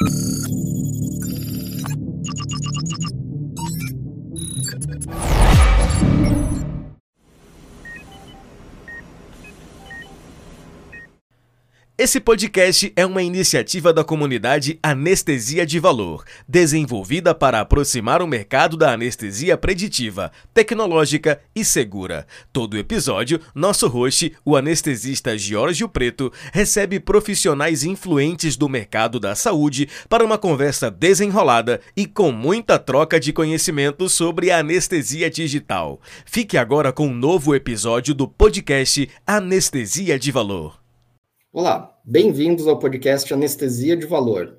you 0.00 0.29
Esse 12.02 12.18
podcast 12.18 12.90
é 12.96 13.04
uma 13.04 13.22
iniciativa 13.22 13.92
da 13.92 14.02
comunidade 14.02 14.78
Anestesia 14.82 15.66
de 15.66 15.78
Valor, 15.78 16.24
desenvolvida 16.48 17.34
para 17.34 17.60
aproximar 17.60 18.22
o 18.22 18.26
mercado 18.26 18.74
da 18.74 18.94
anestesia 18.94 19.54
preditiva, 19.58 20.32
tecnológica 20.54 21.42
e 21.54 21.62
segura. 21.62 22.26
Todo 22.54 22.78
episódio, 22.78 23.38
nosso 23.54 23.86
host, 23.86 24.34
o 24.46 24.56
anestesista 24.56 25.36
Giorgio 25.36 25.90
Preto, 25.90 26.32
recebe 26.54 26.98
profissionais 26.98 27.84
influentes 27.84 28.56
do 28.56 28.66
mercado 28.66 29.20
da 29.20 29.34
saúde 29.34 29.86
para 30.08 30.24
uma 30.24 30.38
conversa 30.38 30.90
desenrolada 30.90 31.82
e 31.94 32.06
com 32.06 32.32
muita 32.32 32.78
troca 32.78 33.20
de 33.20 33.30
conhecimento 33.30 34.08
sobre 34.08 34.50
a 34.50 34.60
anestesia 34.60 35.28
digital. 35.28 36.00
Fique 36.24 36.56
agora 36.56 36.94
com 36.94 37.08
um 37.08 37.14
novo 37.14 37.54
episódio 37.54 38.14
do 38.14 38.26
podcast 38.26 39.06
Anestesia 39.26 40.18
de 40.18 40.32
Valor. 40.32 40.80
Olá, 41.52 41.89
bem-vindos 42.04 42.66
ao 42.66 42.78
podcast 42.78 43.32
Anestesia 43.32 43.96
de 43.96 44.06
Valor. 44.06 44.56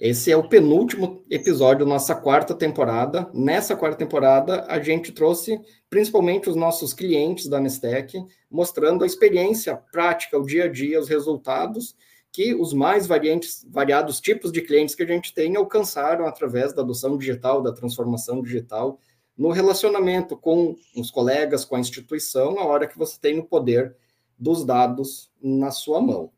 Esse 0.00 0.30
é 0.30 0.36
o 0.36 0.48
penúltimo 0.48 1.24
episódio 1.28 1.84
da 1.84 1.90
nossa 1.90 2.14
quarta 2.14 2.54
temporada. 2.54 3.28
Nessa 3.34 3.76
quarta 3.76 3.98
temporada, 3.98 4.64
a 4.68 4.80
gente 4.80 5.12
trouxe 5.12 5.60
principalmente 5.90 6.48
os 6.48 6.56
nossos 6.56 6.92
clientes 6.92 7.48
da 7.48 7.58
Anestec, 7.58 8.24
mostrando 8.50 9.02
a 9.02 9.06
experiência 9.06 9.76
prática, 9.92 10.38
o 10.38 10.46
dia 10.46 10.64
a 10.64 10.68
dia, 10.68 11.00
os 11.00 11.08
resultados 11.08 11.96
que 12.32 12.54
os 12.54 12.72
mais 12.72 13.06
variantes, 13.06 13.64
variados 13.70 14.20
tipos 14.20 14.50
de 14.50 14.60
clientes 14.60 14.94
que 14.94 15.04
a 15.04 15.06
gente 15.06 15.32
tem 15.32 15.54
alcançaram 15.54 16.26
através 16.26 16.72
da 16.72 16.82
adoção 16.82 17.16
digital, 17.16 17.62
da 17.62 17.72
transformação 17.72 18.42
digital, 18.42 18.98
no 19.36 19.50
relacionamento 19.50 20.36
com 20.36 20.74
os 20.96 21.10
colegas, 21.10 21.64
com 21.64 21.76
a 21.76 21.80
instituição, 21.80 22.58
a 22.58 22.64
hora 22.64 22.88
que 22.88 22.98
você 22.98 23.18
tem 23.20 23.38
o 23.38 23.44
poder 23.44 23.96
dos 24.36 24.64
dados 24.64 25.30
na 25.40 25.70
sua 25.70 26.00
mão. 26.00 26.33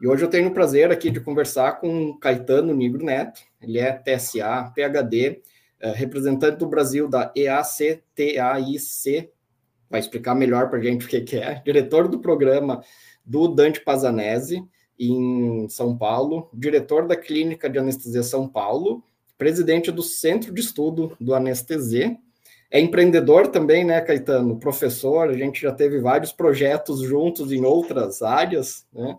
E 0.00 0.06
hoje 0.06 0.24
eu 0.24 0.30
tenho 0.30 0.48
o 0.48 0.54
prazer 0.54 0.92
aqui 0.92 1.10
de 1.10 1.20
conversar 1.20 1.80
com 1.80 2.16
Caetano 2.18 2.72
Nigro 2.72 3.04
Neto, 3.04 3.40
ele 3.60 3.80
é 3.80 3.92
TSA, 3.92 4.72
PhD, 4.72 5.42
é, 5.80 5.90
representante 5.90 6.56
do 6.58 6.68
Brasil 6.68 7.08
da 7.08 7.32
EACTAIC, 7.36 9.30
vai 9.90 9.98
explicar 9.98 10.36
melhor 10.36 10.70
para 10.70 10.78
a 10.78 10.82
gente 10.82 11.06
o 11.06 11.08
que, 11.08 11.20
que 11.22 11.36
é, 11.36 11.60
diretor 11.64 12.06
do 12.06 12.20
programa 12.20 12.80
do 13.24 13.48
Dante 13.48 13.80
Pazanese, 13.80 14.64
em 14.98 15.68
São 15.68 15.96
Paulo, 15.96 16.48
diretor 16.52 17.06
da 17.06 17.16
Clínica 17.16 17.68
de 17.68 17.78
Anestesia 17.78 18.22
São 18.22 18.48
Paulo, 18.48 19.02
presidente 19.36 19.90
do 19.90 20.02
Centro 20.02 20.52
de 20.52 20.60
Estudo 20.60 21.16
do 21.20 21.34
Anestesia, 21.34 22.16
é 22.70 22.80
empreendedor 22.80 23.48
também, 23.48 23.84
né, 23.84 24.00
Caetano? 24.00 24.58
Professor, 24.58 25.28
a 25.28 25.32
gente 25.32 25.62
já 25.62 25.72
teve 25.72 26.00
vários 26.00 26.32
projetos 26.32 27.00
juntos 27.00 27.50
em 27.50 27.64
outras 27.64 28.20
áreas, 28.22 28.86
né? 28.92 29.16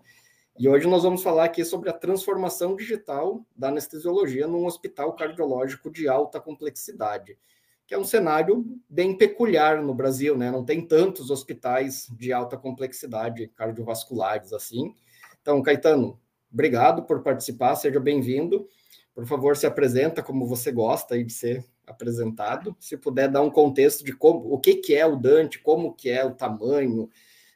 E 0.60 0.68
hoje 0.68 0.86
nós 0.86 1.04
vamos 1.04 1.22
falar 1.22 1.44
aqui 1.44 1.64
sobre 1.64 1.88
a 1.88 1.92
transformação 1.94 2.76
digital 2.76 3.42
da 3.56 3.68
anestesiologia 3.68 4.46
num 4.46 4.66
hospital 4.66 5.14
cardiológico 5.14 5.90
de 5.90 6.06
alta 6.06 6.38
complexidade, 6.38 7.38
que 7.86 7.94
é 7.94 7.98
um 7.98 8.04
cenário 8.04 8.78
bem 8.86 9.16
peculiar 9.16 9.82
no 9.82 9.94
Brasil, 9.94 10.36
né? 10.36 10.50
Não 10.50 10.62
tem 10.62 10.86
tantos 10.86 11.30
hospitais 11.30 12.08
de 12.10 12.30
alta 12.30 12.58
complexidade 12.58 13.48
cardiovasculares 13.56 14.52
assim. 14.52 14.94
Então, 15.40 15.62
Caetano, 15.62 16.20
obrigado 16.52 17.04
por 17.04 17.22
participar, 17.22 17.74
seja 17.76 17.98
bem-vindo. 17.98 18.68
Por 19.14 19.26
favor, 19.26 19.56
se 19.56 19.66
apresenta 19.66 20.22
como 20.22 20.46
você 20.46 20.70
gosta 20.70 21.24
de 21.24 21.32
ser 21.32 21.64
apresentado. 21.86 22.76
Se 22.78 22.98
puder 22.98 23.30
dar 23.30 23.40
um 23.40 23.50
contexto 23.50 24.04
de 24.04 24.12
como, 24.12 24.52
o 24.52 24.60
que, 24.60 24.74
que 24.74 24.94
é 24.94 25.06
o 25.06 25.16
Dante, 25.16 25.58
como 25.58 25.94
que 25.94 26.10
é 26.10 26.22
o 26.22 26.34
tamanho, 26.34 27.08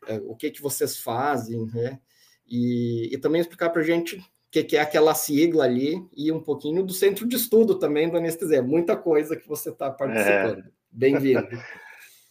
é, 0.09 0.17
o 0.25 0.35
que, 0.35 0.51
que 0.51 0.63
vocês 0.63 0.99
fazem, 0.99 1.67
né? 1.67 2.01
E, 2.47 3.15
e 3.15 3.19
também 3.19 3.41
explicar 3.41 3.71
para 3.71 3.83
a 3.83 3.85
gente 3.85 4.17
o 4.17 4.23
que, 4.51 4.63
que, 4.63 4.77
é 4.77 4.81
aquela 4.81 5.15
sigla 5.15 5.65
ali 5.65 6.07
e 6.17 6.31
um 6.31 6.41
pouquinho 6.41 6.83
do 6.85 6.93
centro 6.93 7.27
de 7.27 7.37
estudo 7.37 7.79
também 7.79 8.09
do 8.09 8.17
anestesia. 8.17 8.63
Muita 8.63 8.97
coisa 8.97 9.37
que 9.37 9.49
você 9.49 9.71
está 9.71 9.91
participando. 9.91 10.61
É. 10.61 10.65
Bem-vindo. 10.91 11.49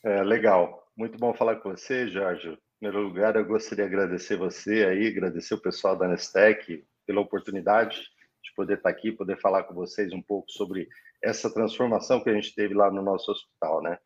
É, 0.05 0.21
legal. 0.21 0.85
Muito 0.97 1.17
bom 1.17 1.33
falar 1.33 1.55
com 1.55 1.69
você, 1.69 2.09
Jorge. 2.09 2.49
Em 2.49 2.57
primeiro 2.81 3.07
lugar, 3.07 3.37
eu 3.37 3.45
gostaria 3.45 3.87
de 3.87 3.95
agradecer 3.95 4.35
você 4.35 4.83
aí, 4.83 5.07
agradecer 5.07 5.53
o 5.53 5.61
pessoal 5.61 5.95
da 5.95 6.05
Anestec 6.05 6.83
pela 7.07 7.21
oportunidade 7.21 8.01
de 8.43 8.53
poder 8.53 8.77
estar 8.77 8.89
aqui, 8.89 9.13
poder 9.13 9.39
falar 9.39 9.63
com 9.63 9.73
vocês 9.73 10.11
um 10.11 10.21
pouco 10.21 10.51
sobre 10.51 10.89
essa 11.21 11.49
transformação 11.49 12.21
que 12.21 12.29
a 12.29 12.33
gente 12.33 12.53
teve 12.53 12.73
lá 12.73 12.91
no 12.91 13.01
nosso 13.01 13.31
hospital, 13.31 13.81
né? 13.81 13.97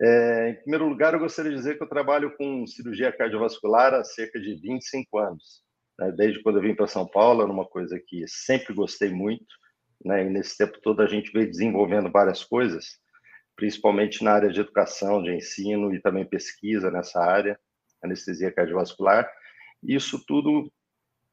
É, 0.00 0.50
em 0.50 0.54
primeiro 0.54 0.88
lugar, 0.88 1.14
eu 1.14 1.20
gostaria 1.20 1.50
de 1.50 1.56
dizer 1.56 1.76
que 1.76 1.82
eu 1.82 1.88
trabalho 1.88 2.36
com 2.36 2.66
cirurgia 2.66 3.10
cardiovascular 3.10 3.94
há 3.94 4.04
cerca 4.04 4.40
de 4.40 4.54
25 4.54 5.18
anos. 5.18 5.62
Né? 5.98 6.12
Desde 6.12 6.40
quando 6.42 6.56
eu 6.56 6.62
vim 6.62 6.74
para 6.74 6.86
São 6.86 7.06
Paulo, 7.06 7.42
era 7.42 7.50
uma 7.50 7.66
coisa 7.66 8.00
que 8.06 8.24
sempre 8.28 8.72
gostei 8.72 9.10
muito. 9.10 9.46
Né? 10.04 10.24
E 10.24 10.30
nesse 10.30 10.56
tempo 10.56 10.80
todo 10.80 11.02
a 11.02 11.06
gente 11.06 11.32
veio 11.32 11.50
desenvolvendo 11.50 12.10
várias 12.10 12.44
coisas, 12.44 12.86
principalmente 13.56 14.22
na 14.22 14.32
área 14.32 14.50
de 14.50 14.60
educação, 14.60 15.20
de 15.20 15.34
ensino 15.34 15.92
e 15.92 16.00
também 16.00 16.24
pesquisa 16.24 16.90
nessa 16.90 17.20
área, 17.20 17.58
anestesia 18.02 18.52
cardiovascular. 18.52 19.28
Isso 19.82 20.24
tudo 20.26 20.72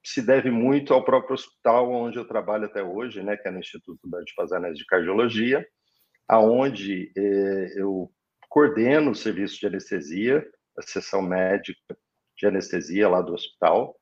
se 0.04 0.22
deve 0.22 0.50
muito 0.50 0.94
ao 0.94 1.04
próprio 1.04 1.34
hospital 1.34 1.92
onde 1.92 2.18
eu 2.18 2.28
trabalho 2.28 2.66
até 2.66 2.84
hoje, 2.84 3.24
né, 3.24 3.38
que 3.38 3.48
é 3.48 3.52
no 3.52 3.60
Instituto 3.60 4.08
Dante 4.08 4.34
Pazanese 4.36 4.78
de 4.78 4.86
Cardiologia, 4.86 5.68
aonde 6.28 7.12
eh, 7.18 7.74
eu 7.76 8.12
coordeno 8.56 9.12
o 9.12 9.16
serviço 9.16 9.60
de 9.60 9.68
anestesia, 9.68 10.50
a 10.78 10.82
seção 10.82 11.22
médica 11.22 11.98
de 12.38 12.48
anestesia 12.48 13.10
lá 13.10 13.22
do 13.22 13.34
hospital, 13.34 13.94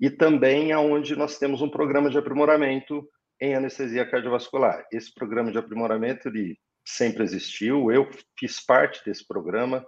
e 0.00 0.08
também 0.08 0.70
aonde 0.70 1.16
nós 1.16 1.36
temos 1.36 1.60
um 1.60 1.68
programa 1.68 2.08
de 2.08 2.16
aprimoramento 2.16 3.04
em 3.40 3.56
anestesia 3.56 4.08
cardiovascular. 4.08 4.86
Esse 4.92 5.12
programa 5.12 5.50
de 5.50 5.58
aprimoramento 5.58 6.28
ele 6.28 6.56
sempre 6.86 7.24
existiu, 7.24 7.90
eu 7.90 8.08
fiz 8.38 8.64
parte 8.64 9.04
desse 9.04 9.26
programa 9.26 9.84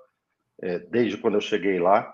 é, 0.60 0.80
desde 0.80 1.16
quando 1.16 1.34
eu 1.34 1.40
cheguei 1.40 1.78
lá, 1.78 2.12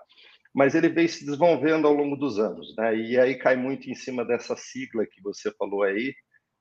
mas 0.53 0.75
ele 0.75 0.89
veio 0.89 1.09
se 1.09 1.25
desenvolvendo 1.25 1.87
ao 1.87 1.93
longo 1.93 2.15
dos 2.15 2.37
anos, 2.37 2.75
né? 2.77 2.95
E 2.95 3.19
aí 3.19 3.39
cai 3.39 3.55
muito 3.55 3.89
em 3.89 3.95
cima 3.95 4.23
dessa 4.23 4.55
sigla 4.55 5.03
que 5.07 5.19
você 5.19 5.51
falou 5.51 5.81
aí, 5.81 6.13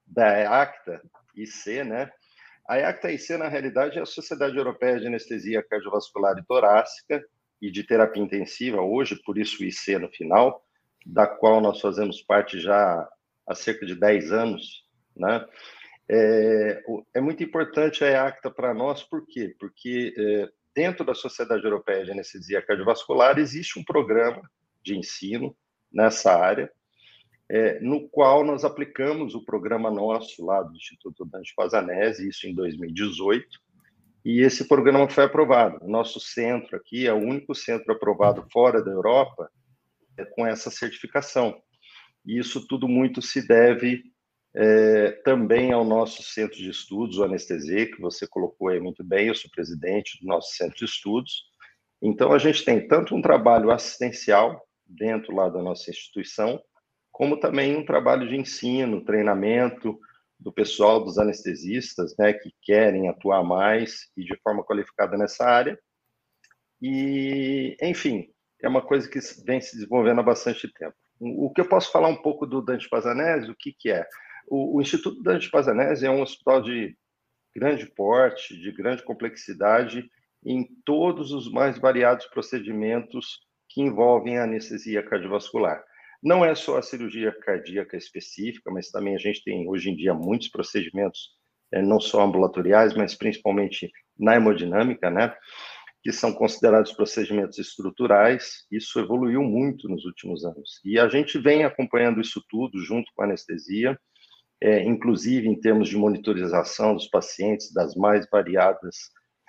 da 0.06 0.62
ACTA, 0.62 1.02
IC, 1.34 1.84
né? 1.84 2.10
A 2.68 2.76
IACTA-IC, 2.78 3.36
na 3.36 3.48
realidade, 3.48 3.98
é 3.98 4.02
a 4.02 4.06
Sociedade 4.06 4.56
Europeia 4.56 4.98
de 4.98 5.06
Anestesia 5.06 5.62
Cardiovascular 5.62 6.36
e 6.38 6.44
Torácica 6.44 7.24
e 7.62 7.70
de 7.70 7.84
Terapia 7.84 8.22
Intensiva, 8.22 8.80
hoje, 8.80 9.20
por 9.24 9.38
isso 9.38 9.64
IC 9.64 9.98
no 9.98 10.08
final, 10.08 10.64
da 11.04 11.26
qual 11.26 11.60
nós 11.60 11.80
fazemos 11.80 12.20
parte 12.20 12.58
já 12.58 13.08
há 13.46 13.54
cerca 13.54 13.86
de 13.86 13.94
10 13.94 14.32
anos, 14.32 14.84
né? 15.16 15.46
É, 16.08 16.82
é 17.14 17.20
muito 17.20 17.42
importante 17.42 18.04
a 18.04 18.08
IACTA 18.08 18.50
para 18.50 18.74
nós, 18.74 19.02
por 19.02 19.26
quê? 19.26 19.54
Porque 19.58 20.14
é, 20.16 20.48
dentro 20.74 21.04
da 21.04 21.14
Sociedade 21.14 21.64
Europeia 21.64 22.04
de 22.04 22.12
Anestesia 22.12 22.62
Cardiovascular 22.62 23.38
existe 23.38 23.78
um 23.78 23.84
programa 23.84 24.42
de 24.82 24.96
ensino 24.96 25.56
nessa 25.92 26.36
área, 26.36 26.70
é, 27.48 27.78
no 27.80 28.08
qual 28.08 28.44
nós 28.44 28.64
aplicamos 28.64 29.34
o 29.34 29.44
programa 29.44 29.90
nosso 29.90 30.44
lá 30.44 30.62
do 30.62 30.76
Instituto 30.76 31.24
Dante 31.24 31.52
Pazanese, 31.54 32.28
isso 32.28 32.46
em 32.46 32.54
2018, 32.54 33.46
e 34.24 34.40
esse 34.40 34.66
programa 34.66 35.08
foi 35.08 35.24
aprovado. 35.24 35.78
O 35.84 35.88
nosso 35.88 36.18
centro 36.18 36.76
aqui 36.76 37.06
é 37.06 37.12
o 37.12 37.18
único 37.18 37.54
centro 37.54 37.92
aprovado 37.92 38.44
fora 38.52 38.82
da 38.82 38.90
Europa 38.90 39.48
é, 40.18 40.24
com 40.24 40.44
essa 40.44 40.70
certificação. 40.70 41.56
E 42.24 42.38
isso 42.38 42.66
tudo 42.66 42.88
muito 42.88 43.22
se 43.22 43.46
deve 43.46 44.02
é, 44.52 45.12
também 45.22 45.70
ao 45.70 45.84
nosso 45.84 46.22
centro 46.22 46.56
de 46.56 46.70
estudos, 46.70 47.18
o 47.18 47.24
Anestesia, 47.24 47.90
que 47.90 48.00
você 48.00 48.26
colocou 48.26 48.68
aí 48.68 48.80
muito 48.80 49.04
bem, 49.04 49.28
eu 49.28 49.34
sou 49.34 49.50
presidente 49.50 50.18
do 50.20 50.26
nosso 50.26 50.56
centro 50.56 50.76
de 50.76 50.86
estudos. 50.86 51.44
Então, 52.02 52.32
a 52.32 52.38
gente 52.38 52.64
tem 52.64 52.88
tanto 52.88 53.14
um 53.14 53.22
trabalho 53.22 53.70
assistencial 53.70 54.66
dentro 54.86 55.34
lá 55.34 55.48
da 55.48 55.62
nossa 55.62 55.90
instituição, 55.90 56.60
como 57.16 57.40
também 57.40 57.74
um 57.74 57.82
trabalho 57.82 58.28
de 58.28 58.36
ensino, 58.36 59.02
treinamento 59.02 59.98
do 60.38 60.52
pessoal 60.52 61.02
dos 61.02 61.16
anestesistas, 61.16 62.14
né, 62.18 62.34
que 62.34 62.52
querem 62.60 63.08
atuar 63.08 63.42
mais 63.42 64.10
e 64.14 64.22
de 64.22 64.36
forma 64.42 64.62
qualificada 64.62 65.16
nessa 65.16 65.42
área. 65.46 65.78
E, 66.78 67.74
enfim, 67.80 68.28
é 68.62 68.68
uma 68.68 68.82
coisa 68.82 69.08
que 69.08 69.18
vem 69.46 69.62
se 69.62 69.76
desenvolvendo 69.76 70.20
há 70.20 70.22
bastante 70.22 70.70
tempo. 70.74 70.94
O 71.18 71.50
que 71.50 71.62
eu 71.62 71.66
posso 71.66 71.90
falar 71.90 72.08
um 72.08 72.20
pouco 72.20 72.46
do 72.46 72.60
Dante 72.60 72.86
Pazanese, 72.86 73.50
o 73.50 73.56
que, 73.58 73.72
que 73.72 73.90
é? 73.90 74.06
O, 74.46 74.76
o 74.76 74.82
Instituto 74.82 75.22
Dante 75.22 75.50
Pazanese 75.50 76.04
é 76.04 76.10
um 76.10 76.20
hospital 76.20 76.60
de 76.60 76.94
grande 77.56 77.86
porte, 77.86 78.60
de 78.60 78.70
grande 78.72 79.02
complexidade, 79.02 80.06
em 80.44 80.68
todos 80.84 81.32
os 81.32 81.50
mais 81.50 81.78
variados 81.78 82.26
procedimentos 82.26 83.40
que 83.70 83.80
envolvem 83.80 84.36
a 84.36 84.44
anestesia 84.44 85.02
cardiovascular. 85.02 85.82
Não 86.22 86.44
é 86.44 86.54
só 86.54 86.78
a 86.78 86.82
cirurgia 86.82 87.32
cardíaca 87.32 87.96
específica, 87.96 88.70
mas 88.70 88.90
também 88.90 89.14
a 89.14 89.18
gente 89.18 89.42
tem 89.44 89.68
hoje 89.68 89.90
em 89.90 89.96
dia 89.96 90.14
muitos 90.14 90.48
procedimentos, 90.48 91.30
é, 91.72 91.82
não 91.82 92.00
só 92.00 92.22
ambulatoriais, 92.22 92.94
mas 92.94 93.14
principalmente 93.14 93.90
na 94.18 94.36
hemodinâmica, 94.36 95.10
né? 95.10 95.34
Que 96.02 96.12
são 96.12 96.32
considerados 96.32 96.92
procedimentos 96.92 97.58
estruturais. 97.58 98.66
Isso 98.70 98.98
evoluiu 98.98 99.42
muito 99.42 99.88
nos 99.88 100.04
últimos 100.04 100.44
anos. 100.44 100.80
E 100.84 100.98
a 100.98 101.08
gente 101.08 101.38
vem 101.38 101.64
acompanhando 101.64 102.20
isso 102.20 102.42
tudo 102.48 102.78
junto 102.78 103.10
com 103.14 103.22
a 103.22 103.24
anestesia, 103.26 103.98
é, 104.60 104.82
inclusive 104.82 105.46
em 105.48 105.60
termos 105.60 105.88
de 105.88 105.96
monitorização 105.96 106.94
dos 106.94 107.08
pacientes 107.08 107.72
das 107.72 107.94
mais 107.94 108.26
variadas 108.30 108.96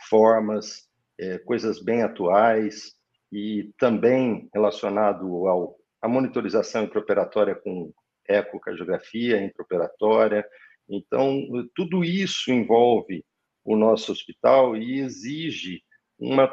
formas, 0.09 0.87
é, 1.19 1.37
coisas 1.39 1.81
bem 1.81 2.03
atuais, 2.03 2.97
e 3.31 3.71
também 3.77 4.49
relacionado 4.53 5.47
ao, 5.47 5.75
à 6.07 6.09
monitorização 6.09 6.85
intraoperatória 6.85 7.53
com 7.53 7.93
ecocardiografia 8.27 9.43
intraoperatória. 9.43 10.45
Então, 10.89 11.39
tudo 11.75 12.03
isso 12.03 12.51
envolve 12.51 13.23
o 13.63 13.75
nosso 13.75 14.11
hospital 14.11 14.75
e 14.75 14.99
exige 14.99 15.83
uma 16.17 16.51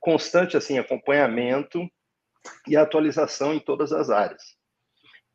constante 0.00 0.56
assim 0.56 0.78
acompanhamento 0.78 1.88
e 2.68 2.76
atualização 2.76 3.54
em 3.54 3.60
todas 3.60 3.92
as 3.92 4.10
áreas. 4.10 4.42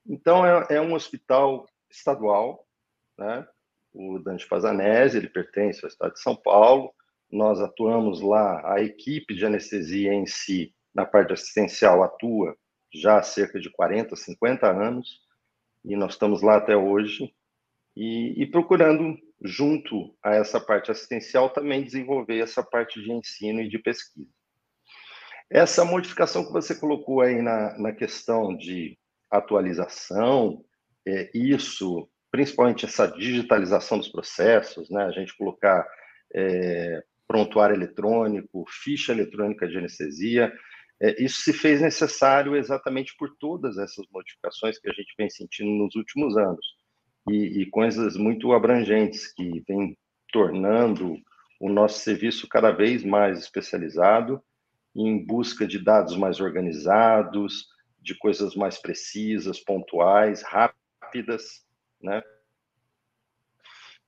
Então, 0.06 0.46
é, 0.46 0.76
é 0.76 0.82
um 0.82 0.94
hospital 0.94 1.66
estadual, 1.90 2.68
né? 3.18 3.48
o 3.94 4.20
Dante 4.20 4.46
Fazanese, 4.46 5.18
ele 5.18 5.30
pertence 5.30 5.84
ao 5.84 5.90
estado 5.90 6.14
de 6.14 6.22
São 6.22 6.36
Paulo, 6.36 6.94
nós 7.30 7.62
atuamos 7.62 8.22
lá, 8.22 8.74
a 8.74 8.82
equipe 8.82 9.34
de 9.34 9.46
anestesia 9.46 10.14
em 10.14 10.26
si 10.26 10.74
na 10.94 11.06
parte 11.06 11.34
assistencial 11.34 12.04
atua 12.04 12.58
já 12.94 13.18
há 13.18 13.24
cerca 13.24 13.60
de 13.60 13.70
40, 13.70 14.16
50 14.16 14.68
anos, 14.70 15.20
e 15.84 15.96
nós 15.96 16.14
estamos 16.14 16.42
lá 16.42 16.58
até 16.58 16.76
hoje, 16.76 17.34
e, 17.96 18.42
e, 18.42 18.46
procurando, 18.46 19.18
junto 19.44 20.16
a 20.24 20.36
essa 20.36 20.60
parte 20.60 20.92
assistencial, 20.92 21.50
também 21.50 21.84
desenvolver 21.84 22.40
essa 22.40 22.64
parte 22.64 23.02
de 23.02 23.12
ensino 23.12 23.62
e 23.62 23.70
de 23.70 23.80
pesquisa. 23.80 24.30
Essa 25.50 25.84
modificação 25.84 26.46
que 26.46 26.54
você 26.54 26.74
colocou 26.74 27.22
aí 27.22 27.42
na, 27.42 27.78
na 27.78 27.92
questão 27.92 28.56
de 28.56 28.98
atualização, 29.30 30.64
é, 31.06 31.30
isso, 31.34 32.10
principalmente 32.32 32.86
essa 32.86 33.08
digitalização 33.08 33.98
dos 33.98 34.08
processos, 34.08 34.90
né, 34.90 35.04
a 35.04 35.12
gente 35.12 35.36
colocar 35.36 35.86
é, 36.34 37.04
prontuário 37.28 37.76
eletrônico, 37.76 38.66
ficha 38.70 39.12
eletrônica 39.12 39.68
de 39.68 39.78
anestesia, 39.78 40.54
é, 41.02 41.22
isso 41.22 41.42
se 41.42 41.52
fez 41.52 41.82
necessário 41.82 42.56
exatamente 42.56 43.16
por 43.18 43.36
todas 43.38 43.80
essas 43.80 44.06
modificações 44.12 44.78
que 44.78 44.88
a 44.88 44.94
gente 44.94 45.14
vem 45.18 45.30
sentindo 45.30 45.72
nos 45.72 45.96
últimos 45.96 46.38
anos 46.38 46.66
e, 47.28 47.62
e 47.62 47.70
coisas 47.72 48.16
muito 48.16 48.54
abrangentes 48.54 49.34
que 49.34 49.64
vêm 49.68 49.98
tornando 50.32 51.18
o 51.60 51.70
nosso 51.70 52.00
serviço 52.00 52.48
cada 52.48 52.72
vez 52.72 53.04
mais 53.04 53.40
especializado 53.40 54.42
em 54.96 55.26
busca 55.26 55.66
de 55.66 55.80
dados 55.80 56.16
mais 56.16 56.40
organizados, 56.40 57.68
de 58.00 58.16
coisas 58.18 58.56
mais 58.56 58.80
precisas, 58.80 59.60
pontuais, 59.60 60.44
rápidas, 60.44 61.66
né? 62.02 62.22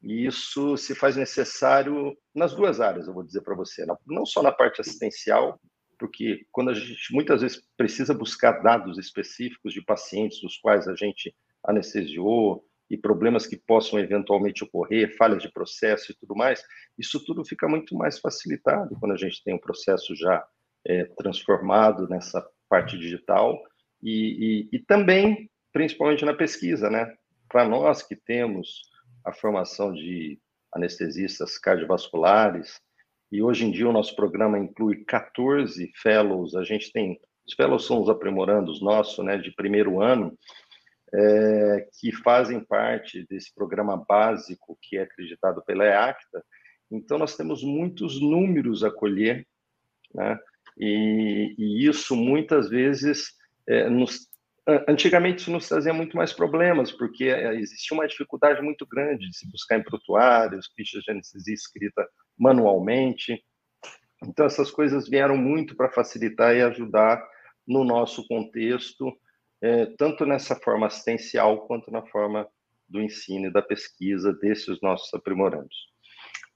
E 0.01 0.25
isso 0.25 0.75
se 0.75 0.93
faz 0.93 1.15
necessário 1.15 2.15
nas 2.35 2.53
duas 2.53 2.81
áreas, 2.81 3.07
eu 3.07 3.13
vou 3.13 3.23
dizer 3.23 3.41
para 3.41 3.55
você, 3.55 3.85
não 4.05 4.25
só 4.25 4.43
na 4.43 4.51
parte 4.51 4.81
assistencial, 4.81 5.59
porque 6.03 6.45
quando 6.51 6.69
a 6.69 6.73
gente 6.73 7.13
muitas 7.13 7.41
vezes 7.41 7.65
precisa 7.77 8.13
buscar 8.13 8.61
dados 8.61 8.97
específicos 8.97 9.71
de 9.71 9.81
pacientes 9.81 10.41
dos 10.41 10.57
quais 10.57 10.85
a 10.85 10.93
gente 10.93 11.33
anestesiou 11.63 12.61
e 12.89 12.97
problemas 12.97 13.47
que 13.47 13.55
possam 13.55 13.97
eventualmente 13.97 14.65
ocorrer, 14.65 15.15
falhas 15.15 15.41
de 15.41 15.49
processo 15.49 16.11
e 16.11 16.15
tudo 16.15 16.35
mais, 16.35 16.61
isso 16.97 17.23
tudo 17.23 17.45
fica 17.45 17.69
muito 17.69 17.95
mais 17.95 18.19
facilitado 18.19 18.97
quando 18.99 19.13
a 19.13 19.17
gente 19.17 19.41
tem 19.45 19.53
um 19.53 19.57
processo 19.57 20.13
já 20.13 20.45
é, 20.85 21.05
transformado 21.05 22.05
nessa 22.09 22.45
parte 22.67 22.97
digital 22.97 23.57
e, 24.01 24.67
e, 24.73 24.75
e 24.75 24.79
também, 24.79 25.49
principalmente 25.71 26.25
na 26.25 26.33
pesquisa, 26.33 26.89
né? 26.89 27.15
Para 27.47 27.65
nós 27.65 28.03
que 28.03 28.17
temos 28.17 28.81
a 29.23 29.31
formação 29.31 29.93
de 29.93 30.37
anestesistas 30.75 31.57
cardiovasculares, 31.57 32.81
e 33.33 33.41
hoje 33.41 33.65
em 33.65 33.71
dia 33.71 33.89
o 33.89 33.91
nosso 33.91 34.15
programa 34.15 34.59
inclui 34.59 35.03
14 35.05 35.91
fellows. 35.95 36.53
A 36.53 36.63
gente 36.63 36.91
tem, 36.91 37.19
os 37.47 37.55
fellows 37.55 37.87
são 37.87 37.99
os 37.99 38.07
aprimorandos 38.07 38.79
nossos, 38.79 39.25
né, 39.25 39.39
de 39.39 39.51
primeiro 39.51 39.99
ano, 39.99 40.37
é, 41.11 41.87
que 41.99 42.11
fazem 42.11 42.63
parte 42.63 43.25
desse 43.27 43.51
programa 43.55 43.97
básico 43.97 44.77
que 44.79 44.97
é 44.97 45.01
acreditado 45.01 45.63
pela 45.65 45.83
EACTA. 45.83 46.43
Então, 46.91 47.17
nós 47.17 47.35
temos 47.35 47.63
muitos 47.63 48.21
números 48.21 48.83
a 48.83 48.91
colher, 48.91 49.47
né, 50.13 50.37
e, 50.77 51.55
e 51.57 51.87
isso 51.87 52.15
muitas 52.15 52.69
vezes 52.69 53.33
é, 53.67 53.89
nos 53.89 54.31
Antigamente 54.87 55.41
isso 55.41 55.51
nos 55.51 55.67
trazia 55.67 55.93
muito 55.93 56.15
mais 56.15 56.31
problemas, 56.31 56.89
porque 56.89 57.25
é, 57.25 57.53
existia 57.55 57.93
uma 57.93 58.07
dificuldade 58.07 58.61
muito 58.61 58.87
grande 58.87 59.29
de 59.29 59.37
se 59.37 59.45
buscar 59.51 59.77
em 59.77 59.83
prontuários, 59.83 60.71
fichas 60.73 61.03
de 61.03 61.11
anestesia 61.11 61.53
escrita 61.53 62.07
manualmente. 62.37 63.43
Então, 64.23 64.45
essas 64.45 64.71
coisas 64.71 65.07
vieram 65.07 65.37
muito 65.37 65.75
para 65.75 65.91
facilitar 65.91 66.55
e 66.55 66.61
ajudar 66.61 67.23
no 67.67 67.83
nosso 67.83 68.27
contexto, 68.27 69.11
é, 69.61 69.85
tanto 69.97 70.25
nessa 70.25 70.55
forma 70.55 70.87
assistencial 70.87 71.65
quanto 71.67 71.91
na 71.91 72.01
forma 72.03 72.47
do 72.87 73.01
ensino 73.01 73.47
e 73.47 73.51
da 73.51 73.61
pesquisa 73.61 74.33
desses 74.33 74.79
nossos 74.81 75.13
aprimorandos. 75.13 75.91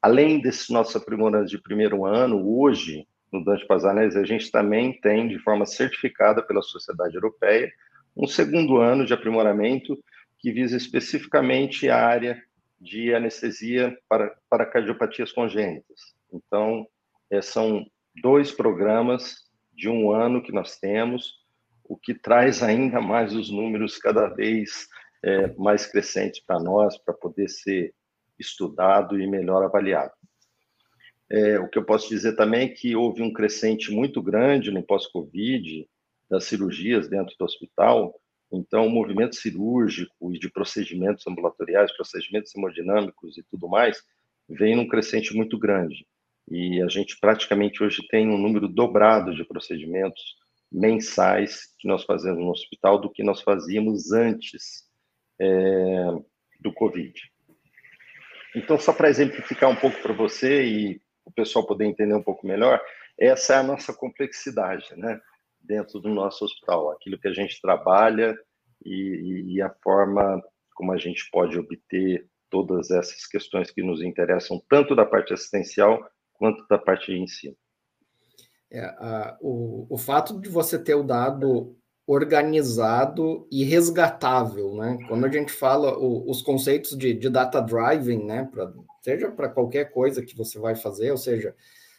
Além 0.01 0.39
desses 0.39 0.69
nossos 0.69 0.95
aprimorandos 0.95 1.49
de 1.49 1.61
primeiro 1.61 2.05
ano, 2.05 2.47
hoje, 2.59 3.07
no 3.31 3.43
Dante 3.43 3.65
Pazanese, 3.65 4.17
a 4.17 4.23
gente 4.23 4.51
também 4.51 4.99
tem, 5.01 5.27
de 5.27 5.39
forma 5.39 5.65
certificada 5.65 6.41
pela 6.41 6.61
Sociedade 6.61 7.15
Europeia, 7.15 7.71
um 8.15 8.27
segundo 8.27 8.77
ano 8.77 9.05
de 9.05 9.13
aprimoramento 9.13 9.97
que 10.39 10.51
visa 10.51 10.77
especificamente 10.77 11.89
a 11.89 12.05
área 12.05 12.41
de 12.79 13.13
anestesia 13.13 13.97
para, 14.07 14.35
para 14.49 14.65
cardiopatias 14.65 15.31
congênitas. 15.31 16.15
Então, 16.31 16.87
é, 17.29 17.41
são 17.41 17.85
dois 18.21 18.51
programas 18.51 19.47
de 19.73 19.89
um 19.89 20.11
ano 20.11 20.41
que 20.41 20.51
nós 20.51 20.77
temos, 20.77 21.35
o 21.83 21.95
que 21.97 22.13
traz 22.13 22.61
ainda 22.61 22.99
mais 22.99 23.33
os 23.33 23.49
números 23.49 23.97
cada 23.97 24.27
vez 24.27 24.87
é, 25.23 25.53
mais 25.55 25.85
crescentes 25.85 26.39
para 26.39 26.59
nós, 26.59 26.97
para 26.97 27.13
poder 27.13 27.49
ser 27.49 27.93
estudado 28.37 29.19
e 29.19 29.27
melhor 29.27 29.63
avaliado. 29.63 30.13
É, 31.29 31.59
o 31.59 31.67
que 31.67 31.77
eu 31.77 31.83
posso 31.83 32.07
dizer 32.07 32.35
também 32.35 32.65
é 32.65 32.69
que 32.69 32.95
houve 32.95 33.21
um 33.21 33.33
crescente 33.33 33.91
muito 33.91 34.21
grande 34.21 34.71
no 34.71 34.83
pós-Covid, 34.83 35.87
das 36.29 36.45
cirurgias 36.45 37.07
dentro 37.07 37.35
do 37.37 37.45
hospital, 37.45 38.13
então 38.51 38.87
o 38.87 38.89
movimento 38.89 39.35
cirúrgico 39.35 40.33
e 40.33 40.39
de 40.39 40.49
procedimentos 40.49 41.25
ambulatoriais, 41.27 41.95
procedimentos 41.95 42.55
hemodinâmicos 42.55 43.37
e 43.37 43.43
tudo 43.43 43.67
mais, 43.67 44.01
vem 44.49 44.75
num 44.75 44.87
crescente 44.87 45.35
muito 45.35 45.57
grande. 45.57 46.05
E 46.49 46.81
a 46.81 46.87
gente 46.87 47.19
praticamente 47.19 47.83
hoje 47.83 48.07
tem 48.07 48.29
um 48.29 48.37
número 48.37 48.67
dobrado 48.67 49.35
de 49.35 49.43
procedimentos 49.43 50.21
mensais 50.71 51.73
que 51.77 51.87
nós 51.87 52.03
fazemos 52.03 52.39
no 52.39 52.51
hospital 52.51 52.99
do 52.99 53.11
que 53.11 53.23
nós 53.23 53.41
fazíamos 53.41 54.11
antes 54.11 54.83
é, 55.39 56.05
do 56.59 56.73
Covid. 56.73 57.13
Então, 58.55 58.79
só 58.79 58.93
para 58.93 59.09
exemplificar 59.09 59.69
um 59.69 59.75
pouco 59.75 60.01
para 60.01 60.13
você 60.13 60.65
e 60.65 61.01
o 61.25 61.31
pessoal 61.31 61.65
poder 61.65 61.85
entender 61.85 62.15
um 62.15 62.23
pouco 62.23 62.47
melhor, 62.47 62.81
essa 63.19 63.55
é 63.55 63.57
a 63.57 63.63
nossa 63.63 63.93
complexidade, 63.93 64.95
né? 64.95 65.19
Dentro 65.67 65.99
do 65.99 66.09
nosso 66.09 66.45
hospital, 66.45 66.91
aquilo 66.91 67.19
que 67.19 67.27
a 67.27 67.33
gente 67.33 67.61
trabalha 67.61 68.37
e, 68.83 69.55
e 69.55 69.61
a 69.61 69.69
forma 69.83 70.41
como 70.73 70.91
a 70.91 70.97
gente 70.97 71.29
pode 71.31 71.57
obter 71.57 72.27
todas 72.49 72.91
essas 72.91 73.25
questões 73.25 73.71
que 73.71 73.81
nos 73.81 74.01
interessam, 74.01 74.61
tanto 74.69 74.95
da 74.95 75.05
parte 75.05 75.33
assistencial 75.33 75.99
quanto 76.33 76.65
da 76.67 76.77
parte 76.77 77.11
de 77.11 77.19
ensino. 77.19 77.55
É, 78.71 79.35
o, 79.41 79.87
o 79.89 79.97
fato 79.97 80.39
de 80.39 80.49
você 80.49 80.77
ter 80.77 80.95
o 80.95 81.03
dado 81.03 81.75
organizado 82.05 83.45
e 83.51 83.63
resgatável, 83.65 84.75
né? 84.75 84.97
Quando 85.09 85.25
a 85.25 85.29
gente 85.29 85.51
fala 85.51 85.97
o, 85.97 86.29
os 86.29 86.41
conceitos 86.41 86.97
de, 86.97 87.13
de, 87.13 87.29
data 87.29 87.61
driving, 87.61 88.25
né? 88.25 88.47
Pra, 88.49 88.71
seja 89.01 89.29
para 89.29 89.49
qualquer 89.49 89.91
coisa 89.91 90.23
que 90.23 90.35
você 90.35 90.57
vai 90.57 90.75
fazer, 90.75 91.11
ou 91.11 91.17
seja, 91.17 91.53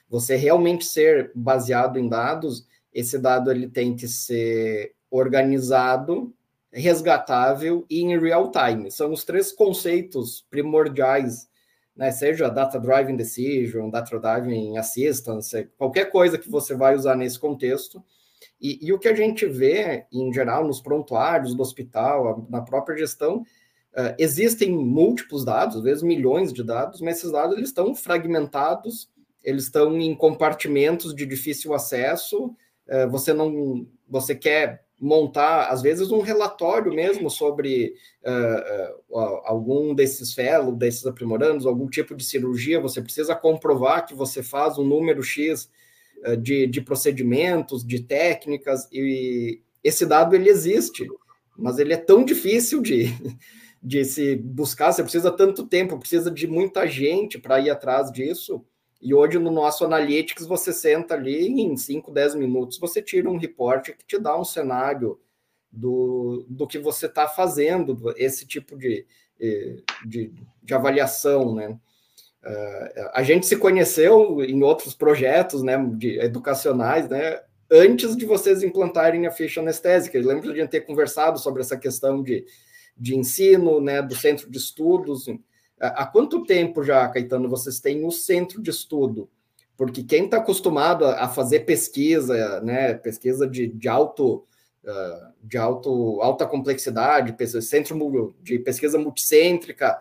você 0.09 0.35
realmente 0.35 0.85
ser 0.85 1.31
baseado 1.35 1.99
em 1.99 2.09
dados, 2.09 2.67
esse 2.99 3.19
dado 3.19 3.51
ele 3.51 3.69
tem 3.69 3.95
que 3.95 4.09
ser 4.09 4.95
organizado, 5.11 6.35
resgatável 6.73 7.87
e 7.89 8.01
em 8.01 8.19
real 8.19 8.51
time. 8.51 8.91
São 8.91 9.13
os 9.13 9.25
três 9.25 9.53
conceitos 9.53 10.45
primordiais, 10.51 11.49
né? 11.97 12.11
Seja 12.11 12.49
data 12.49 12.79
driving 12.79 13.17
decision, 13.17 13.89
data 13.91 14.19
driving 14.19 14.77
assistance, 14.77 15.69
qualquer 15.77 16.11
coisa 16.11 16.39
que 16.39 16.51
você 16.51 16.75
vai 16.75 16.95
usar 16.95 17.17
nesse 17.17 17.39
contexto, 17.39 18.05
E, 18.61 18.79
e, 18.87 18.93
o 18.93 18.99
que 18.99 19.09
a 19.09 19.15
gente 19.15 19.47
vê, 19.47 20.07
em 20.13 20.33
geral, 20.33 20.67
nos 20.67 20.81
prontuários 20.81 21.55
do 21.55 21.63
hospital, 21.63 22.47
na 22.51 22.61
própria 22.61 22.97
gestão, 22.97 23.39
uh, 23.39 24.15
existem 24.19 24.71
múltiplos 24.71 25.45
dados, 25.45 25.77
às 25.77 25.83
vezes 25.83 26.03
milhões 26.03 26.53
de 26.53 26.65
dados, 26.65 27.01
mas 27.01 27.19
esses 27.19 27.31
dados 27.31 27.57
eles 27.57 27.69
estão 27.69 27.95
fragmentados, 27.95 29.09
eles 29.43 29.65
estão 29.65 29.97
em 29.99 30.15
compartimentos 30.15 31.15
de 31.15 31.25
difícil 31.25 31.73
acesso, 31.73 32.55
você 33.11 33.33
não, 33.33 33.87
você 34.09 34.35
quer 34.35 34.85
montar, 35.01 35.69
às 35.69 35.81
vezes, 35.81 36.11
um 36.11 36.21
relatório 36.21 36.93
mesmo 36.93 37.31
sobre 37.31 37.95
uh, 38.25 39.15
algum 39.45 39.95
desses 39.95 40.35
fellows, 40.35 40.77
desses 40.77 41.07
aprimorandos, 41.07 41.67
algum 41.67 41.89
tipo 41.89 42.17
de 42.17 42.25
cirurgia, 42.25 42.81
você 42.81 43.01
precisa 43.01 43.35
comprovar 43.35 44.07
que 44.07 44.15
você 44.15 44.43
faz 44.43 44.77
um 44.77 44.85
número 44.85 45.23
X 45.23 45.71
uh, 46.27 46.37
de, 46.37 46.67
de 46.67 46.81
procedimentos, 46.81 47.87
de 47.87 48.03
técnicas, 48.03 48.89
e 48.93 49.61
esse 49.85 50.05
dado 50.05 50.35
ele 50.35 50.49
existe, 50.49 51.07
mas 51.57 51.79
ele 51.79 51.93
é 51.93 51.97
tão 51.97 52.25
difícil 52.25 52.83
de, 52.83 53.07
de 53.81 54.05
se 54.05 54.35
buscar, 54.35 54.93
você 54.93 55.03
precisa 55.03 55.31
tanto 55.31 55.67
tempo, 55.67 55.99
precisa 55.99 56.31
de 56.31 56.49
muita 56.49 56.87
gente 56.89 57.39
para 57.39 57.61
ir 57.61 57.71
atrás 57.71 58.11
disso, 58.11 58.65
e 59.01 59.15
hoje 59.15 59.39
no 59.39 59.51
nosso 59.51 59.85
Analytics 59.85 60.47
você 60.47 60.73
senta 60.73 61.15
ali 61.15 61.49
em 61.61 61.77
5, 61.77 62.11
10 62.11 62.35
minutos, 62.35 62.79
você 62.79 63.01
tira 63.01 63.31
um 63.31 63.39
reporte 63.39 63.93
que 63.93 64.05
te 64.05 64.19
dá 64.19 64.39
um 64.39 64.45
cenário 64.45 65.21
do, 65.71 66.45
do 66.49 66.67
que 66.67 66.79
você 66.79 67.07
está 67.07 67.29
fazendo, 67.29 68.13
esse 68.17 68.47
tipo 68.47 68.77
de, 68.77 69.07
eh, 69.41 69.77
de, 70.05 70.33
de 70.63 70.75
avaliação, 70.75 71.55
né? 71.55 71.79
Uh, 72.41 73.11
a 73.13 73.23
gente 73.23 73.47
se 73.47 73.57
conheceu 73.57 74.43
em 74.43 74.63
outros 74.63 74.95
projetos 74.95 75.63
né, 75.63 75.77
de, 75.95 76.19
educacionais, 76.21 77.09
né? 77.09 77.41
Antes 77.71 78.17
de 78.17 78.25
vocês 78.25 78.63
implantarem 78.63 79.27
a 79.27 79.31
ficha 79.31 79.61
anestésica. 79.61 80.17
Eu 80.17 80.27
lembro 80.27 80.45
de 80.45 80.59
a 80.59 80.63
gente 80.63 80.71
ter 80.71 80.83
conversado 80.83 81.39
sobre 81.39 81.61
essa 81.61 81.77
questão 81.77 82.23
de, 82.23 82.47
de 82.97 83.15
ensino, 83.15 83.81
né, 83.81 84.01
do 84.01 84.15
centro 84.15 84.51
de 84.51 84.57
estudos, 84.57 85.27
Há 85.81 86.07
quanto 86.07 86.45
tempo 86.45 86.83
já, 86.83 87.09
Caetano, 87.09 87.49
vocês 87.49 87.81
têm 87.81 88.05
o 88.05 88.11
centro 88.11 88.61
de 88.61 88.71
estudo? 88.71 89.29
Porque 89.77 90.03
quem 90.03 90.25
está 90.25 90.39
acostumado 90.39 91.05
a 91.05 91.29
fazer 91.29 91.61
pesquisa, 91.61 92.61
né, 92.61 92.95
pesquisa 92.95 93.47
de, 93.47 93.69
de 93.69 93.89
alto 93.89 94.45
ah, 94.89 95.33
de 95.43 95.59
alto, 95.59 96.21
alta 96.23 96.47
complexidade, 96.47 97.37
centro 97.63 98.35
de 98.43 98.59
pesquisa 98.59 98.99
multicêntrica, 98.99 100.01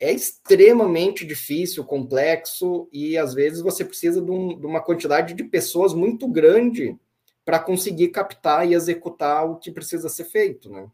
é 0.00 0.12
extremamente 0.12 1.24
difícil, 1.24 1.84
complexo, 1.84 2.88
e 2.92 3.16
às 3.16 3.32
vezes 3.32 3.60
você 3.60 3.84
precisa 3.84 4.20
de, 4.20 4.30
um, 4.30 4.58
de 4.58 4.66
uma 4.66 4.82
quantidade 4.82 5.34
de 5.34 5.44
pessoas 5.44 5.94
muito 5.94 6.26
grande 6.26 6.98
para 7.44 7.60
conseguir 7.60 8.08
captar 8.08 8.68
e 8.68 8.74
executar 8.74 9.48
o 9.48 9.56
que 9.56 9.70
precisa 9.70 10.08
ser 10.08 10.24
feito, 10.24 10.68
né? 10.68 10.88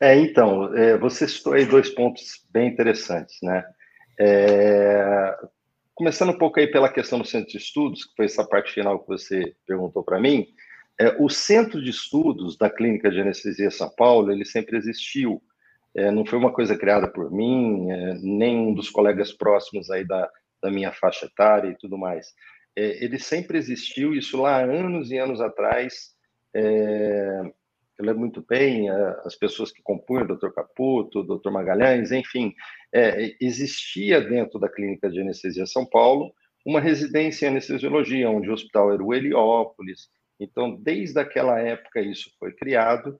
É, 0.00 0.16
então, 0.16 0.74
é, 0.76 0.96
você 0.96 1.26
citou 1.26 1.54
aí 1.54 1.66
dois 1.66 1.90
pontos 1.90 2.44
bem 2.50 2.68
interessantes, 2.68 3.36
né? 3.42 3.64
É, 4.18 5.36
começando 5.94 6.30
um 6.30 6.38
pouco 6.38 6.60
aí 6.60 6.68
pela 6.68 6.92
questão 6.92 7.18
do 7.18 7.24
centro 7.24 7.50
de 7.50 7.58
estudos, 7.58 8.04
que 8.04 8.14
foi 8.16 8.26
essa 8.26 8.46
parte 8.46 8.72
final 8.72 9.00
que 9.00 9.08
você 9.08 9.56
perguntou 9.66 10.04
para 10.04 10.20
mim, 10.20 10.46
é, 11.00 11.16
o 11.18 11.28
centro 11.28 11.82
de 11.82 11.90
estudos 11.90 12.56
da 12.56 12.70
Clínica 12.70 13.10
de 13.10 13.20
Anestesia 13.20 13.70
São 13.70 13.88
Paulo, 13.96 14.30
ele 14.30 14.44
sempre 14.44 14.76
existiu. 14.76 15.42
É, 15.94 16.10
não 16.10 16.24
foi 16.24 16.38
uma 16.38 16.52
coisa 16.52 16.76
criada 16.76 17.08
por 17.08 17.30
mim, 17.30 17.90
é, 17.90 18.14
nem 18.22 18.56
um 18.56 18.74
dos 18.74 18.90
colegas 18.90 19.32
próximos 19.32 19.90
aí 19.90 20.04
da, 20.06 20.30
da 20.62 20.70
minha 20.70 20.92
faixa 20.92 21.26
etária 21.26 21.70
e 21.70 21.76
tudo 21.76 21.98
mais. 21.98 22.34
É, 22.76 23.04
ele 23.04 23.18
sempre 23.18 23.58
existiu, 23.58 24.14
isso 24.14 24.40
lá 24.40 24.62
anos 24.62 25.10
e 25.10 25.18
anos 25.18 25.40
atrás, 25.40 26.10
é, 26.54 27.42
eu 27.98 28.04
lembro 28.04 28.20
muito 28.20 28.44
bem 28.48 28.88
as 29.24 29.34
pessoas 29.34 29.72
que 29.72 29.82
compunham 29.82 30.24
o 30.24 30.36
Dr. 30.36 30.50
Caputo, 30.50 31.20
o 31.20 31.38
Dr. 31.38 31.50
Magalhães, 31.50 32.12
enfim, 32.12 32.54
é, 32.92 33.34
existia 33.40 34.20
dentro 34.20 34.58
da 34.58 34.68
Clínica 34.68 35.10
de 35.10 35.20
Anestesia 35.20 35.66
São 35.66 35.84
Paulo 35.84 36.32
uma 36.64 36.80
residência 36.80 37.46
em 37.46 37.50
anestesiologia, 37.50 38.30
onde 38.30 38.48
o 38.48 38.52
hospital 38.52 38.92
era 38.92 39.02
o 39.02 39.12
Heliópolis. 39.12 40.08
Então, 40.38 40.76
desde 40.76 41.18
aquela 41.18 41.58
época, 41.58 42.00
isso 42.00 42.30
foi 42.38 42.52
criado 42.52 43.18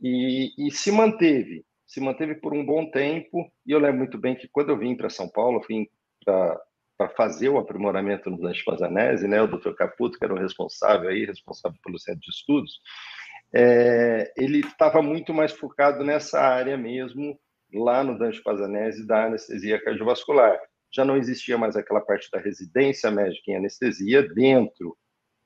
e, 0.00 0.52
e 0.58 0.70
se 0.70 0.90
manteve. 0.90 1.64
Se 1.86 2.00
manteve 2.00 2.34
por 2.34 2.52
um 2.52 2.64
bom 2.64 2.90
tempo. 2.90 3.50
E 3.64 3.72
eu 3.72 3.78
lembro 3.78 3.98
muito 3.98 4.18
bem 4.18 4.34
que 4.34 4.48
quando 4.48 4.70
eu 4.70 4.78
vim 4.78 4.94
para 4.94 5.08
São 5.08 5.28
Paulo, 5.28 5.58
eu 5.58 5.66
vim 5.66 5.88
para 6.24 7.08
fazer 7.16 7.48
o 7.48 7.58
aprimoramento 7.58 8.28
no 8.28 8.40
Dante 8.40 8.64
Pazanese, 8.64 9.26
né, 9.26 9.40
o 9.40 9.46
Dr. 9.46 9.72
Caputo, 9.72 10.18
que 10.18 10.24
era 10.24 10.34
o 10.34 10.38
responsável 10.38 11.08
aí, 11.08 11.24
responsável 11.24 11.78
pelo 11.82 11.98
centro 11.98 12.20
de 12.20 12.30
estudos, 12.30 12.80
é, 13.54 14.32
ele 14.36 14.60
estava 14.60 15.02
muito 15.02 15.34
mais 15.34 15.52
focado 15.52 16.02
nessa 16.04 16.40
área 16.40 16.76
mesmo, 16.76 17.38
lá 17.72 18.02
no 18.02 18.18
Dante 18.18 18.42
Pazanese, 18.42 19.06
da 19.06 19.26
anestesia 19.26 19.82
cardiovascular. 19.82 20.58
Já 20.94 21.04
não 21.04 21.16
existia 21.16 21.56
mais 21.56 21.76
aquela 21.76 22.00
parte 22.00 22.28
da 22.30 22.38
residência 22.38 23.10
médica 23.10 23.50
em 23.50 23.56
anestesia 23.56 24.26
dentro 24.34 24.96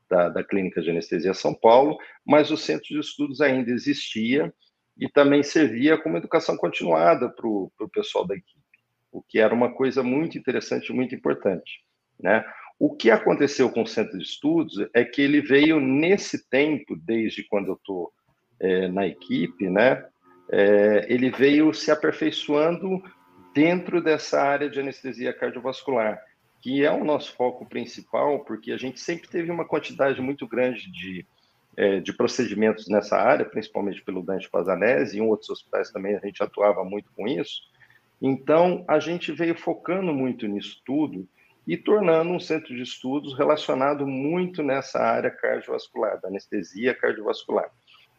da, 0.08 0.28
da 0.28 0.44
Clínica 0.44 0.80
de 0.80 0.90
Anestesia 0.90 1.34
São 1.34 1.54
Paulo, 1.54 1.96
mas 2.24 2.50
o 2.50 2.56
centro 2.56 2.88
de 2.88 2.98
estudos 2.98 3.40
ainda 3.40 3.70
existia 3.70 4.52
e 4.98 5.08
também 5.08 5.42
servia 5.42 6.00
como 6.00 6.16
educação 6.16 6.56
continuada 6.56 7.28
para 7.28 7.46
o 7.46 7.70
pessoal 7.92 8.26
da 8.26 8.34
equipe, 8.34 8.64
o 9.12 9.22
que 9.22 9.38
era 9.38 9.54
uma 9.54 9.74
coisa 9.74 10.02
muito 10.02 10.38
interessante, 10.38 10.92
muito 10.92 11.14
importante. 11.14 11.84
Né? 12.18 12.44
O 12.78 12.94
que 12.94 13.10
aconteceu 13.10 13.70
com 13.70 13.82
o 13.82 13.86
centro 13.86 14.18
de 14.18 14.24
estudos 14.24 14.86
é 14.92 15.04
que 15.04 15.22
ele 15.22 15.40
veio 15.40 15.80
nesse 15.80 16.48
tempo, 16.48 16.94
desde 16.94 17.42
quando 17.44 17.68
eu 17.68 17.74
estou 17.74 18.12
é, 18.60 18.88
na 18.88 19.06
equipe, 19.06 19.68
né? 19.70 20.04
É, 20.50 21.06
ele 21.08 21.30
veio 21.30 21.72
se 21.72 21.90
aperfeiçoando 21.90 23.02
dentro 23.54 24.02
dessa 24.02 24.42
área 24.42 24.68
de 24.68 24.78
anestesia 24.78 25.32
cardiovascular, 25.32 26.22
que 26.60 26.84
é 26.84 26.92
o 26.92 27.04
nosso 27.04 27.34
foco 27.34 27.66
principal, 27.66 28.44
porque 28.44 28.70
a 28.72 28.76
gente 28.76 29.00
sempre 29.00 29.28
teve 29.28 29.50
uma 29.50 29.64
quantidade 29.64 30.20
muito 30.20 30.46
grande 30.46 30.92
de, 30.92 31.24
é, 31.76 32.00
de 32.00 32.12
procedimentos 32.12 32.88
nessa 32.88 33.16
área, 33.16 33.46
principalmente 33.46 34.02
pelo 34.02 34.22
Dante 34.22 34.50
Pazanese, 34.50 35.16
e 35.16 35.20
em 35.20 35.26
outros 35.26 35.48
hospitais 35.48 35.90
também 35.90 36.14
a 36.14 36.20
gente 36.20 36.42
atuava 36.42 36.84
muito 36.84 37.10
com 37.16 37.26
isso. 37.26 37.62
Então, 38.20 38.84
a 38.86 38.98
gente 38.98 39.32
veio 39.32 39.56
focando 39.56 40.12
muito 40.12 40.46
nisso 40.46 40.82
tudo 40.84 41.26
e 41.66 41.76
tornando 41.76 42.30
um 42.30 42.38
centro 42.38 42.74
de 42.74 42.82
estudos 42.82 43.36
relacionado 43.36 44.06
muito 44.06 44.62
nessa 44.62 45.00
área 45.00 45.30
cardiovascular, 45.30 46.20
da 46.20 46.28
anestesia 46.28 46.94
cardiovascular. 46.94 47.70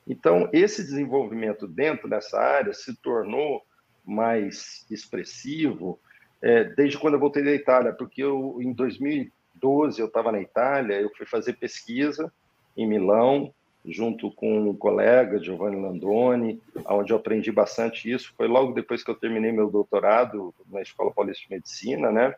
Então, 0.05 0.49
esse 0.51 0.83
desenvolvimento 0.83 1.67
dentro 1.67 2.09
dessa 2.09 2.39
área 2.39 2.73
se 2.73 2.95
tornou 3.01 3.61
mais 4.05 4.85
expressivo 4.89 5.99
é, 6.41 6.63
desde 6.63 6.97
quando 6.97 7.15
eu 7.15 7.19
voltei 7.19 7.43
da 7.43 7.51
Itália, 7.51 7.93
porque 7.93 8.23
eu, 8.23 8.57
em 8.61 8.71
2012 8.71 9.99
eu 9.99 10.07
estava 10.07 10.31
na 10.31 10.41
Itália, 10.41 11.01
eu 11.01 11.09
fui 11.15 11.25
fazer 11.25 11.53
pesquisa 11.53 12.31
em 12.75 12.87
Milão, 12.87 13.53
junto 13.83 14.31
com 14.31 14.69
um 14.69 14.75
colega, 14.75 15.41
Giovanni 15.41 15.81
Landoni, 15.81 16.61
onde 16.85 17.11
eu 17.11 17.17
aprendi 17.17 17.51
bastante 17.51 18.11
isso. 18.11 18.33
Foi 18.35 18.47
logo 18.47 18.73
depois 18.73 19.03
que 19.03 19.09
eu 19.09 19.15
terminei 19.15 19.51
meu 19.51 19.69
doutorado 19.69 20.53
na 20.69 20.81
Escola 20.81 21.11
Paulista 21.11 21.43
de 21.43 21.55
Medicina, 21.55 22.11
né? 22.11 22.35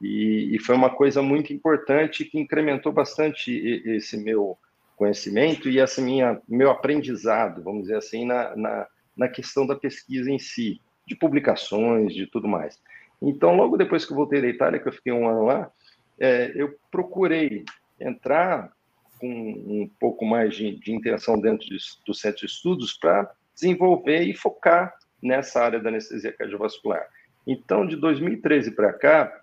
E, 0.00 0.56
e, 0.56 0.58
foi 0.58 0.74
uma 0.74 0.90
coisa 0.90 1.20
muito 1.20 1.52
importante 1.52 2.24
que 2.24 2.38
incrementou 2.38 2.90
bastante 2.90 3.52
esse 3.84 4.16
meu 4.16 4.56
conhecimento 4.96 5.68
e 5.68 5.78
esse 5.78 6.00
minha, 6.00 6.40
meu 6.48 6.70
aprendizado, 6.70 7.62
vamos 7.62 7.82
dizer 7.82 7.96
assim, 7.96 8.24
na, 8.24 8.56
na, 8.56 8.86
na 9.16 9.28
questão 9.28 9.66
da 9.66 9.76
pesquisa 9.76 10.30
em 10.30 10.38
si, 10.38 10.80
de 11.06 11.14
publicações, 11.14 12.14
de 12.14 12.26
tudo 12.26 12.48
mais. 12.48 12.78
Então, 13.20 13.54
logo 13.54 13.76
depois 13.76 14.06
que 14.06 14.12
eu 14.12 14.16
voltei 14.16 14.40
da 14.40 14.48
Itália, 14.48 14.80
que 14.80 14.88
eu 14.88 14.92
fiquei 14.92 15.12
um 15.12 15.28
ano 15.28 15.44
lá, 15.44 15.70
é, 16.18 16.52
eu 16.54 16.74
procurei 16.90 17.64
entrar 17.98 18.72
com 19.18 19.28
um 19.28 19.90
pouco 20.00 20.24
mais 20.24 20.54
de, 20.54 20.76
de 20.76 20.92
interação 20.92 21.38
dentro 21.38 21.66
de, 21.66 21.76
do 22.06 22.14
centro 22.14 22.40
de 22.40 22.46
estudos 22.46 22.94
para 22.94 23.30
desenvolver 23.54 24.22
e 24.22 24.34
focar 24.34 24.94
nessa 25.22 25.62
área 25.62 25.78
da 25.78 25.90
anestesia 25.90 26.32
cardiovascular. 26.32 27.06
Então, 27.46 27.86
de 27.86 27.96
2013 27.96 28.70
para 28.72 28.92
cá, 28.92 29.39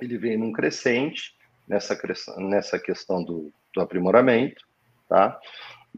ele 0.00 0.18
vem 0.18 0.36
num 0.36 0.52
crescente 0.52 1.34
nessa, 1.66 1.98
nessa 2.38 2.78
questão 2.78 3.22
do, 3.22 3.52
do 3.74 3.80
aprimoramento, 3.80 4.64
tá? 5.08 5.38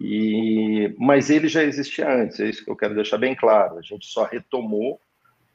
E, 0.00 0.95
mas 0.99 1.30
ele 1.30 1.49
já 1.49 1.62
existia 1.62 2.09
antes, 2.09 2.40
é 2.40 2.49
isso 2.49 2.64
que 2.64 2.71
eu 2.71 2.76
quero 2.76 2.95
deixar 2.95 3.19
bem 3.19 3.35
claro. 3.35 3.78
A 3.78 3.83
gente 3.83 4.07
só 4.07 4.25
retomou, 4.25 5.00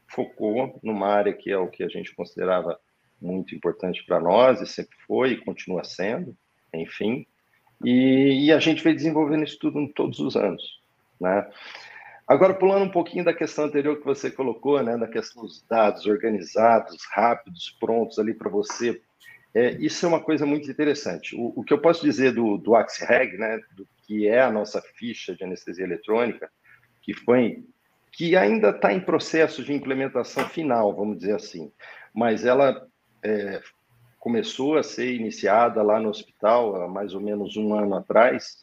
focou 0.08 0.80
numa 0.84 1.08
área 1.08 1.34
que 1.34 1.52
é 1.52 1.58
o 1.58 1.68
que 1.68 1.84
a 1.84 1.88
gente 1.88 2.14
considerava 2.16 2.80
muito 3.22 3.56
importante 3.56 4.04
para 4.06 4.20
nós, 4.20 4.62
e 4.62 4.68
sempre 4.68 4.96
foi 5.08 5.32
e 5.32 5.38
continua 5.38 5.84
sendo, 5.84 6.36
enfim. 6.74 7.26
E, 7.84 8.46
e, 8.46 8.52
a 8.52 8.60
gente 8.60 8.84
veio 8.84 8.96
desenvolvendo 8.96 9.44
isso 9.44 9.58
tudo 9.60 9.88
todos 9.90 10.20
os 10.20 10.36
anos, 10.36 10.80
né? 11.20 11.50
Agora, 12.28 12.54
pulando 12.54 12.86
um 12.86 12.92
pouquinho 12.92 13.24
da 13.24 13.34
questão 13.34 13.66
anterior 13.66 13.98
que 13.98 14.06
você 14.06 14.32
colocou, 14.32 14.82
né, 14.82 14.98
da 14.98 15.08
questão 15.08 15.44
dos 15.44 15.64
dados 15.70 16.06
organizados, 16.06 17.06
rápidos, 17.12 17.76
prontos 17.80 18.18
ali 18.18 18.34
para 18.34 18.50
você 18.50 19.00
é, 19.56 19.72
isso 19.80 20.06
é 20.06 20.10
uma 20.10 20.20
coisa 20.20 20.46
muito 20.46 20.70
interessante. 20.70 21.34
O, 21.34 21.54
o 21.56 21.64
que 21.64 21.72
eu 21.72 21.80
posso 21.80 22.04
dizer 22.04 22.34
do, 22.34 22.58
do 22.58 22.76
AXREG, 22.76 23.38
né, 23.38 23.58
do 23.72 23.88
que 24.06 24.28
é 24.28 24.42
a 24.42 24.52
nossa 24.52 24.82
ficha 24.82 25.34
de 25.34 25.46
anestesia 25.46 25.86
eletrônica, 25.86 26.52
que 27.02 27.14
foi 27.14 27.64
que 28.12 28.36
ainda 28.36 28.70
está 28.70 28.94
em 28.94 29.00
processo 29.00 29.64
de 29.64 29.74
implementação 29.74 30.48
final, 30.48 30.94
vamos 30.94 31.20
dizer 31.20 31.36
assim, 31.36 31.72
mas 32.14 32.46
ela 32.46 32.86
é, 33.24 33.62
começou 34.20 34.78
a 34.78 34.84
ser 34.84 35.14
iniciada 35.14 35.82
lá 35.82 36.00
no 36.00 36.10
hospital 36.10 36.82
há 36.82 36.88
mais 36.88 37.14
ou 37.14 37.22
menos 37.22 37.58
um 37.58 37.74
ano 37.74 37.96
atrás, 37.96 38.58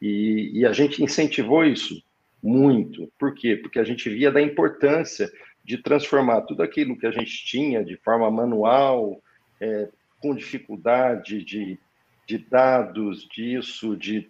e, 0.00 0.50
e 0.54 0.66
a 0.66 0.72
gente 0.72 1.02
incentivou 1.02 1.64
isso 1.64 2.02
muito. 2.42 3.10
Por 3.18 3.34
quê? 3.34 3.56
Porque 3.56 3.78
a 3.78 3.84
gente 3.84 4.08
via 4.08 4.30
da 4.30 4.40
importância 4.40 5.30
de 5.64 5.78
transformar 5.78 6.42
tudo 6.42 6.62
aquilo 6.62 6.98
que 6.98 7.06
a 7.06 7.10
gente 7.10 7.44
tinha 7.44 7.84
de 7.84 7.96
forma 7.96 8.30
manual, 8.30 9.22
é, 9.60 9.88
com 10.20 10.34
dificuldade 10.34 11.44
de, 11.44 11.78
de 12.26 12.38
dados 12.38 13.28
disso, 13.28 13.96
de 13.96 14.28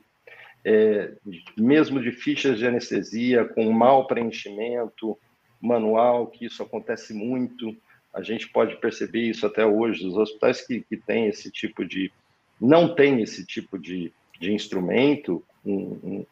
é, 0.64 1.12
mesmo 1.56 2.00
de 2.00 2.12
fichas 2.12 2.58
de 2.58 2.66
anestesia 2.66 3.44
com 3.44 3.70
mau 3.72 4.06
preenchimento 4.06 5.18
manual, 5.60 6.26
que 6.26 6.46
isso 6.46 6.62
acontece 6.62 7.14
muito. 7.14 7.76
A 8.12 8.22
gente 8.22 8.48
pode 8.48 8.76
perceber 8.76 9.22
isso 9.22 9.46
até 9.46 9.64
hoje. 9.64 10.06
Os 10.06 10.16
hospitais 10.16 10.66
que, 10.66 10.80
que 10.80 10.96
têm 10.96 11.26
esse 11.26 11.50
tipo 11.50 11.84
de. 11.84 12.12
não 12.60 12.94
têm 12.94 13.22
esse 13.22 13.46
tipo 13.46 13.78
de, 13.78 14.12
de 14.38 14.52
instrumento, 14.52 15.42
um, 15.64 15.98
um, 16.02 16.26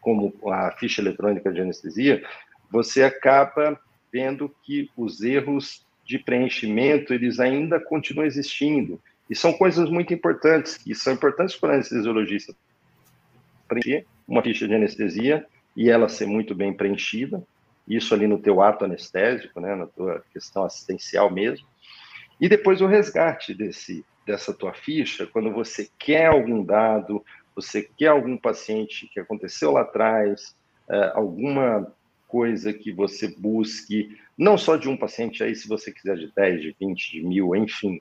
como 0.00 0.34
a 0.50 0.72
ficha 0.72 1.00
eletrônica 1.00 1.52
de 1.52 1.60
anestesia, 1.60 2.22
você 2.70 3.02
acaba 3.02 3.78
vendo 4.12 4.54
que 4.62 4.90
os 4.96 5.22
erros 5.22 5.86
de 6.04 6.18
preenchimento 6.18 7.12
eles 7.12 7.38
ainda 7.38 7.78
continuam 7.78 8.26
existindo. 8.26 9.00
E 9.28 9.36
são 9.36 9.52
coisas 9.52 9.90
muito 9.90 10.12
importantes, 10.14 10.78
que 10.78 10.94
são 10.94 11.12
importantes 11.12 11.54
para 11.54 11.70
o 11.70 11.72
anestesiologista 11.74 12.54
preencher 13.68 14.06
uma 14.26 14.42
ficha 14.42 14.66
de 14.66 14.74
anestesia 14.74 15.46
e 15.76 15.90
ela 15.90 16.08
ser 16.08 16.26
muito 16.26 16.54
bem 16.54 16.72
preenchida, 16.72 17.42
isso 17.86 18.14
ali 18.14 18.26
no 18.26 18.38
teu 18.38 18.62
ato 18.62 18.84
anestésico, 18.84 19.60
né, 19.60 19.74
na 19.74 19.86
tua 19.86 20.22
questão 20.32 20.64
assistencial 20.64 21.30
mesmo, 21.30 21.66
e 22.40 22.48
depois 22.48 22.80
o 22.80 22.86
resgate 22.86 23.54
desse 23.54 24.04
dessa 24.26 24.52
tua 24.52 24.74
ficha, 24.74 25.26
quando 25.26 25.50
você 25.50 25.88
quer 25.98 26.26
algum 26.26 26.62
dado, 26.62 27.24
você 27.58 27.88
quer 27.96 28.08
algum 28.08 28.36
paciente 28.36 29.08
que 29.08 29.18
aconteceu 29.18 29.72
lá 29.72 29.80
atrás, 29.80 30.54
é, 30.88 31.12
alguma 31.14 31.92
coisa 32.28 32.72
que 32.72 32.92
você 32.92 33.26
busque, 33.36 34.16
não 34.36 34.56
só 34.56 34.76
de 34.76 34.88
um 34.88 34.96
paciente 34.96 35.42
aí, 35.42 35.56
se 35.56 35.66
você 35.66 35.90
quiser 35.90 36.16
de 36.16 36.32
10, 36.34 36.62
de 36.62 36.76
20, 36.78 37.10
de 37.10 37.22
mil, 37.22 37.56
enfim, 37.56 38.00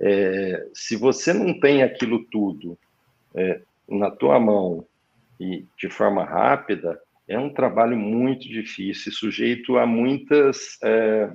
é, 0.00 0.66
se 0.72 0.96
você 0.96 1.34
não 1.34 1.58
tem 1.60 1.82
aquilo 1.82 2.24
tudo 2.24 2.78
é, 3.34 3.60
na 3.86 4.10
tua 4.10 4.40
mão 4.40 4.86
e 5.38 5.66
de 5.76 5.90
forma 5.90 6.24
rápida, 6.24 6.98
é 7.28 7.38
um 7.38 7.52
trabalho 7.52 7.96
muito 7.96 8.48
difícil, 8.48 9.12
sujeito 9.12 9.76
a 9.76 9.86
muitas, 9.86 10.78
é, 10.82 11.30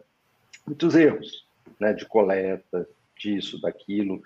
muitos 0.65 0.95
erros 0.95 1.45
né, 1.79 1.93
de 1.93 2.05
coleta, 2.05 2.88
disso, 3.15 3.61
daquilo. 3.61 4.21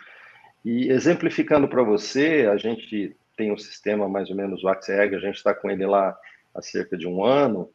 E 0.63 0.89
exemplificando 0.89 1.67
para 1.67 1.83
você, 1.83 2.47
a 2.50 2.55
gente 2.55 3.15
tem 3.35 3.51
um 3.51 3.57
sistema 3.57 4.07
mais 4.07 4.29
ou 4.29 4.35
menos 4.35 4.63
o 4.63 4.67
AXEG, 4.67 5.15
a 5.15 5.19
gente 5.19 5.35
está 5.35 5.53
com 5.53 5.69
ele 5.69 5.85
lá 5.85 6.17
há 6.53 6.61
cerca 6.61 6.97
de 6.97 7.07
um 7.07 7.23
ano, 7.23 7.69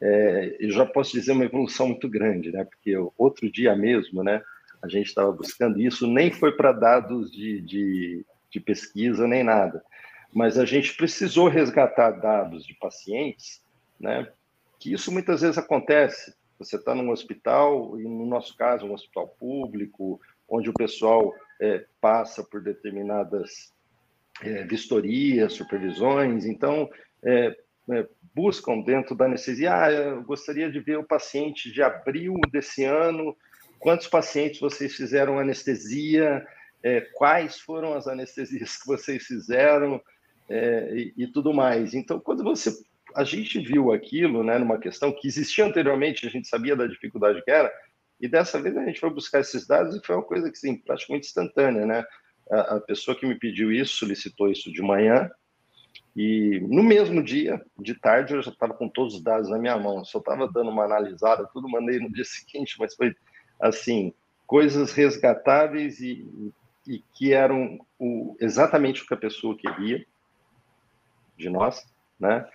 é, 0.00 0.56
eu 0.60 0.70
já 0.70 0.84
posso 0.84 1.12
dizer 1.12 1.32
uma 1.32 1.44
evolução 1.44 1.88
muito 1.88 2.08
grande, 2.08 2.52
né? 2.52 2.64
Porque 2.64 2.94
outro 3.16 3.50
dia 3.50 3.74
mesmo, 3.74 4.22
né? 4.22 4.42
A 4.82 4.88
gente 4.88 5.06
estava 5.06 5.32
buscando 5.32 5.80
isso, 5.80 6.06
nem 6.06 6.30
foi 6.30 6.52
para 6.52 6.72
dados 6.72 7.30
de, 7.30 7.60
de, 7.62 8.26
de 8.50 8.60
pesquisa 8.60 9.26
nem 9.26 9.42
nada 9.42 9.82
mas 10.36 10.58
a 10.58 10.66
gente 10.66 10.94
precisou 10.94 11.48
resgatar 11.48 12.10
dados 12.10 12.66
de 12.66 12.74
pacientes, 12.74 13.64
né? 13.98 14.30
Que 14.78 14.92
isso 14.92 15.10
muitas 15.10 15.40
vezes 15.40 15.56
acontece. 15.56 16.34
Você 16.58 16.76
está 16.76 16.94
num 16.94 17.10
hospital, 17.10 17.98
e 17.98 18.04
no 18.04 18.26
nosso 18.26 18.54
caso, 18.54 18.84
um 18.84 18.92
hospital 18.92 19.28
público, 19.28 20.20
onde 20.46 20.68
o 20.68 20.74
pessoal 20.74 21.32
é, 21.58 21.86
passa 22.02 22.44
por 22.44 22.62
determinadas 22.62 23.72
é, 24.42 24.64
vistorias, 24.64 25.52
supervisões, 25.52 26.44
então 26.44 26.88
é, 27.24 27.56
é 27.90 28.06
buscam 28.34 28.80
dentro 28.80 29.14
da 29.14 29.24
anestesia. 29.24 29.74
Ah, 29.74 29.90
eu 29.90 30.22
gostaria 30.22 30.70
de 30.70 30.78
ver 30.78 30.98
o 30.98 31.06
paciente 31.06 31.72
de 31.72 31.82
abril 31.82 32.34
desse 32.50 32.84
ano. 32.84 33.34
Quantos 33.78 34.06
pacientes 34.08 34.60
vocês 34.60 34.94
fizeram 34.94 35.38
anestesia? 35.38 36.46
É, 36.82 37.00
quais 37.14 37.58
foram 37.58 37.94
as 37.94 38.06
anestesias 38.06 38.76
que 38.76 38.86
vocês 38.86 39.24
fizeram? 39.24 40.00
é, 40.48 40.94
e, 40.94 41.14
e, 41.16 41.26
tudo 41.26 41.52
mais. 41.52 41.94
Então, 41.94 42.20
quando 42.20 42.42
você 42.42 42.72
a 43.14 43.24
gente 43.24 43.58
viu 43.60 43.92
aquilo, 43.92 44.44
né, 44.44 44.58
numa 44.58 44.78
questão 44.78 45.10
que 45.10 45.26
existia 45.26 45.64
anteriormente, 45.64 46.26
a 46.26 46.30
gente 46.30 46.48
sabia 46.48 46.76
da 46.76 46.86
dificuldade 46.86 47.42
que 47.42 47.50
era, 47.50 47.72
e 48.20 48.28
dessa 48.28 48.60
vez 48.60 48.76
a 48.76 48.84
gente 48.84 49.00
foi 49.00 49.08
buscar 49.08 49.40
esses 49.40 49.66
dados 49.66 49.96
e 49.96 50.04
foi 50.04 50.16
uma 50.16 50.24
coisa 50.24 50.50
que, 50.50 50.58
sim, 50.58 50.76
praticamente 50.76 51.26
instantânea, 51.26 51.86
né? 51.86 52.04
A, 52.50 52.76
a 52.76 52.80
pessoa 52.80 53.16
que 53.16 53.26
me 53.26 53.34
pediu 53.34 53.72
isso 53.72 53.96
solicitou 53.96 54.50
isso 54.50 54.72
de 54.72 54.82
manhã, 54.82 55.30
e 56.16 56.60
no 56.60 56.82
mesmo 56.82 57.22
dia, 57.22 57.62
de 57.78 57.94
tarde, 57.94 58.34
eu 58.34 58.42
já 58.42 58.50
estava 58.50 58.72
com 58.72 58.88
todos 58.88 59.16
os 59.16 59.22
dados 59.22 59.50
na 59.50 59.58
minha 59.58 59.76
mão, 59.76 60.02
só 60.02 60.18
estava 60.18 60.50
dando 60.50 60.70
uma 60.70 60.84
analisada, 60.84 61.48
tudo 61.52 61.68
mandei 61.68 61.98
no 61.98 62.08
dia 62.12 62.24
seguinte, 62.24 62.76
mas 62.78 62.94
foi 62.94 63.14
assim, 63.60 64.14
coisas 64.46 64.92
resgatáveis 64.92 66.00
e, 66.00 66.52
e 66.86 67.02
que 67.12 67.34
eram 67.34 67.78
o, 67.98 68.34
exatamente 68.40 69.02
o 69.02 69.06
que 69.06 69.12
a 69.12 69.18
pessoa 69.18 69.56
queria 69.56 70.06
de 71.36 71.50
nós, 71.50 71.84
né? 72.18 72.48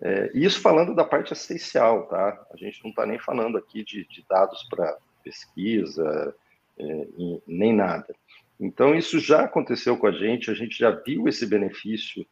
É, 0.00 0.30
isso 0.32 0.60
falando 0.60 0.94
da 0.94 1.04
parte 1.04 1.32
assistencial, 1.32 2.06
tá? 2.06 2.46
A 2.52 2.56
gente 2.56 2.80
não 2.84 2.90
está 2.90 3.04
nem 3.04 3.18
falando 3.18 3.58
aqui 3.58 3.82
de, 3.82 4.06
de 4.06 4.24
dados 4.28 4.62
para 4.70 4.96
pesquisa, 5.24 6.34
é, 6.78 7.06
nem 7.46 7.74
nada. 7.74 8.14
Então, 8.60 8.94
isso 8.94 9.18
já 9.18 9.42
aconteceu 9.42 9.96
com 9.96 10.06
a 10.06 10.12
gente, 10.12 10.50
a 10.50 10.54
gente 10.54 10.78
já 10.78 10.90
viu 10.90 11.28
esse 11.28 11.46
benefício 11.46 12.26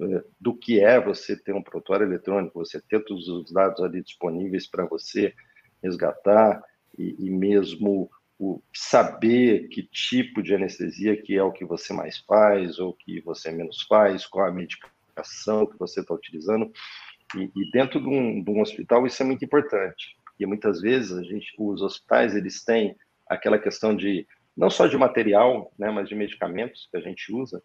é, 0.00 0.24
do 0.40 0.54
que 0.54 0.80
é 0.80 1.00
você 1.00 1.36
ter 1.36 1.54
um 1.54 1.62
prontuário 1.62 2.06
eletrônico, 2.06 2.58
você 2.58 2.80
ter 2.80 3.04
todos 3.04 3.28
os 3.28 3.50
dados 3.50 3.82
ali 3.82 4.02
disponíveis 4.02 4.66
para 4.66 4.84
você 4.84 5.34
resgatar 5.82 6.62
e, 6.96 7.16
e 7.18 7.30
mesmo 7.30 8.10
o 8.38 8.60
saber 8.72 9.68
que 9.68 9.82
tipo 9.82 10.42
de 10.42 10.54
anestesia 10.54 11.16
que 11.16 11.36
é 11.36 11.42
o 11.42 11.52
que 11.52 11.64
você 11.64 11.92
mais 11.92 12.18
faz 12.18 12.78
ou 12.78 12.92
que 12.92 13.20
você 13.22 13.50
menos 13.50 13.82
faz, 13.82 14.26
qual 14.26 14.46
a 14.46 14.52
medicação 14.52 14.96
medicação 15.16 15.66
que 15.66 15.78
você 15.78 16.00
está 16.00 16.14
utilizando. 16.14 16.70
E, 17.34 17.50
e 17.56 17.70
dentro 17.70 18.00
de 18.00 18.08
um, 18.08 18.42
de 18.42 18.50
um, 18.50 18.60
hospital 18.60 19.06
isso 19.06 19.22
é 19.22 19.26
muito 19.26 19.44
importante, 19.44 20.16
porque 20.24 20.46
muitas 20.46 20.80
vezes 20.80 21.12
a 21.12 21.22
gente, 21.22 21.52
os 21.58 21.82
hospitais 21.82 22.36
eles 22.36 22.62
têm 22.62 22.94
aquela 23.28 23.58
questão 23.58 23.96
de 23.96 24.26
não 24.56 24.70
só 24.70 24.86
de 24.86 24.96
material, 24.96 25.72
né, 25.78 25.90
mas 25.90 26.08
de 26.08 26.14
medicamentos 26.14 26.88
que 26.90 26.96
a 26.96 27.00
gente 27.00 27.32
usa. 27.32 27.62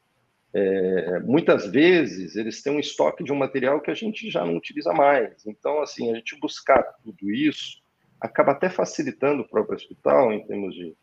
É, 0.54 1.19
muitas 1.21 1.65
vezes 1.71 2.36
eles 2.36 2.62
têm 2.62 2.73
um 2.73 2.80
estoque 2.80 3.23
de 3.23 3.32
um 3.32 3.38
material 3.38 3.80
que 3.80 3.89
a 3.89 3.93
gente 3.93 4.30
já 4.30 4.45
não 4.45 4.58
utiliza 4.58 4.91
mais. 4.91 5.45
Então, 5.45 5.82
assim, 5.82 6.12
a 6.12 6.15
gente 6.15 6.38
buscar 6.39 6.84
tudo 7.01 7.32
isso 7.32 7.82
acaba 8.19 8.51
até 8.51 8.69
facilitando 8.69 9.41
o 9.41 9.47
próprio 9.47 9.75
hospital 9.75 10.32
em 10.34 10.45
termos 10.45 10.75
de, 10.75 10.93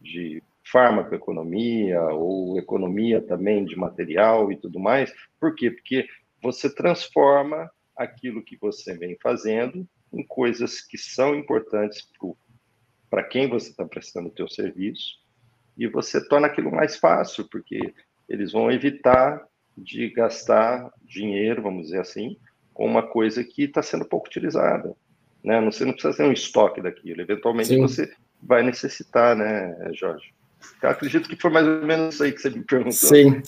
de 0.00 0.42
farmacoeconomia 0.64 2.00
ou 2.00 2.58
economia 2.58 3.20
também 3.20 3.64
de 3.64 3.76
material 3.76 4.50
e 4.50 4.56
tudo 4.56 4.80
mais. 4.80 5.12
Por 5.38 5.54
quê? 5.54 5.70
Porque 5.70 6.08
você 6.42 6.74
transforma 6.74 7.70
aquilo 7.94 8.42
que 8.42 8.56
você 8.56 8.96
vem 8.96 9.16
fazendo 9.22 9.86
em 10.12 10.24
coisas 10.26 10.80
que 10.80 10.96
são 10.96 11.34
importantes 11.34 12.08
para 13.08 13.22
quem 13.22 13.48
você 13.48 13.70
está 13.70 13.84
prestando 13.84 14.28
o 14.28 14.32
teu 14.32 14.48
serviço 14.48 15.23
e 15.76 15.86
você 15.86 16.26
torna 16.28 16.46
aquilo 16.46 16.70
mais 16.70 16.96
fácil, 16.96 17.46
porque 17.50 17.92
eles 18.28 18.52
vão 18.52 18.70
evitar 18.70 19.44
de 19.76 20.08
gastar 20.10 20.90
dinheiro, 21.02 21.62
vamos 21.62 21.86
dizer 21.86 22.00
assim, 22.00 22.36
com 22.72 22.86
uma 22.86 23.02
coisa 23.02 23.42
que 23.42 23.64
está 23.64 23.82
sendo 23.82 24.04
pouco 24.04 24.26
utilizada. 24.26 24.94
Né? 25.42 25.60
Você 25.62 25.84
não 25.84 25.92
precisa 25.92 26.16
ter 26.16 26.24
um 26.24 26.32
estoque 26.32 26.80
daquilo. 26.80 27.20
Eventualmente 27.20 27.68
Sim. 27.68 27.80
você 27.80 28.12
vai 28.42 28.62
necessitar, 28.62 29.36
né, 29.36 29.76
Jorge? 29.92 30.32
Eu 30.82 30.88
acredito 30.90 31.28
que 31.28 31.36
foi 31.36 31.50
mais 31.50 31.66
ou 31.66 31.82
menos 31.82 32.14
isso 32.14 32.24
aí 32.24 32.32
que 32.32 32.40
você 32.40 32.50
me 32.50 32.62
perguntou. 32.62 32.92
Sim. 32.92 33.42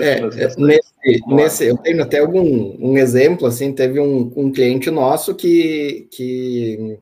É, 0.00 0.18
é 0.18 0.56
nesse, 0.56 1.26
nesse, 1.26 1.64
eu 1.66 1.76
tenho 1.76 2.02
até 2.02 2.20
algum 2.20 2.76
um 2.78 2.96
exemplo, 2.96 3.46
assim, 3.46 3.74
teve 3.74 4.00
um, 4.00 4.32
um 4.34 4.50
cliente 4.50 4.90
nosso 4.90 5.34
que, 5.34 6.08
que 6.10 6.98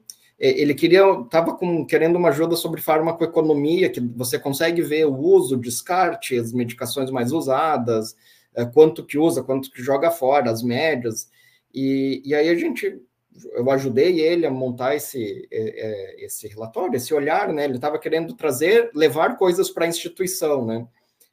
ele 0.48 0.74
queria, 0.74 1.02
estava 1.20 1.56
querendo 1.88 2.16
uma 2.16 2.30
ajuda 2.30 2.56
sobre 2.56 2.80
farmacoeconomia, 2.80 3.88
que 3.88 4.00
você 4.00 4.38
consegue 4.38 4.82
ver 4.82 5.06
o 5.06 5.16
uso, 5.16 5.56
descarte, 5.56 6.36
as 6.36 6.52
medicações 6.52 7.10
mais 7.10 7.32
usadas, 7.32 8.16
é, 8.54 8.64
quanto 8.64 9.06
que 9.06 9.16
usa, 9.16 9.42
quanto 9.42 9.70
que 9.70 9.80
joga 9.80 10.10
fora, 10.10 10.50
as 10.50 10.62
médias. 10.62 11.30
E, 11.72 12.20
e 12.24 12.34
aí 12.34 12.48
a 12.48 12.54
gente 12.56 13.00
eu 13.54 13.70
ajudei 13.70 14.20
ele 14.20 14.44
a 14.44 14.50
montar 14.50 14.94
esse, 14.94 15.48
é, 15.50 16.20
é, 16.20 16.24
esse 16.24 16.46
relatório, 16.48 16.96
esse 16.96 17.14
olhar, 17.14 17.52
né? 17.52 17.64
Ele 17.64 17.76
estava 17.76 17.98
querendo 17.98 18.34
trazer, 18.34 18.90
levar 18.94 19.36
coisas 19.36 19.70
para 19.70 19.86
a 19.86 19.88
instituição, 19.88 20.66
né? 20.66 20.86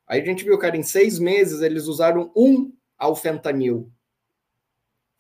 Aí 0.08 0.22
a 0.22 0.26
gente 0.26 0.43
viu, 0.43 0.58
cara, 0.58 0.78
em 0.78 0.84
seis 0.84 1.19
meses 1.19 1.62
eles 1.62 1.88
usaram 1.88 2.32
um 2.36 2.72
alfentanil. 2.98 3.91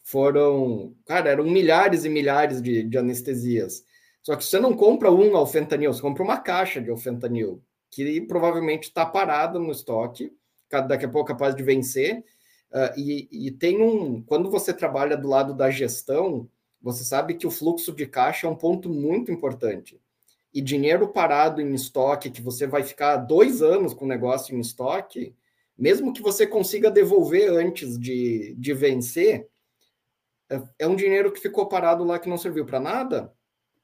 Foram, 0.09 0.95
cara, 1.05 1.29
eram 1.29 1.43
milhares 1.43 2.03
e 2.03 2.09
milhares 2.09 2.63
de, 2.63 2.81
de 2.81 2.97
anestesias. 2.97 3.83
Só 4.23 4.35
que 4.35 4.43
você 4.43 4.59
não 4.59 4.75
compra 4.75 5.11
um 5.11 5.37
alfentanil, 5.37 5.93
você 5.93 6.01
compra 6.01 6.23
uma 6.23 6.37
caixa 6.37 6.81
de 6.81 6.89
alfentanil, 6.89 7.61
que 7.91 8.19
provavelmente 8.21 8.85
está 8.85 9.05
parada 9.05 9.59
no 9.59 9.71
estoque, 9.71 10.33
daqui 10.87 11.05
a 11.05 11.09
pouco 11.09 11.29
é 11.29 11.33
capaz 11.35 11.55
de 11.55 11.61
vencer. 11.61 12.23
Uh, 12.71 12.99
e, 12.99 13.47
e 13.47 13.51
tem 13.51 13.83
um. 13.83 14.23
Quando 14.23 14.49
você 14.49 14.73
trabalha 14.73 15.15
do 15.15 15.27
lado 15.27 15.53
da 15.53 15.69
gestão, 15.69 16.49
você 16.81 17.03
sabe 17.03 17.35
que 17.35 17.45
o 17.45 17.51
fluxo 17.51 17.93
de 17.93 18.07
caixa 18.07 18.47
é 18.47 18.49
um 18.49 18.55
ponto 18.55 18.89
muito 18.89 19.31
importante. 19.31 20.01
E 20.51 20.59
dinheiro 20.59 21.09
parado 21.09 21.61
em 21.61 21.75
estoque, 21.75 22.31
que 22.31 22.41
você 22.41 22.65
vai 22.65 22.81
ficar 22.81 23.17
dois 23.17 23.61
anos 23.61 23.93
com 23.93 24.05
o 24.05 24.07
negócio 24.07 24.55
em 24.55 24.59
estoque, 24.59 25.35
mesmo 25.77 26.11
que 26.13 26.21
você 26.23 26.47
consiga 26.47 26.89
devolver 26.89 27.51
antes 27.51 27.99
de, 27.99 28.55
de 28.57 28.73
vencer, 28.73 29.47
é, 30.49 30.87
um 30.87 30.95
dinheiro 30.95 31.31
que 31.31 31.39
ficou 31.39 31.67
parado 31.67 32.03
lá 32.03 32.19
que 32.19 32.29
não 32.29 32.37
serviu 32.37 32.65
para 32.65 32.79
nada, 32.79 33.33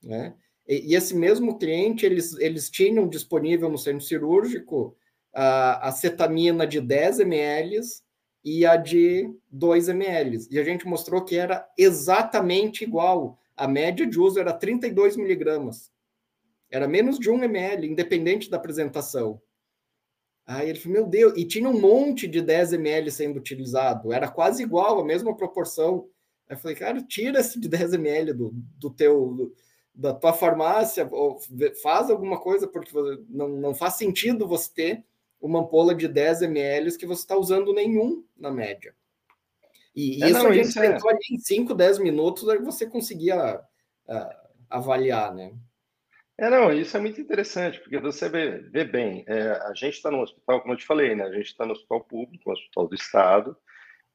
né? 0.03 0.35
E, 0.67 0.91
e, 0.91 0.95
esse 0.95 1.15
mesmo 1.15 1.57
cliente, 1.59 2.05
eles, 2.05 2.33
eles 2.39 2.69
tinham 2.69 3.07
disponível 3.07 3.69
no 3.69 3.77
centro 3.77 4.03
cirúrgico 4.03 4.97
a 5.33 5.89
acetamina 5.89 6.65
de 6.65 6.79
10 6.81 7.19
ml 7.19 7.79
e 8.43 8.65
a 8.65 8.75
de 8.75 9.29
2 9.51 9.89
ml. 9.89 10.47
E 10.49 10.57
a 10.57 10.63
gente 10.63 10.87
mostrou 10.87 11.23
que 11.23 11.35
era 11.35 11.67
exatamente 11.77 12.83
igual. 12.83 13.37
A 13.55 13.67
média 13.67 14.07
de 14.07 14.19
uso 14.19 14.39
era 14.39 14.53
32 14.53 15.15
miligramas. 15.17 15.91
Era 16.69 16.87
menos 16.87 17.19
de 17.19 17.29
1 17.29 17.43
ml, 17.43 17.87
independente 17.87 18.49
da 18.49 18.57
apresentação. 18.57 19.41
Aí 20.45 20.69
ele 20.69 20.79
falou, 20.79 20.99
meu 20.99 21.07
Deus, 21.07 21.33
e 21.35 21.45
tinha 21.45 21.67
um 21.67 21.79
monte 21.79 22.27
de 22.27 22.41
10 22.41 22.73
ml 22.73 23.09
sendo 23.11 23.37
utilizado, 23.37 24.13
era 24.13 24.27
quase 24.27 24.61
igual, 24.61 24.99
a 24.99 25.05
mesma 25.05 25.35
proporção. 25.35 26.07
Aí 26.49 26.55
eu 26.55 26.59
falei, 26.59 26.75
cara, 26.75 27.01
tira 27.01 27.39
esse 27.39 27.59
de 27.59 27.67
10 27.67 27.93
ml 27.93 28.33
do, 28.33 28.51
do 28.53 28.89
teu, 28.89 29.33
do, 29.33 29.55
da 29.93 30.13
tua 30.13 30.33
farmácia, 30.33 31.07
ou 31.11 31.39
faz 31.81 32.09
alguma 32.09 32.39
coisa, 32.39 32.67
porque 32.67 32.91
não, 33.29 33.49
não 33.49 33.73
faz 33.73 33.95
sentido 33.95 34.47
você 34.47 34.71
ter 34.73 35.05
uma 35.41 35.59
ampola 35.59 35.93
de 35.93 36.07
10 36.07 36.43
ml 36.43 36.97
que 36.97 37.05
você 37.05 37.21
está 37.21 37.37
usando 37.37 37.73
nenhum 37.73 38.23
na 38.37 38.51
média. 38.51 38.95
E 39.95 40.23
é, 40.23 40.29
isso 40.29 40.43
não, 40.43 40.49
a 40.49 40.53
gente 40.53 40.77
é... 40.77 40.87
ali 40.87 41.19
em 41.31 41.39
5, 41.39 41.73
10 41.73 41.99
minutos, 41.99 42.49
aí 42.49 42.57
você 42.57 42.85
conseguia 42.85 43.59
uh, 43.59 44.49
avaliar, 44.69 45.33
né? 45.33 45.53
É, 46.37 46.49
não, 46.49 46.71
isso 46.73 46.97
é 46.97 46.99
muito 46.99 47.21
interessante, 47.21 47.79
porque 47.79 47.97
você 47.97 48.27
vê, 48.27 48.57
vê 48.57 48.83
bem, 48.83 49.23
é, 49.25 49.51
a 49.51 49.73
gente 49.73 49.93
está 49.93 50.11
no 50.11 50.21
hospital, 50.21 50.59
como 50.59 50.73
eu 50.73 50.77
te 50.77 50.85
falei, 50.85 51.15
né? 51.15 51.23
A 51.23 51.31
gente 51.31 51.45
está 51.45 51.65
no 51.65 51.71
hospital 51.71 52.03
público, 52.03 52.43
no 52.45 52.51
hospital 52.51 52.87
do 52.89 52.95
Estado, 52.95 53.57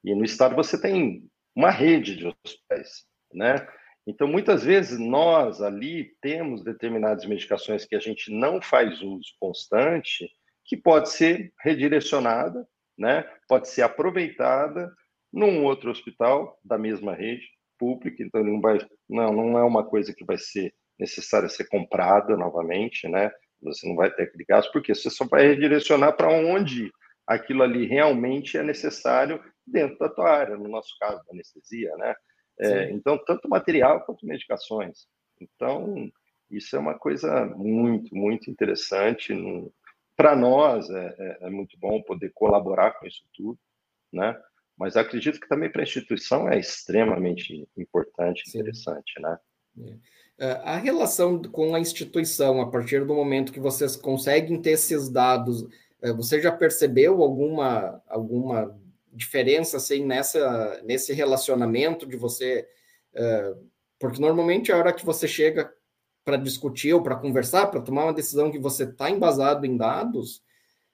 e 0.05 0.15
no 0.15 0.23
Estado 0.23 0.55
você 0.55 0.79
tem 0.79 1.31
uma 1.61 1.71
rede 1.71 2.17
de 2.17 2.27
hospitais, 2.27 3.05
né? 3.33 3.69
Então, 4.07 4.27
muitas 4.27 4.65
vezes, 4.65 4.99
nós 4.99 5.61
ali 5.61 6.17
temos 6.23 6.65
determinadas 6.65 7.27
medicações 7.27 7.85
que 7.85 7.95
a 7.95 8.01
gente 8.01 8.33
não 8.33 8.63
faz 8.63 9.03
uso 9.03 9.35
constante, 9.39 10.27
que 10.65 10.75
pode 10.75 11.11
ser 11.11 11.53
redirecionada, 11.63 12.67
né? 12.99 13.29
pode 13.47 13.69
ser 13.69 13.83
aproveitada 13.83 14.91
num 15.33 15.65
outro 15.65 15.91
hospital 15.91 16.59
da 16.65 16.79
mesma 16.79 17.15
rede 17.15 17.47
pública, 17.79 18.23
então 18.23 18.43
não, 18.43 18.61
vai, 18.61 18.79
não, 19.09 19.33
não 19.33 19.59
é 19.59 19.63
uma 19.63 19.85
coisa 19.85 20.15
que 20.15 20.25
vai 20.25 20.39
ser 20.39 20.73
necessária 20.99 21.49
ser 21.49 21.69
comprada 21.69 22.37
novamente, 22.37 23.07
né? 23.07 23.31
Você 23.63 23.87
não 23.87 23.97
vai 23.97 24.11
ter 24.11 24.25
aquele 24.25 24.45
gasto, 24.45 24.73
porque 24.73 24.95
você 24.95 25.11
só 25.11 25.27
vai 25.27 25.47
redirecionar 25.47 26.17
para 26.17 26.31
onde 26.31 26.91
aquilo 27.27 27.63
ali 27.63 27.87
realmente 27.87 28.59
é 28.59 28.63
necessário 28.63 29.43
dentro 29.71 29.99
da 29.99 30.09
tua 30.09 30.31
área, 30.31 30.57
no 30.57 30.69
nosso 30.69 30.97
caso, 30.99 31.23
da 31.27 31.33
anestesia, 31.33 31.95
né? 31.97 32.15
É, 32.59 32.91
então, 32.91 33.19
tanto 33.25 33.49
material 33.49 34.05
quanto 34.05 34.27
medicações. 34.27 35.07
Então, 35.41 36.11
isso 36.51 36.77
é 36.77 36.79
uma 36.79 36.99
coisa 36.99 37.47
muito, 37.47 38.15
muito 38.15 38.51
interessante 38.51 39.33
para 40.17 40.37
nós 40.37 40.91
é, 40.91 41.15
é, 41.19 41.39
é, 41.47 41.51
muito 41.51 41.79
bom 41.79 42.03
poder 42.03 42.31
colaborar 42.35 42.91
com 42.93 43.07
isso 43.07 43.25
tudo, 43.33 43.59
né? 44.13 44.39
Mas 44.77 44.97
acredito 44.97 45.41
que 45.41 45.49
também 45.49 45.71
para 45.71 45.81
a 45.81 45.85
instituição 45.85 46.47
é 46.47 46.59
extremamente 46.59 47.67
importante, 47.77 48.43
Sim. 48.51 48.59
interessante, 48.59 49.19
né? 49.19 49.39
É. 50.39 50.47
é. 50.47 50.53
A 50.65 50.77
relação 50.77 51.41
com 51.41 51.75
a 51.75 51.81
instituição, 51.81 52.61
a 52.61 52.71
partir 52.71 53.07
do 53.07 53.15
momento 53.15 53.53
que 53.53 53.61
vocês 53.61 53.97
conseguem 53.97 54.61
ter 54.61 54.73
esses 54.73 55.09
dados, 55.09 55.67
é, 56.03 56.13
você 56.13 56.41
já 56.41 56.53
percebeu 56.53 57.23
alguma, 57.23 58.03
alguma 58.07 58.79
diferença 59.13 59.77
assim, 59.77 60.05
nessa, 60.05 60.81
nesse 60.85 61.13
relacionamento 61.13 62.07
de 62.07 62.17
você? 62.17 62.67
Porque 63.99 64.21
normalmente 64.21 64.73
a 64.73 64.79
hora 64.79 64.93
que 64.93 65.05
você 65.05 65.29
chega 65.29 65.71
para 66.25 66.37
discutir 66.37 66.93
ou 66.93 67.03
para 67.03 67.17
conversar, 67.17 67.67
para 67.67 67.81
tomar 67.81 68.05
uma 68.05 68.15
decisão 68.15 68.51
que 68.51 68.59
você 68.59 68.85
está 68.85 69.11
embasado 69.11 69.67
em 69.67 69.77
dados, 69.77 70.43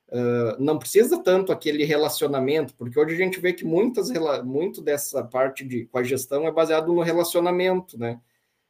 uh, 0.08 0.56
não 0.58 0.78
precisa 0.78 1.22
tanto 1.22 1.52
aquele 1.52 1.84
relacionamento, 1.84 2.74
porque 2.74 2.98
hoje 2.98 3.14
a 3.14 3.18
gente 3.18 3.40
vê 3.40 3.52
que 3.52 3.64
muitas, 3.64 4.10
muito 4.44 4.80
dessa 4.80 5.22
parte 5.22 5.64
de 5.64 5.86
com 5.86 5.98
a 5.98 6.02
gestão 6.02 6.46
é 6.46 6.52
baseado 6.52 6.92
no 6.92 7.02
relacionamento, 7.02 7.98
né? 7.98 8.20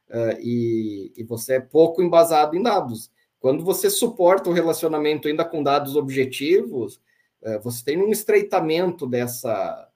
Uh, 0.09 0.39
e, 0.39 1.13
e 1.17 1.23
você 1.23 1.55
é 1.55 1.59
pouco 1.59 2.01
embasado 2.01 2.55
em 2.55 2.61
dados. 2.61 3.11
Quando 3.39 3.63
você 3.63 3.89
suporta 3.89 4.49
o 4.49 4.53
relacionamento 4.53 5.27
ainda 5.27 5.43
com 5.45 5.61
dados 5.61 5.95
objetivos, 5.95 6.95
uh, 6.95 6.99
você 7.61 7.83
tem 7.83 7.97
um 7.97 8.11
estreitamento 8.11 9.05
dessa, 9.07 9.89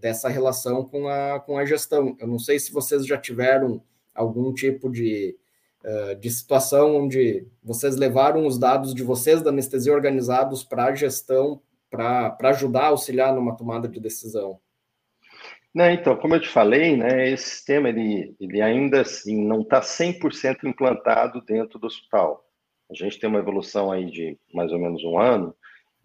dessa 0.00 0.28
relação 0.28 0.84
com 0.84 1.08
a, 1.08 1.40
com 1.40 1.58
a 1.58 1.64
gestão. 1.64 2.16
Eu 2.20 2.26
não 2.26 2.38
sei 2.38 2.58
se 2.58 2.72
vocês 2.72 3.06
já 3.06 3.16
tiveram 3.16 3.82
algum 4.14 4.52
tipo 4.52 4.90
de 4.90 5.36
eh, 5.86 6.16
de 6.16 6.28
situação 6.28 6.96
onde 6.96 7.46
vocês 7.62 7.94
levaram 7.94 8.44
os 8.44 8.58
dados 8.58 8.92
de 8.92 9.04
vocês 9.04 9.40
da 9.40 9.50
anestesia 9.50 9.92
organizados 9.92 10.64
para 10.64 10.86
a 10.86 10.94
gestão, 10.96 11.62
para 11.88 12.36
ajudar, 12.50 12.86
auxiliar 12.86 13.32
numa 13.32 13.56
tomada 13.56 13.86
de 13.86 14.00
decisão? 14.00 14.58
Não, 15.72 15.88
então, 15.88 16.16
como 16.16 16.34
eu 16.34 16.40
te 16.40 16.48
falei, 16.48 16.96
né, 16.96 17.30
esse 17.30 17.50
sistema 17.50 17.88
ele, 17.88 18.34
ele 18.40 18.60
ainda 18.60 19.02
assim 19.02 19.46
não 19.46 19.60
está 19.60 19.80
100% 19.80 20.64
implantado 20.64 21.40
dentro 21.42 21.78
do 21.78 21.86
hospital. 21.86 22.44
A 22.90 22.94
gente 22.94 23.20
tem 23.20 23.30
uma 23.30 23.38
evolução 23.38 23.92
aí 23.92 24.10
de 24.10 24.36
mais 24.52 24.72
ou 24.72 24.80
menos 24.80 25.04
um 25.04 25.16
ano, 25.16 25.54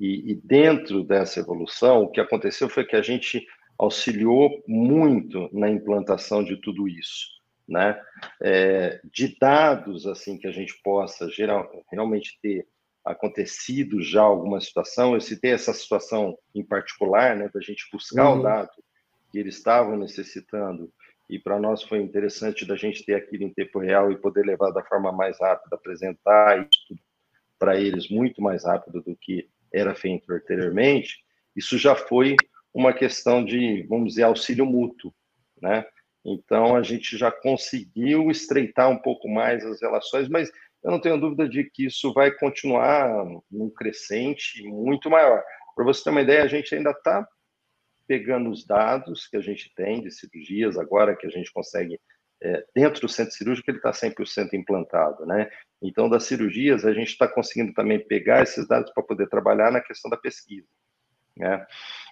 e, 0.01 0.31
e 0.31 0.35
dentro 0.35 1.03
dessa 1.03 1.39
evolução, 1.39 2.03
o 2.03 2.09
que 2.09 2.19
aconteceu 2.19 2.67
foi 2.67 2.85
que 2.85 2.95
a 2.95 3.01
gente 3.01 3.45
auxiliou 3.77 4.61
muito 4.67 5.49
na 5.53 5.69
implantação 5.69 6.43
de 6.43 6.57
tudo 6.57 6.87
isso 6.87 7.41
né, 7.71 7.99
é, 8.41 8.99
de 9.05 9.37
dados 9.39 10.05
assim 10.05 10.37
que 10.37 10.45
a 10.45 10.51
gente 10.51 10.77
possa 10.83 11.29
geral, 11.29 11.71
realmente 11.89 12.37
ter 12.41 12.67
acontecido 13.03 14.03
já 14.03 14.21
alguma 14.21 14.59
situação. 14.59 15.13
Eu 15.13 15.21
citei 15.21 15.51
essa 15.51 15.73
situação 15.73 16.37
em 16.53 16.63
particular, 16.63 17.35
né, 17.35 17.49
da 17.51 17.61
gente 17.61 17.87
buscar 17.91 18.29
uhum. 18.29 18.39
o 18.39 18.43
dado 18.43 18.71
que 19.31 19.39
eles 19.39 19.55
estavam 19.55 19.97
necessitando 19.97 20.91
e 21.29 21.39
para 21.39 21.57
nós 21.57 21.81
foi 21.81 22.01
interessante 22.01 22.65
da 22.65 22.75
gente 22.75 23.05
ter 23.05 23.15
aquilo 23.15 23.43
em 23.43 23.53
tempo 23.53 23.79
real 23.79 24.11
e 24.11 24.19
poder 24.19 24.45
levar 24.45 24.71
da 24.71 24.83
forma 24.83 25.13
mais 25.13 25.39
rápida, 25.39 25.77
apresentar 25.77 26.59
isso 26.59 26.99
para 27.57 27.79
eles 27.79 28.09
muito 28.09 28.41
mais 28.41 28.65
rápido 28.65 29.01
do 29.01 29.15
que 29.15 29.49
era 29.73 29.95
feito 29.95 30.31
anteriormente. 30.31 31.23
Isso 31.55 31.77
já 31.77 31.95
foi 31.95 32.35
uma 32.73 32.93
questão 32.93 33.43
de, 33.43 33.83
vamos 33.87 34.09
dizer, 34.09 34.23
auxílio 34.23 34.65
mútuo, 34.65 35.13
né? 35.61 35.85
Então, 36.23 36.75
a 36.75 36.83
gente 36.83 37.17
já 37.17 37.31
conseguiu 37.31 38.29
estreitar 38.29 38.89
um 38.89 38.97
pouco 38.97 39.27
mais 39.27 39.65
as 39.65 39.81
relações, 39.81 40.29
mas 40.29 40.51
eu 40.83 40.91
não 40.91 40.99
tenho 40.99 41.19
dúvida 41.19 41.47
de 41.47 41.63
que 41.63 41.85
isso 41.85 42.13
vai 42.13 42.31
continuar 42.31 43.25
num 43.49 43.69
crescente 43.69 44.63
muito 44.63 45.09
maior. 45.09 45.43
Para 45.75 45.85
você 45.85 46.03
ter 46.03 46.09
uma 46.09 46.21
ideia, 46.21 46.43
a 46.43 46.47
gente 46.47 46.73
ainda 46.73 46.91
está 46.91 47.27
pegando 48.07 48.49
os 48.49 48.65
dados 48.65 49.27
que 49.27 49.37
a 49.37 49.41
gente 49.41 49.73
tem 49.73 50.01
de 50.01 50.11
cirurgias, 50.11 50.77
agora 50.77 51.15
que 51.15 51.25
a 51.25 51.29
gente 51.29 51.51
consegue, 51.51 51.99
é, 52.41 52.65
dentro 52.73 53.01
do 53.01 53.09
centro 53.09 53.33
cirúrgico, 53.33 53.69
ele 53.69 53.77
está 53.77 53.91
100% 53.91 54.53
implantado, 54.53 55.25
né? 55.25 55.49
Então, 55.81 56.09
das 56.09 56.23
cirurgias, 56.23 56.85
a 56.85 56.93
gente 56.93 57.09
está 57.09 57.27
conseguindo 57.27 57.73
também 57.73 57.99
pegar 57.99 58.43
esses 58.43 58.67
dados 58.67 58.91
para 58.93 59.03
poder 59.03 59.27
trabalhar 59.29 59.71
na 59.71 59.81
questão 59.81 60.09
da 60.09 60.17
pesquisa, 60.17 60.67
né? 61.37 61.65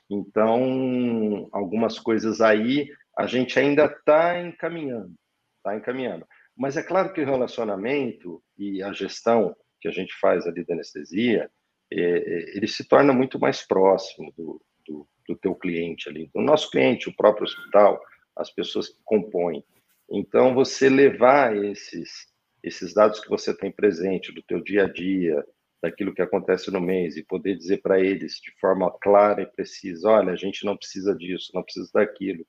Então, 0.09 1.47
algumas 1.51 1.99
coisas 1.99 2.41
aí 2.41 2.89
a 3.17 3.27
gente 3.27 3.59
ainda 3.59 3.85
está 3.85 4.39
encaminhando, 4.39 5.13
está 5.57 5.75
encaminhando. 5.75 6.25
Mas 6.55 6.77
é 6.77 6.83
claro 6.83 7.13
que 7.13 7.21
o 7.21 7.25
relacionamento 7.25 8.41
e 8.57 8.81
a 8.83 8.91
gestão 8.91 9.55
que 9.79 9.87
a 9.87 9.91
gente 9.91 10.13
faz 10.19 10.45
ali 10.45 10.65
da 10.65 10.73
anestesia, 10.73 11.49
é, 11.91 11.99
é, 11.99 12.57
ele 12.57 12.67
se 12.67 12.87
torna 12.87 13.13
muito 13.13 13.39
mais 13.39 13.65
próximo 13.65 14.31
do, 14.37 14.61
do, 14.85 15.07
do 15.27 15.35
teu 15.35 15.55
cliente 15.55 16.09
ali, 16.09 16.29
do 16.33 16.41
nosso 16.41 16.69
cliente, 16.69 17.09
o 17.09 17.15
próprio 17.15 17.45
hospital, 17.45 18.01
as 18.35 18.51
pessoas 18.51 18.89
que 18.89 18.99
compõem. 19.03 19.63
Então, 20.11 20.53
você 20.53 20.89
levar 20.89 21.55
esses, 21.55 22.27
esses 22.63 22.93
dados 22.93 23.19
que 23.19 23.29
você 23.29 23.55
tem 23.55 23.71
presente 23.71 24.31
do 24.31 24.41
teu 24.41 24.61
dia 24.61 24.85
a 24.85 24.91
dia, 24.91 25.43
daquilo 25.81 26.13
que 26.13 26.21
acontece 26.21 26.69
no 26.71 26.81
mês 26.81 27.15
e 27.15 27.23
poder 27.23 27.55
dizer 27.55 27.81
para 27.81 27.99
eles 27.99 28.33
de 28.43 28.51
forma 28.59 28.91
clara 29.01 29.41
e 29.41 29.45
precisa, 29.45 30.09
olha, 30.09 30.33
a 30.33 30.35
gente 30.35 30.65
não 30.65 30.75
precisa 30.75 31.15
disso, 31.15 31.51
não 31.53 31.63
precisa 31.63 31.89
daquilo, 31.93 32.45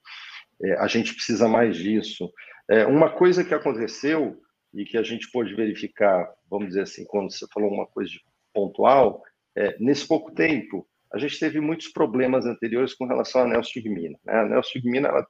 é, 0.62 0.74
a 0.78 0.86
gente 0.86 1.14
precisa 1.14 1.48
mais 1.48 1.76
disso. 1.76 2.30
É, 2.68 2.84
uma 2.86 3.10
coisa 3.10 3.44
que 3.44 3.54
aconteceu 3.54 4.40
e 4.74 4.84
que 4.84 4.98
a 4.98 5.02
gente 5.02 5.30
pôde 5.30 5.54
verificar, 5.54 6.28
vamos 6.48 6.68
dizer 6.68 6.82
assim, 6.82 7.04
quando 7.04 7.32
você 7.32 7.46
falou 7.52 7.70
uma 7.70 7.86
coisa 7.86 8.12
pontual, 8.52 9.22
é, 9.56 9.76
nesse 9.78 10.06
pouco 10.06 10.32
tempo, 10.32 10.86
a 11.12 11.18
gente 11.18 11.38
teve 11.38 11.60
muitos 11.60 11.88
problemas 11.88 12.46
anteriores 12.46 12.94
com 12.94 13.04
relação 13.04 13.42
à 13.42 13.46
neostigmina. 13.46 14.18
Né? 14.24 14.32
A 14.32 14.38
ela, 14.38 15.20
é, 15.20 15.24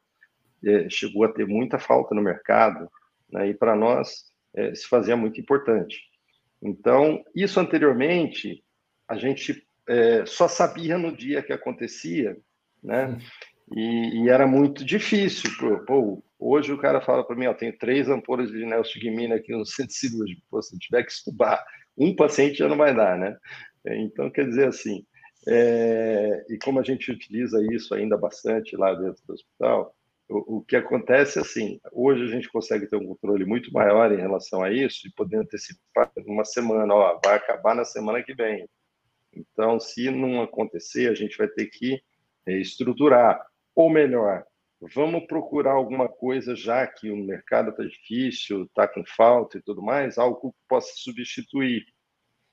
chegou 0.89 1.25
a 1.25 1.33
ter 1.33 1.47
muita 1.47 1.79
falta 1.79 2.15
no 2.15 2.23
mercado, 2.23 2.91
né? 3.31 3.49
e 3.49 3.55
para 3.55 3.75
nós 3.75 4.31
é, 4.55 4.75
se 4.75 4.87
fazia 4.87 5.17
muito 5.17 5.41
importante. 5.41 5.99
Então, 6.63 7.25
isso 7.35 7.59
anteriormente, 7.59 8.63
a 9.09 9.17
gente 9.17 9.67
é, 9.89 10.25
só 10.27 10.47
sabia 10.47 10.99
no 10.99 11.17
dia 11.17 11.43
que 11.43 11.53
acontecia, 11.53 12.37
né? 12.83 13.19
E, 13.75 14.25
e 14.25 14.29
era 14.29 14.47
muito 14.47 14.85
difícil. 14.85 15.51
Pô, 15.87 16.23
hoje 16.39 16.73
o 16.73 16.79
cara 16.79 17.01
fala 17.01 17.25
para 17.25 17.37
mim, 17.37 17.47
ó, 17.47 17.55
tenho 17.55 17.77
três 17.79 18.09
ampolas 18.09 18.51
de 18.51 18.65
neostigmina 18.67 19.37
aqui 19.37 19.53
no 19.53 19.65
centro 19.65 19.95
cirúrgico. 19.95 20.43
Pô, 20.51 20.61
se 20.61 20.79
tiver 20.79 21.05
que 21.05 21.13
estubar 21.13 21.65
um 21.97 22.15
paciente 22.15 22.59
já 22.59 22.69
não 22.69 22.77
vai 22.77 22.95
dar, 22.95 23.19
né? 23.19 23.37
Então, 23.87 24.31
quer 24.31 24.47
dizer 24.47 24.69
assim, 24.69 25.05
é, 25.49 26.45
e 26.51 26.59
como 26.59 26.79
a 26.79 26.83
gente 26.83 27.11
utiliza 27.11 27.59
isso 27.73 27.95
ainda 27.95 28.17
bastante 28.17 28.77
lá 28.77 28.95
dentro 28.95 29.23
do 29.27 29.33
hospital, 29.33 29.95
o, 30.31 30.63
que 30.63 30.77
acontece 30.77 31.39
é 31.39 31.43
assim, 31.43 31.81
hoje 31.93 32.23
a 32.23 32.29
gente 32.29 32.49
consegue 32.49 32.87
ter 32.87 32.97
um 32.97 33.07
controle 33.07 33.45
muito 33.45 33.73
maior 33.73 34.13
em 34.13 34.21
relação 34.21 34.63
a 34.63 34.71
isso 34.71 35.07
e 35.07 35.13
poder 35.13 35.39
antecipar 35.39 36.11
uma 36.27 36.45
semana, 36.45 36.95
ó, 36.95 37.21
vai 37.25 37.37
acabar 37.37 37.75
na 37.75 37.85
semana 37.85 38.23
que 38.23 38.35
vem. 38.35 38.69
Então, 39.33 39.81
se 39.81 40.11
não 40.11 40.43
acontecer, 40.43 41.11
a 41.11 41.15
gente 41.15 41.37
vai 41.37 41.49
ter 41.49 41.67
que 41.67 42.01
estruturar, 42.47 43.45
ou 43.75 43.91
melhor, 43.91 44.45
vamos 44.95 45.27
procurar 45.27 45.73
alguma 45.73 46.09
coisa 46.09 46.55
já 46.55 46.87
que 46.87 47.11
o 47.11 47.17
mercado 47.17 47.71
está 47.71 47.83
difícil, 47.83 48.65
está 48.65 48.89
com 48.89 49.05
falta 49.05 49.59
e 49.59 49.63
tudo 49.63 49.83
mais, 49.83 50.17
algo 50.17 50.53
que 50.53 50.59
possa 50.69 50.93
substituir, 50.97 51.85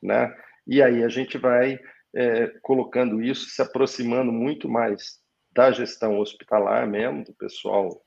né? 0.01 0.35
E 0.65 0.81
aí 0.81 1.03
a 1.03 1.09
gente 1.09 1.37
vai 1.37 1.79
é, 2.13 2.47
colocando 2.61 3.21
isso, 3.21 3.49
se 3.49 3.61
aproximando 3.61 4.31
muito 4.31 4.67
mais 4.67 5.21
da 5.57 5.71
gestão 5.71 6.19
hospitalar 6.19 6.87
mesmo, 6.87 7.23
do 7.23 7.33
pessoal 7.33 8.05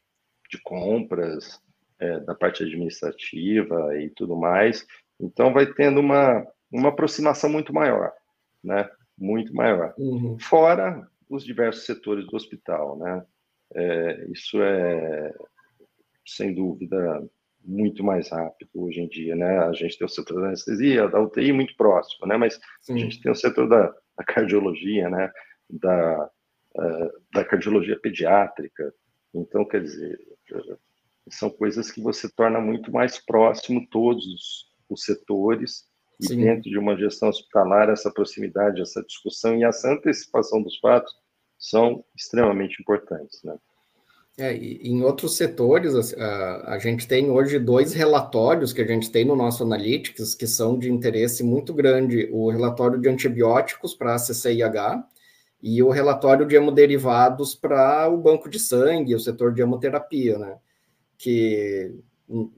de 0.49 0.63
compras, 0.63 1.61
é, 1.99 2.21
da 2.21 2.33
parte 2.33 2.63
administrativa 2.63 3.99
e 3.99 4.09
tudo 4.11 4.37
mais. 4.37 4.87
Então, 5.21 5.53
vai 5.53 5.67
tendo 5.67 5.99
uma, 5.99 6.47
uma 6.71 6.91
aproximação 6.91 7.51
muito 7.51 7.75
maior, 7.75 8.13
né? 8.63 8.89
Muito 9.19 9.53
maior. 9.53 9.93
Uhum. 9.99 10.39
Fora 10.39 11.05
os 11.29 11.45
diversos 11.45 11.85
setores 11.85 12.25
do 12.25 12.37
hospital, 12.37 12.97
né? 12.97 13.27
É, 13.75 14.27
isso 14.31 14.63
é, 14.63 15.35
sem 16.25 16.55
dúvida, 16.55 17.29
muito 17.65 18.05
mais 18.05 18.31
rápido 18.31 18.71
hoje 18.77 19.01
em 19.01 19.09
dia, 19.09 19.35
né? 19.35 19.59
A 19.59 19.73
gente 19.73 19.99
tem 19.99 20.07
o 20.07 20.09
setor 20.09 20.41
da 20.41 20.47
anestesia, 20.47 21.09
da 21.09 21.21
UTI 21.21 21.53
muito 21.53 21.75
próximo, 21.77 22.29
né? 22.29 22.37
Mas 22.37 22.61
Sim. 22.81 22.95
a 22.95 22.99
gente 22.99 23.21
tem 23.21 23.33
o 23.33 23.37
setor 23.37 23.69
da, 23.69 23.93
da 24.17 24.25
cardiologia, 24.25 25.11
né? 25.11 25.33
Da, 25.69 26.31
da 27.33 27.45
cardiologia 27.45 27.99
pediátrica. 27.99 28.93
Então, 29.35 29.65
quer 29.65 29.83
dizer, 29.83 30.19
são 31.29 31.51
coisas 31.51 31.91
que 31.91 32.01
você 32.01 32.29
torna 32.29 32.61
muito 32.61 32.91
mais 32.93 33.19
próximo 33.19 33.87
todos 33.91 34.69
os 34.89 35.05
setores 35.05 35.85
e 36.21 36.27
Sim. 36.27 36.43
dentro 36.43 36.71
de 36.71 36.79
uma 36.79 36.97
gestão 36.97 37.29
hospitalar 37.29 37.89
essa 37.89 38.11
proximidade, 38.11 38.83
essa 38.83 39.03
discussão 39.03 39.57
e 39.57 39.65
essa 39.65 39.91
antecipação 39.91 40.63
dos 40.63 40.79
fatos 40.79 41.15
são 41.59 42.05
extremamente 42.17 42.81
importantes, 42.81 43.43
né? 43.43 43.57
É, 44.39 44.55
em 44.55 45.03
outros 45.03 45.37
setores, 45.37 46.15
a, 46.15 46.75
a, 46.75 46.79
gente 46.79 47.07
tem 47.07 47.29
hoje 47.29 47.59
dois 47.59 47.93
relatórios 47.93 48.73
que 48.73 48.81
a 48.81 48.87
gente 48.87 49.11
tem 49.11 49.25
no 49.25 49.37
nosso 49.37 49.63
Analytics 49.65 50.35
que 50.35 50.47
são 50.47 50.79
de 50.79 50.91
interesse 50.91 51.43
muito 51.43 51.75
grande: 51.75 52.27
o 52.33 52.51
relatório 52.51 52.99
de 52.99 53.09
antibióticos 53.09 53.95
para 53.95 54.15
a 54.15 54.19
CCIH 54.19 55.05
e 55.63 55.83
o 55.83 55.91
relatório 55.91 56.47
de 56.47 56.57
hemoderivados 56.57 57.55
para 57.55 58.09
o 58.09 58.17
banco 58.17 58.49
de 58.49 58.59
sangue, 58.59 59.15
o 59.15 59.21
setor 59.21 59.53
de 59.53 59.61
hemoterapia, 59.61 60.39
né? 60.39 60.57
Que 61.19 61.95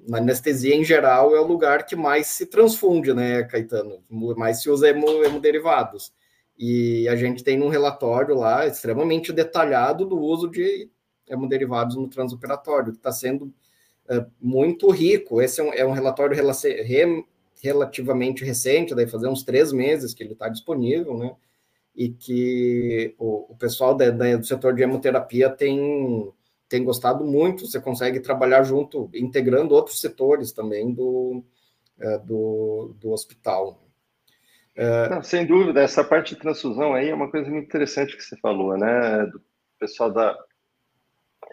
na 0.07 0.19
anestesia 0.19 0.75
em 0.75 0.85
geral 0.85 1.35
é 1.35 1.41
o 1.41 1.47
lugar 1.47 1.87
que 1.87 1.97
mais 1.97 2.29
se 2.29 2.47
transfunde, 2.47 3.12
né, 3.12 3.43
Caetano? 3.45 4.03
Mais 4.37 4.62
se 4.62 4.71
usa 4.71 4.88
hemoderivados. 4.88 6.12
E 6.59 7.09
a 7.09 7.17
gente 7.17 7.43
tem 7.43 7.61
um 7.61 7.69
relatório 7.69 8.35
lá 8.35 8.67
extremamente 8.67 9.33
detalhado 9.33 10.05
do 10.05 10.19
uso 10.21 10.49
de 10.49 10.91
hemoderivados 11.29 11.97
no 11.97 12.09
transoperatório, 12.09 12.93
que 12.93 12.99
está 12.99 13.11
sendo 13.11 13.53
é, 14.09 14.25
muito 14.41 14.91
rico. 14.91 15.41
Esse 15.41 15.61
é 15.61 15.65
um, 15.65 15.73
é 15.73 15.85
um 15.85 15.93
relatório 15.93 16.37
re, 16.37 17.25
relativamente 17.61 18.45
recente, 18.45 18.95
daí 18.95 19.07
fazer 19.07 19.29
uns 19.29 19.43
três 19.43 19.73
meses 19.73 20.12
que 20.12 20.23
ele 20.23 20.35
está 20.35 20.49
disponível, 20.49 21.17
né? 21.17 21.35
E 21.94 22.09
que 22.09 23.14
o, 23.18 23.52
o 23.52 23.57
pessoal 23.57 23.94
da, 23.94 24.11
da, 24.11 24.37
do 24.37 24.46
setor 24.46 24.74
de 24.74 24.83
hemoterapia 24.83 25.50
tem, 25.50 26.33
tem 26.68 26.85
gostado 26.85 27.24
muito. 27.24 27.66
Você 27.66 27.81
consegue 27.81 28.20
trabalhar 28.20 28.62
junto, 28.62 29.11
integrando 29.14 29.74
outros 29.74 30.00
setores 30.00 30.52
também 30.52 30.92
do, 30.92 31.44
é, 31.98 32.18
do, 32.18 32.94
do 32.98 33.11
hospital. 33.11 33.83
É... 34.74 35.09
Não, 35.11 35.22
sem 35.22 35.46
dúvida, 35.46 35.83
essa 35.83 36.02
parte 36.02 36.35
de 36.35 36.40
transfusão 36.40 36.94
aí 36.94 37.11
é 37.11 37.14
uma 37.14 37.31
coisa 37.31 37.50
muito 37.50 37.66
interessante 37.66 38.16
que 38.16 38.22
você 38.22 38.37
falou, 38.38 38.76
né? 38.78 39.26
Do 39.26 39.42
pessoal 39.78 40.11
da, 40.11 40.35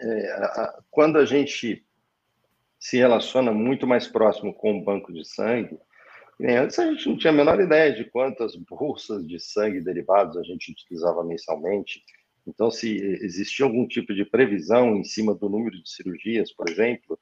é, 0.00 0.32
a, 0.32 0.78
quando 0.90 1.18
a 1.18 1.24
gente 1.24 1.84
se 2.78 2.96
relaciona 2.96 3.52
muito 3.52 3.86
mais 3.86 4.08
próximo 4.08 4.54
com 4.54 4.78
o 4.78 4.84
banco 4.84 5.12
de 5.12 5.24
sangue, 5.24 5.78
antes 6.48 6.78
a 6.78 6.86
gente 6.90 7.08
não 7.08 7.16
tinha 7.16 7.32
a 7.32 7.36
menor 7.36 7.60
ideia 7.60 7.92
de 7.92 8.04
quantas 8.04 8.56
bolsas 8.56 9.26
de 9.26 9.38
sangue 9.38 9.80
derivados 9.80 10.36
a 10.36 10.42
gente 10.42 10.72
utilizava 10.72 11.24
mensalmente. 11.24 12.02
Então, 12.46 12.70
se 12.70 12.96
existia 13.22 13.66
algum 13.66 13.86
tipo 13.86 14.14
de 14.14 14.24
previsão 14.24 14.96
em 14.96 15.04
cima 15.04 15.34
do 15.34 15.48
número 15.48 15.80
de 15.82 15.90
cirurgias, 15.90 16.52
por 16.52 16.68
exemplo, 16.68 17.18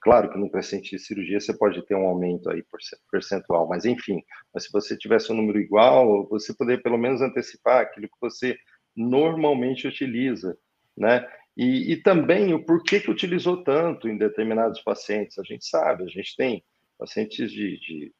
claro 0.00 0.30
que 0.30 0.38
no 0.38 0.50
crescente 0.50 0.90
de 0.90 0.98
cirurgia 0.98 1.40
você 1.40 1.52
pode 1.52 1.84
ter 1.86 1.94
um 1.94 2.06
aumento 2.06 2.50
aí 2.50 2.64
percentual, 3.10 3.68
mas 3.68 3.84
enfim, 3.84 4.22
mas 4.52 4.64
se 4.64 4.72
você 4.72 4.96
tivesse 4.96 5.30
um 5.30 5.36
número 5.36 5.60
igual, 5.60 6.26
você 6.28 6.54
poderia 6.54 6.82
pelo 6.82 6.98
menos 6.98 7.20
antecipar 7.20 7.82
aquilo 7.82 8.08
que 8.08 8.20
você 8.20 8.56
normalmente 8.96 9.86
utiliza, 9.86 10.56
né? 10.96 11.26
E, 11.56 11.92
e, 11.92 11.96
também 11.98 12.54
o 12.54 12.64
porquê 12.64 12.98
que 12.98 13.10
utilizou 13.10 13.62
tanto 13.62 14.08
em 14.08 14.16
determinados 14.16 14.80
pacientes. 14.80 15.38
A 15.38 15.42
gente 15.42 15.66
sabe, 15.66 16.02
a 16.02 16.06
gente 16.06 16.34
tem 16.34 16.64
pacientes 16.98 17.52
de, 17.52 17.78
de 17.78 18.12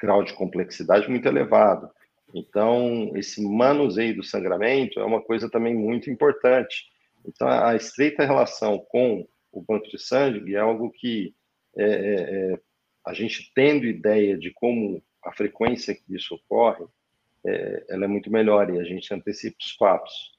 grau 0.00 0.22
de 0.22 0.32
complexidade 0.34 1.08
muito 1.08 1.26
elevado. 1.26 1.90
Então, 2.34 3.12
esse 3.14 3.42
manuseio 3.42 4.16
do 4.16 4.24
sangramento 4.24 4.98
é 4.98 5.04
uma 5.04 5.22
coisa 5.22 5.48
também 5.48 5.74
muito 5.74 6.10
importante. 6.10 6.84
Então, 7.24 7.48
a 7.48 7.76
estreita 7.76 8.24
relação 8.24 8.78
com 8.88 9.26
o 9.52 9.62
banco 9.62 9.88
de 9.88 9.98
sangue 9.98 10.54
é 10.54 10.58
algo 10.58 10.90
que 10.90 11.34
é, 11.76 11.84
é, 11.84 12.52
é, 12.52 12.60
a 13.06 13.14
gente 13.14 13.52
tendo 13.54 13.86
ideia 13.86 14.36
de 14.36 14.50
como 14.50 15.02
a 15.24 15.32
frequência 15.32 15.94
que 15.94 16.14
isso 16.14 16.34
ocorre, 16.34 16.84
é, 17.46 17.84
ela 17.88 18.04
é 18.04 18.08
muito 18.08 18.30
melhor 18.30 18.68
e 18.70 18.80
a 18.80 18.84
gente 18.84 19.12
antecipa 19.12 19.56
os 19.60 19.72
fatos 19.72 20.34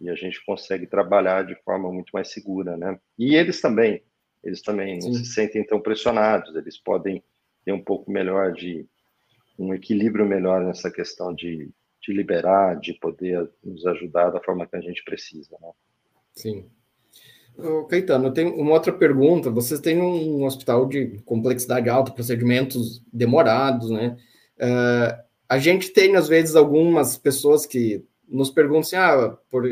e 0.00 0.08
a 0.08 0.14
gente 0.14 0.44
consegue 0.44 0.86
trabalhar 0.86 1.44
de 1.44 1.56
forma 1.62 1.90
muito 1.90 2.10
mais 2.12 2.28
segura, 2.30 2.76
né? 2.76 2.98
E 3.18 3.34
eles 3.34 3.60
também, 3.60 4.02
eles 4.44 4.62
também 4.62 5.00
Sim. 5.00 5.08
não 5.08 5.14
se 5.14 5.26
sentem 5.26 5.64
tão 5.64 5.80
pressionados, 5.80 6.54
eles 6.54 6.78
podem 6.78 7.22
ter 7.64 7.72
um 7.72 7.82
pouco 7.82 8.10
melhor 8.10 8.52
de 8.52 8.86
um 9.58 9.74
equilíbrio 9.74 10.24
melhor 10.24 10.64
nessa 10.64 10.90
questão 10.90 11.34
de, 11.34 11.68
de 12.00 12.12
liberar, 12.12 12.78
de 12.78 12.94
poder 12.94 13.50
nos 13.62 13.84
ajudar 13.86 14.30
da 14.30 14.40
forma 14.40 14.66
que 14.66 14.76
a 14.76 14.80
gente 14.80 15.02
precisa, 15.04 15.56
né? 15.60 15.70
Sim. 16.32 16.66
Ô, 17.56 17.84
Caetano, 17.84 18.32
tenho 18.32 18.54
uma 18.54 18.72
outra 18.72 18.92
pergunta. 18.92 19.50
Vocês 19.50 19.80
têm 19.80 20.00
um 20.00 20.44
hospital 20.44 20.86
de 20.86 21.18
complexidade 21.24 21.88
alta, 21.88 22.12
procedimentos 22.12 23.02
demorados, 23.12 23.90
né? 23.90 24.16
Uh, 24.58 25.28
a 25.48 25.58
gente 25.58 25.90
tem, 25.90 26.14
às 26.14 26.28
vezes, 26.28 26.54
algumas 26.54 27.18
pessoas 27.18 27.66
que 27.66 28.04
nos 28.28 28.50
perguntam 28.50 28.80
assim, 28.80 28.96
ah, 28.96 29.36
por, 29.50 29.64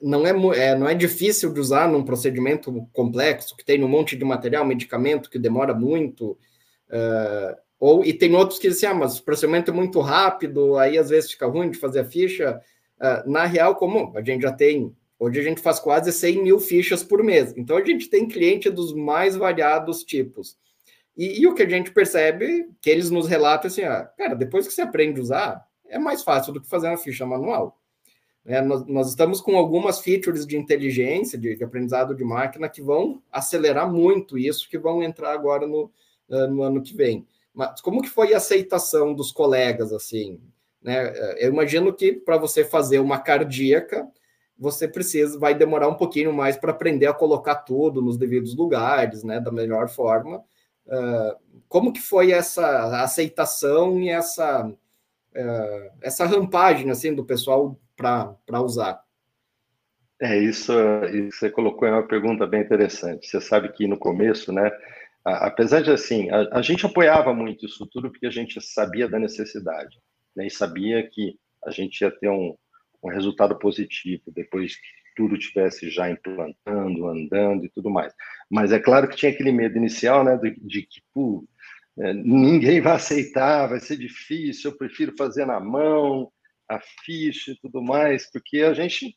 não, 0.00 0.26
é, 0.26 0.30
é, 0.58 0.76
não 0.76 0.88
é 0.88 0.94
difícil 0.94 1.52
de 1.52 1.60
usar 1.60 1.88
num 1.88 2.04
procedimento 2.04 2.72
complexo, 2.92 3.56
que 3.56 3.64
tem 3.64 3.82
um 3.84 3.88
monte 3.88 4.16
de 4.16 4.24
material, 4.24 4.64
medicamento 4.64 5.30
que 5.30 5.38
demora 5.38 5.74
muito, 5.74 6.32
uh, 6.88 7.56
ou, 7.78 8.04
e 8.04 8.12
tem 8.12 8.34
outros 8.34 8.58
que 8.58 8.68
dizem, 8.68 8.88
ah, 8.88 8.94
mas 8.94 9.18
o 9.18 9.24
procedimento 9.24 9.70
é 9.70 9.74
muito 9.74 10.00
rápido, 10.00 10.76
aí 10.76 10.98
às 10.98 11.10
vezes 11.10 11.30
fica 11.30 11.46
ruim 11.46 11.70
de 11.70 11.78
fazer 11.78 12.00
a 12.00 12.04
ficha. 12.04 12.60
Uh, 13.00 13.30
na 13.30 13.44
real, 13.44 13.76
como 13.76 14.12
a 14.16 14.22
gente 14.22 14.42
já 14.42 14.52
tem 14.52 14.94
Hoje 15.18 15.40
a 15.40 15.42
gente 15.42 15.60
faz 15.60 15.80
quase 15.80 16.12
100 16.12 16.42
mil 16.44 16.60
fichas 16.60 17.02
por 17.02 17.24
mês. 17.24 17.52
Então 17.56 17.76
a 17.76 17.84
gente 17.84 18.08
tem 18.08 18.28
cliente 18.28 18.70
dos 18.70 18.94
mais 18.94 19.34
variados 19.34 20.04
tipos. 20.04 20.56
E, 21.16 21.40
e 21.40 21.46
o 21.46 21.54
que 21.54 21.64
a 21.64 21.68
gente 21.68 21.90
percebe, 21.90 22.68
que 22.80 22.88
eles 22.88 23.10
nos 23.10 23.26
relatam 23.26 23.66
assim, 23.66 23.82
ah, 23.82 24.04
cara, 24.16 24.34
depois 24.36 24.68
que 24.68 24.72
você 24.72 24.82
aprende 24.82 25.18
a 25.18 25.22
usar, 25.22 25.66
é 25.88 25.98
mais 25.98 26.22
fácil 26.22 26.52
do 26.52 26.60
que 26.60 26.68
fazer 26.68 26.86
uma 26.86 26.96
ficha 26.96 27.26
manual. 27.26 27.76
É, 28.46 28.62
nós, 28.62 28.86
nós, 28.86 29.08
estamos 29.08 29.40
com 29.40 29.56
algumas 29.56 29.98
features 30.00 30.46
de 30.46 30.56
inteligência, 30.56 31.36
de, 31.36 31.56
de, 31.56 31.64
aprendizado 31.64 32.14
de 32.14 32.24
máquina, 32.24 32.68
que 32.68 32.80
vão 32.80 33.20
acelerar 33.32 33.92
muito 33.92 34.38
isso, 34.38 34.68
que 34.70 34.78
vão 34.78 35.02
entrar 35.02 35.32
agora 35.32 35.66
no, 35.66 35.90
uh, 36.28 36.46
no 36.46 36.62
ano 36.62 36.80
que 36.80 36.94
vem. 36.94 37.26
Mas 37.58 37.80
como 37.80 38.00
que 38.00 38.08
foi 38.08 38.32
a 38.32 38.36
aceitação 38.36 39.12
dos 39.12 39.32
colegas, 39.32 39.92
assim? 39.92 40.40
Né? 40.80 41.12
Eu 41.38 41.50
imagino 41.50 41.92
que 41.92 42.12
para 42.12 42.36
você 42.36 42.64
fazer 42.64 43.00
uma 43.00 43.18
cardíaca, 43.18 44.08
você 44.56 44.86
precisa, 44.86 45.36
vai 45.40 45.56
demorar 45.56 45.88
um 45.88 45.96
pouquinho 45.96 46.32
mais 46.32 46.56
para 46.56 46.70
aprender 46.70 47.06
a 47.06 47.12
colocar 47.12 47.56
tudo 47.56 48.00
nos 48.00 48.16
devidos 48.16 48.54
lugares, 48.54 49.24
né, 49.24 49.40
da 49.40 49.50
melhor 49.50 49.88
forma. 49.88 50.38
Uh, 50.86 51.60
como 51.68 51.92
que 51.92 52.00
foi 52.00 52.30
essa 52.30 53.02
aceitação 53.02 54.00
e 54.00 54.08
essa 54.08 54.68
uh, 54.68 55.90
essa 56.00 56.26
rampagem 56.26 56.90
assim 56.90 57.12
do 57.12 57.24
pessoal 57.24 57.76
para 57.96 58.62
usar? 58.62 59.02
É 60.20 60.38
isso, 60.38 60.72
isso 61.12 61.38
você 61.38 61.50
colocou 61.50 61.86
é 61.88 61.92
uma 61.92 62.06
pergunta 62.06 62.46
bem 62.46 62.60
interessante. 62.60 63.28
Você 63.28 63.40
sabe 63.40 63.68
que 63.72 63.86
no 63.86 63.98
começo, 63.98 64.52
né, 64.52 64.70
apesar 65.24 65.82
de 65.82 65.90
assim, 65.90 66.30
a, 66.30 66.58
a 66.58 66.62
gente 66.62 66.86
apoiava 66.86 67.34
muito 67.34 67.66
isso 67.66 67.86
tudo 67.86 68.10
porque 68.10 68.26
a 68.26 68.30
gente 68.30 68.60
sabia 68.60 69.08
da 69.08 69.18
necessidade, 69.18 69.96
né, 70.34 70.46
e 70.46 70.50
sabia 70.50 71.08
que 71.08 71.36
a 71.64 71.70
gente 71.70 72.00
ia 72.00 72.10
ter 72.10 72.28
um, 72.28 72.56
um 73.02 73.10
resultado 73.10 73.58
positivo 73.58 74.24
depois 74.28 74.76
que 74.76 74.88
tudo 75.16 75.36
tivesse 75.36 75.90
já 75.90 76.08
implantando, 76.08 77.08
andando 77.08 77.64
e 77.64 77.68
tudo 77.70 77.90
mais. 77.90 78.14
Mas 78.48 78.70
é 78.70 78.78
claro 78.78 79.08
que 79.08 79.16
tinha 79.16 79.32
aquele 79.32 79.50
medo 79.50 79.76
inicial, 79.76 80.22
né, 80.24 80.36
de, 80.36 80.54
de 80.60 80.82
que 80.82 81.02
pô, 81.12 81.44
é, 81.98 82.12
ninguém 82.14 82.80
vai 82.80 82.94
aceitar, 82.94 83.66
vai 83.66 83.80
ser 83.80 83.96
difícil, 83.96 84.70
eu 84.70 84.76
prefiro 84.76 85.14
fazer 85.18 85.44
na 85.44 85.58
mão 85.58 86.30
a 86.68 86.78
ficha 87.04 87.52
e 87.52 87.56
tudo 87.56 87.82
mais, 87.82 88.30
porque 88.30 88.58
a 88.58 88.74
gente 88.74 89.16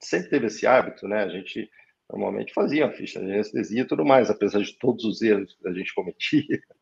sempre 0.00 0.30
teve 0.30 0.46
esse 0.46 0.66
hábito, 0.66 1.06
né? 1.06 1.22
A 1.22 1.28
gente 1.28 1.68
normalmente 2.10 2.52
fazia 2.52 2.86
a 2.86 2.92
ficha 2.92 3.20
de 3.20 3.32
anestesia 3.32 3.82
e 3.82 3.86
tudo 3.86 4.04
mais, 4.04 4.30
apesar 4.30 4.60
de 4.60 4.78
todos 4.78 5.04
os 5.04 5.20
erros 5.22 5.56
que 5.60 5.68
a 5.68 5.72
gente 5.72 5.94
cometia. 5.94 6.42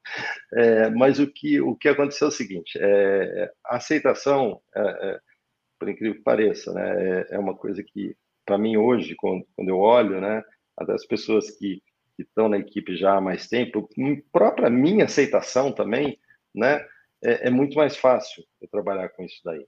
É, 0.52 0.90
mas 0.90 1.18
o 1.18 1.26
que, 1.26 1.60
o 1.62 1.74
que 1.74 1.88
aconteceu 1.88 2.26
é 2.26 2.28
o 2.28 2.32
seguinte: 2.32 2.78
é, 2.78 3.50
a 3.64 3.76
aceitação 3.76 4.60
é, 4.76 4.80
é 4.80 5.20
por 5.78 5.88
incrível 5.88 6.16
que 6.16 6.22
pareça, 6.22 6.72
né? 6.72 7.22
É, 7.30 7.34
é 7.37 7.38
uma 7.38 7.56
coisa 7.56 7.82
que, 7.82 8.14
para 8.44 8.58
mim, 8.58 8.76
hoje, 8.76 9.14
quando, 9.16 9.46
quando 9.56 9.68
eu 9.70 9.78
olho, 9.78 10.20
né, 10.20 10.42
das 10.87 11.06
pessoas 11.06 11.50
que, 11.50 11.82
que 12.16 12.22
estão 12.22 12.48
na 12.48 12.58
equipe 12.58 12.96
já 12.96 13.16
há 13.16 13.20
mais 13.20 13.48
tempo, 13.48 13.88
própria 14.30 14.68
minha 14.68 15.06
aceitação 15.06 15.72
também, 15.72 16.18
né, 16.54 16.87
é, 17.22 17.48
é 17.48 17.50
muito 17.50 17.76
mais 17.76 17.96
fácil 17.96 18.44
eu 18.60 18.68
trabalhar 18.68 19.08
com 19.10 19.24
isso 19.24 19.40
daí. 19.44 19.66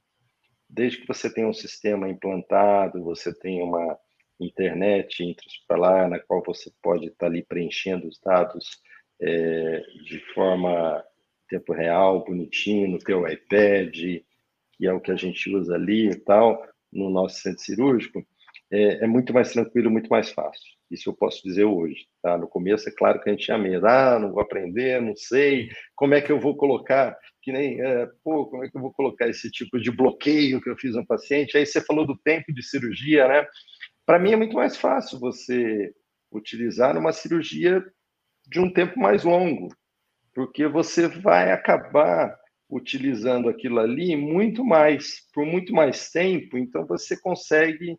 Desde 0.68 1.00
que 1.00 1.06
você 1.06 1.32
tenha 1.32 1.48
um 1.48 1.54
sistema 1.54 2.08
implantado, 2.08 3.02
você 3.02 3.32
tenha 3.34 3.64
uma 3.64 3.98
internet 4.40 5.36
para 5.66 5.78
lá, 5.78 6.08
na 6.08 6.18
qual 6.18 6.42
você 6.44 6.70
pode 6.82 7.06
estar 7.06 7.18
tá 7.18 7.26
ali 7.26 7.42
preenchendo 7.42 8.06
os 8.06 8.18
dados 8.20 8.80
é, 9.20 9.80
de 10.04 10.20
forma 10.34 11.02
tempo 11.48 11.72
real, 11.72 12.24
bonitinho, 12.24 12.88
no 12.88 12.98
teu 12.98 13.26
iPad, 13.26 13.94
que 13.94 14.86
é 14.86 14.92
o 14.92 15.00
que 15.00 15.12
a 15.12 15.16
gente 15.16 15.48
usa 15.50 15.74
ali 15.74 16.10
e 16.10 16.16
tal, 16.16 16.62
no 16.92 17.08
nosso 17.08 17.40
centro 17.40 17.62
cirúrgico, 17.62 18.26
é, 18.70 19.04
é, 19.04 19.06
muito 19.06 19.32
mais 19.32 19.52
tranquilo, 19.52 19.90
muito 19.90 20.08
mais 20.08 20.30
fácil. 20.30 20.76
Isso 20.90 21.08
eu 21.08 21.14
posso 21.14 21.42
dizer 21.42 21.64
hoje. 21.64 22.06
Tá? 22.22 22.36
No 22.36 22.48
começo, 22.48 22.88
é 22.88 22.92
claro 22.92 23.20
que 23.20 23.28
a 23.28 23.32
gente 23.32 23.44
tinha 23.44 23.58
medo. 23.58 23.86
Ah, 23.86 24.18
não 24.18 24.32
vou 24.32 24.40
aprender, 24.40 25.00
não 25.00 25.14
sei. 25.16 25.68
Como 25.94 26.14
é 26.14 26.20
que 26.20 26.30
eu 26.30 26.40
vou 26.40 26.56
colocar? 26.56 27.16
Que 27.42 27.52
nem, 27.52 27.80
é, 27.80 28.08
pô, 28.24 28.46
como 28.46 28.64
é 28.64 28.68
que 28.68 28.76
eu 28.76 28.80
vou 28.80 28.92
colocar 28.92 29.28
esse 29.28 29.50
tipo 29.50 29.80
de 29.80 29.90
bloqueio 29.90 30.60
que 30.60 30.68
eu 30.68 30.76
fiz 30.76 30.94
no 30.94 31.06
paciente? 31.06 31.56
Aí 31.56 31.64
você 31.64 31.80
falou 31.80 32.06
do 32.06 32.18
tempo 32.18 32.52
de 32.52 32.62
cirurgia, 32.62 33.28
né? 33.28 33.46
Para 34.06 34.18
mim 34.18 34.32
é 34.32 34.36
muito 34.36 34.54
mais 34.54 34.76
fácil 34.76 35.18
você 35.18 35.92
utilizar 36.32 36.94
numa 36.94 37.12
cirurgia 37.12 37.84
de 38.46 38.60
um 38.60 38.72
tempo 38.72 38.98
mais 38.98 39.24
longo, 39.24 39.68
porque 40.32 40.66
você 40.68 41.08
vai 41.08 41.50
acabar 41.50 42.34
utilizando 42.70 43.48
aquilo 43.48 43.78
ali 43.78 44.16
muito 44.16 44.64
mais, 44.64 45.28
por 45.32 45.44
muito 45.44 45.72
mais 45.72 46.10
tempo, 46.10 46.56
então 46.56 46.86
você 46.86 47.20
consegue 47.20 47.98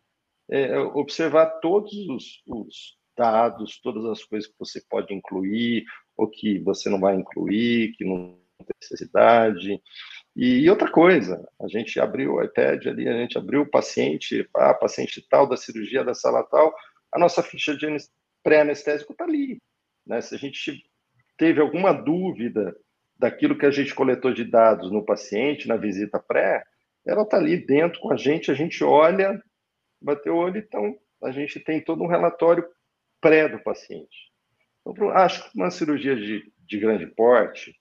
é, 0.50 0.78
observar 0.78 1.46
todos 1.60 1.92
os, 2.08 2.42
os, 2.46 2.98
dados, 3.18 3.80
todas 3.82 4.04
as 4.06 4.24
coisas 4.24 4.48
que 4.48 4.58
você 4.58 4.80
pode 4.88 5.12
incluir, 5.12 5.84
ou 6.16 6.30
que 6.30 6.60
você 6.60 6.88
não 6.88 7.00
vai 7.00 7.16
incluir, 7.16 7.92
que 7.96 8.04
não 8.04 8.38
tem 8.58 8.74
necessidade. 8.80 9.82
E, 10.40 10.70
outra 10.70 10.88
coisa, 10.88 11.44
a 11.60 11.66
gente 11.66 11.98
abriu 11.98 12.34
o 12.34 12.44
iPad 12.44 12.86
ali, 12.86 13.08
a 13.08 13.12
gente 13.12 13.36
abriu 13.36 13.62
o 13.62 13.68
paciente, 13.68 14.48
ah, 14.54 14.72
paciente 14.72 15.20
tal, 15.28 15.48
da 15.48 15.56
cirurgia 15.56 16.04
da 16.04 16.14
sala 16.14 16.44
tal, 16.44 16.72
a 17.12 17.18
nossa 17.18 17.42
ficha 17.42 17.76
de 17.76 17.88
pré-anestésico 18.40 19.10
está 19.10 19.24
ali. 19.24 19.60
Né? 20.06 20.20
Se 20.20 20.36
a 20.36 20.38
gente 20.38 20.80
teve 21.36 21.60
alguma 21.60 21.92
dúvida 21.92 22.72
daquilo 23.18 23.58
que 23.58 23.66
a 23.66 23.70
gente 23.72 23.92
coletou 23.92 24.32
de 24.32 24.44
dados 24.44 24.92
no 24.92 25.04
paciente, 25.04 25.66
na 25.66 25.76
visita 25.76 26.20
pré, 26.20 26.62
ela 27.04 27.22
está 27.22 27.36
ali 27.36 27.56
dentro 27.56 27.98
com 27.98 28.12
a 28.12 28.16
gente, 28.16 28.48
a 28.48 28.54
gente 28.54 28.84
olha, 28.84 29.42
bateu 30.00 30.36
o 30.36 30.38
olho, 30.38 30.58
então 30.58 30.96
a 31.20 31.32
gente 31.32 31.58
tem 31.58 31.80
todo 31.80 32.04
um 32.04 32.08
relatório 32.08 32.64
pré 33.20 33.48
do 33.48 33.58
paciente. 33.58 34.30
Então, 34.86 35.10
acho 35.10 35.50
que 35.50 35.58
uma 35.58 35.72
cirurgia 35.72 36.14
de, 36.14 36.48
de 36.64 36.78
grande 36.78 37.08
porte, 37.08 37.74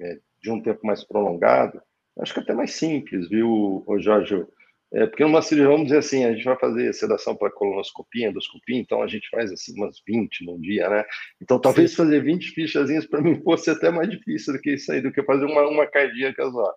é, 0.00 0.18
de 0.42 0.50
um 0.50 0.60
tempo 0.60 0.84
mais 0.84 1.04
prolongado, 1.04 1.80
acho 2.18 2.34
que 2.34 2.40
é 2.40 2.42
até 2.42 2.54
mais 2.54 2.72
simples, 2.72 3.28
viu, 3.28 3.84
Jorge? 3.98 4.44
É, 4.92 5.06
porque 5.06 5.22
numa 5.22 5.40
cirurgia, 5.40 5.70
vamos 5.70 5.86
dizer 5.86 5.98
assim, 5.98 6.24
a 6.24 6.32
gente 6.32 6.44
vai 6.44 6.58
fazer 6.58 6.92
sedação 6.92 7.36
para 7.36 7.50
colonoscopia, 7.50 8.28
endoscopia, 8.28 8.76
então 8.76 9.02
a 9.02 9.06
gente 9.06 9.28
faz 9.30 9.52
assim 9.52 9.72
umas 9.76 10.02
20 10.04 10.44
num 10.44 10.60
dia, 10.60 10.88
né? 10.88 11.04
Então 11.40 11.60
talvez 11.60 11.92
Sim. 11.92 11.98
fazer 11.98 12.20
20 12.24 12.50
fichazinhas 12.50 13.06
para 13.06 13.22
mim 13.22 13.40
fosse 13.44 13.70
até 13.70 13.90
mais 13.90 14.10
difícil 14.10 14.52
do 14.52 14.60
que 14.60 14.72
isso 14.72 14.90
aí, 14.90 15.00
do 15.00 15.12
que 15.12 15.22
fazer 15.22 15.44
uma, 15.44 15.68
uma 15.68 15.86
cardíaca 15.86 16.50
só. 16.50 16.74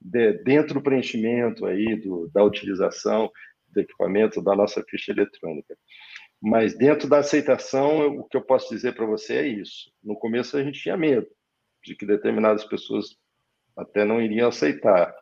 De, 0.00 0.34
dentro 0.44 0.74
do 0.74 0.82
preenchimento 0.82 1.66
aí, 1.66 1.96
do, 1.96 2.30
da 2.32 2.44
utilização 2.44 3.28
do 3.66 3.80
equipamento, 3.80 4.40
da 4.40 4.54
nossa 4.54 4.84
ficha 4.88 5.10
eletrônica. 5.10 5.76
Mas 6.40 6.78
dentro 6.78 7.08
da 7.08 7.18
aceitação, 7.18 8.06
o 8.18 8.24
que 8.28 8.36
eu 8.36 8.42
posso 8.42 8.72
dizer 8.72 8.94
para 8.94 9.04
você 9.04 9.34
é 9.34 9.48
isso. 9.48 9.90
No 10.02 10.16
começo 10.16 10.56
a 10.56 10.62
gente 10.62 10.80
tinha 10.80 10.96
medo 10.96 11.26
de 11.84 11.96
que 11.96 12.06
determinadas 12.06 12.64
pessoas 12.64 13.16
até 13.78 14.04
não 14.04 14.20
iriam 14.20 14.48
aceitar 14.48 15.14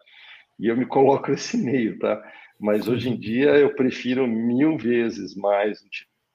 e 0.59 0.69
eu 0.69 0.77
me 0.77 0.87
coloco 0.87 1.31
nesse 1.31 1.57
meio, 1.57 1.99
tá? 1.99 2.23
Mas 2.59 2.89
hoje 2.89 3.11
em 3.11 3.19
dia 3.19 3.51
eu 3.57 3.75
prefiro 3.75 4.27
mil 4.27 4.79
vezes 4.79 5.35
mais 5.35 5.83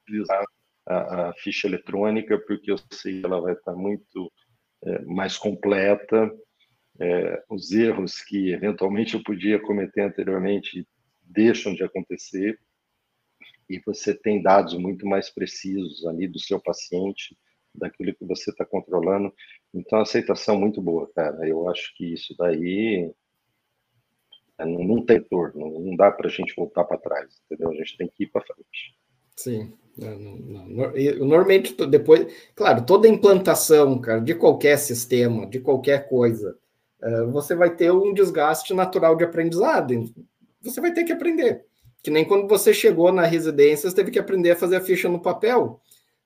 utilizar 0.06 0.44
a, 0.86 1.28
a 1.28 1.32
ficha 1.34 1.66
eletrônica, 1.66 2.38
porque 2.46 2.70
eu 2.70 2.76
sei 2.90 3.20
que 3.20 3.26
ela 3.26 3.40
vai 3.40 3.54
estar 3.54 3.74
muito 3.74 4.32
é, 4.84 5.02
mais 5.02 5.36
completa. 5.36 6.30
É, 7.00 7.42
os 7.50 7.72
erros 7.72 8.20
que 8.20 8.52
eventualmente 8.52 9.14
eu 9.14 9.22
podia 9.22 9.58
cometer 9.60 10.02
anteriormente 10.02 10.86
deixam 11.22 11.74
de 11.74 11.82
acontecer 11.82 12.58
e 13.68 13.80
você 13.84 14.14
tem 14.14 14.42
dados 14.42 14.74
muito 14.74 15.06
mais 15.06 15.30
precisos 15.30 16.04
ali 16.06 16.28
do 16.28 16.38
seu 16.38 16.60
paciente, 16.60 17.36
daquilo 17.74 18.14
que 18.14 18.24
você 18.24 18.50
está 18.50 18.64
controlando. 18.66 19.32
Então, 19.74 20.00
aceitação 20.00 20.58
muito 20.58 20.80
boa, 20.82 21.10
cara. 21.14 21.48
Eu 21.48 21.68
acho 21.68 21.94
que 21.96 22.12
isso 22.12 22.34
daí 22.38 23.10
é, 24.58 24.66
não, 24.66 25.04
tem 25.04 25.18
retorno, 25.18 25.80
não 25.80 25.96
dá 25.96 26.10
para 26.10 26.28
a 26.28 26.30
gente 26.30 26.54
voltar 26.54 26.84
para 26.84 26.98
trás, 26.98 27.40
entendeu? 27.46 27.70
A 27.70 27.74
gente 27.74 27.96
tem 27.96 28.08
que 28.08 28.24
ir 28.24 28.26
para 28.26 28.42
frente. 28.42 28.96
Sim. 29.36 29.72
Normalmente, 31.18 31.74
depois, 31.86 32.26
claro, 32.54 32.84
toda 32.84 33.08
implantação, 33.08 34.00
cara, 34.00 34.20
de 34.20 34.34
qualquer 34.34 34.78
sistema, 34.78 35.46
de 35.46 35.60
qualquer 35.60 36.08
coisa, 36.08 36.56
é, 37.02 37.24
você 37.24 37.54
vai 37.54 37.74
ter 37.74 37.90
um 37.92 38.14
desgaste 38.14 38.72
natural 38.72 39.16
de 39.16 39.24
aprendizado. 39.24 40.12
Você 40.62 40.80
vai 40.80 40.92
ter 40.92 41.04
que 41.04 41.12
aprender. 41.12 41.64
Que 42.02 42.10
nem 42.10 42.24
quando 42.24 42.48
você 42.48 42.72
chegou 42.72 43.12
na 43.12 43.24
residência, 43.24 43.88
você 43.88 43.96
teve 43.96 44.10
que 44.10 44.18
aprender 44.18 44.52
a 44.52 44.56
fazer 44.56 44.76
a 44.76 44.80
ficha 44.80 45.08
no 45.08 45.20
papel. 45.20 45.80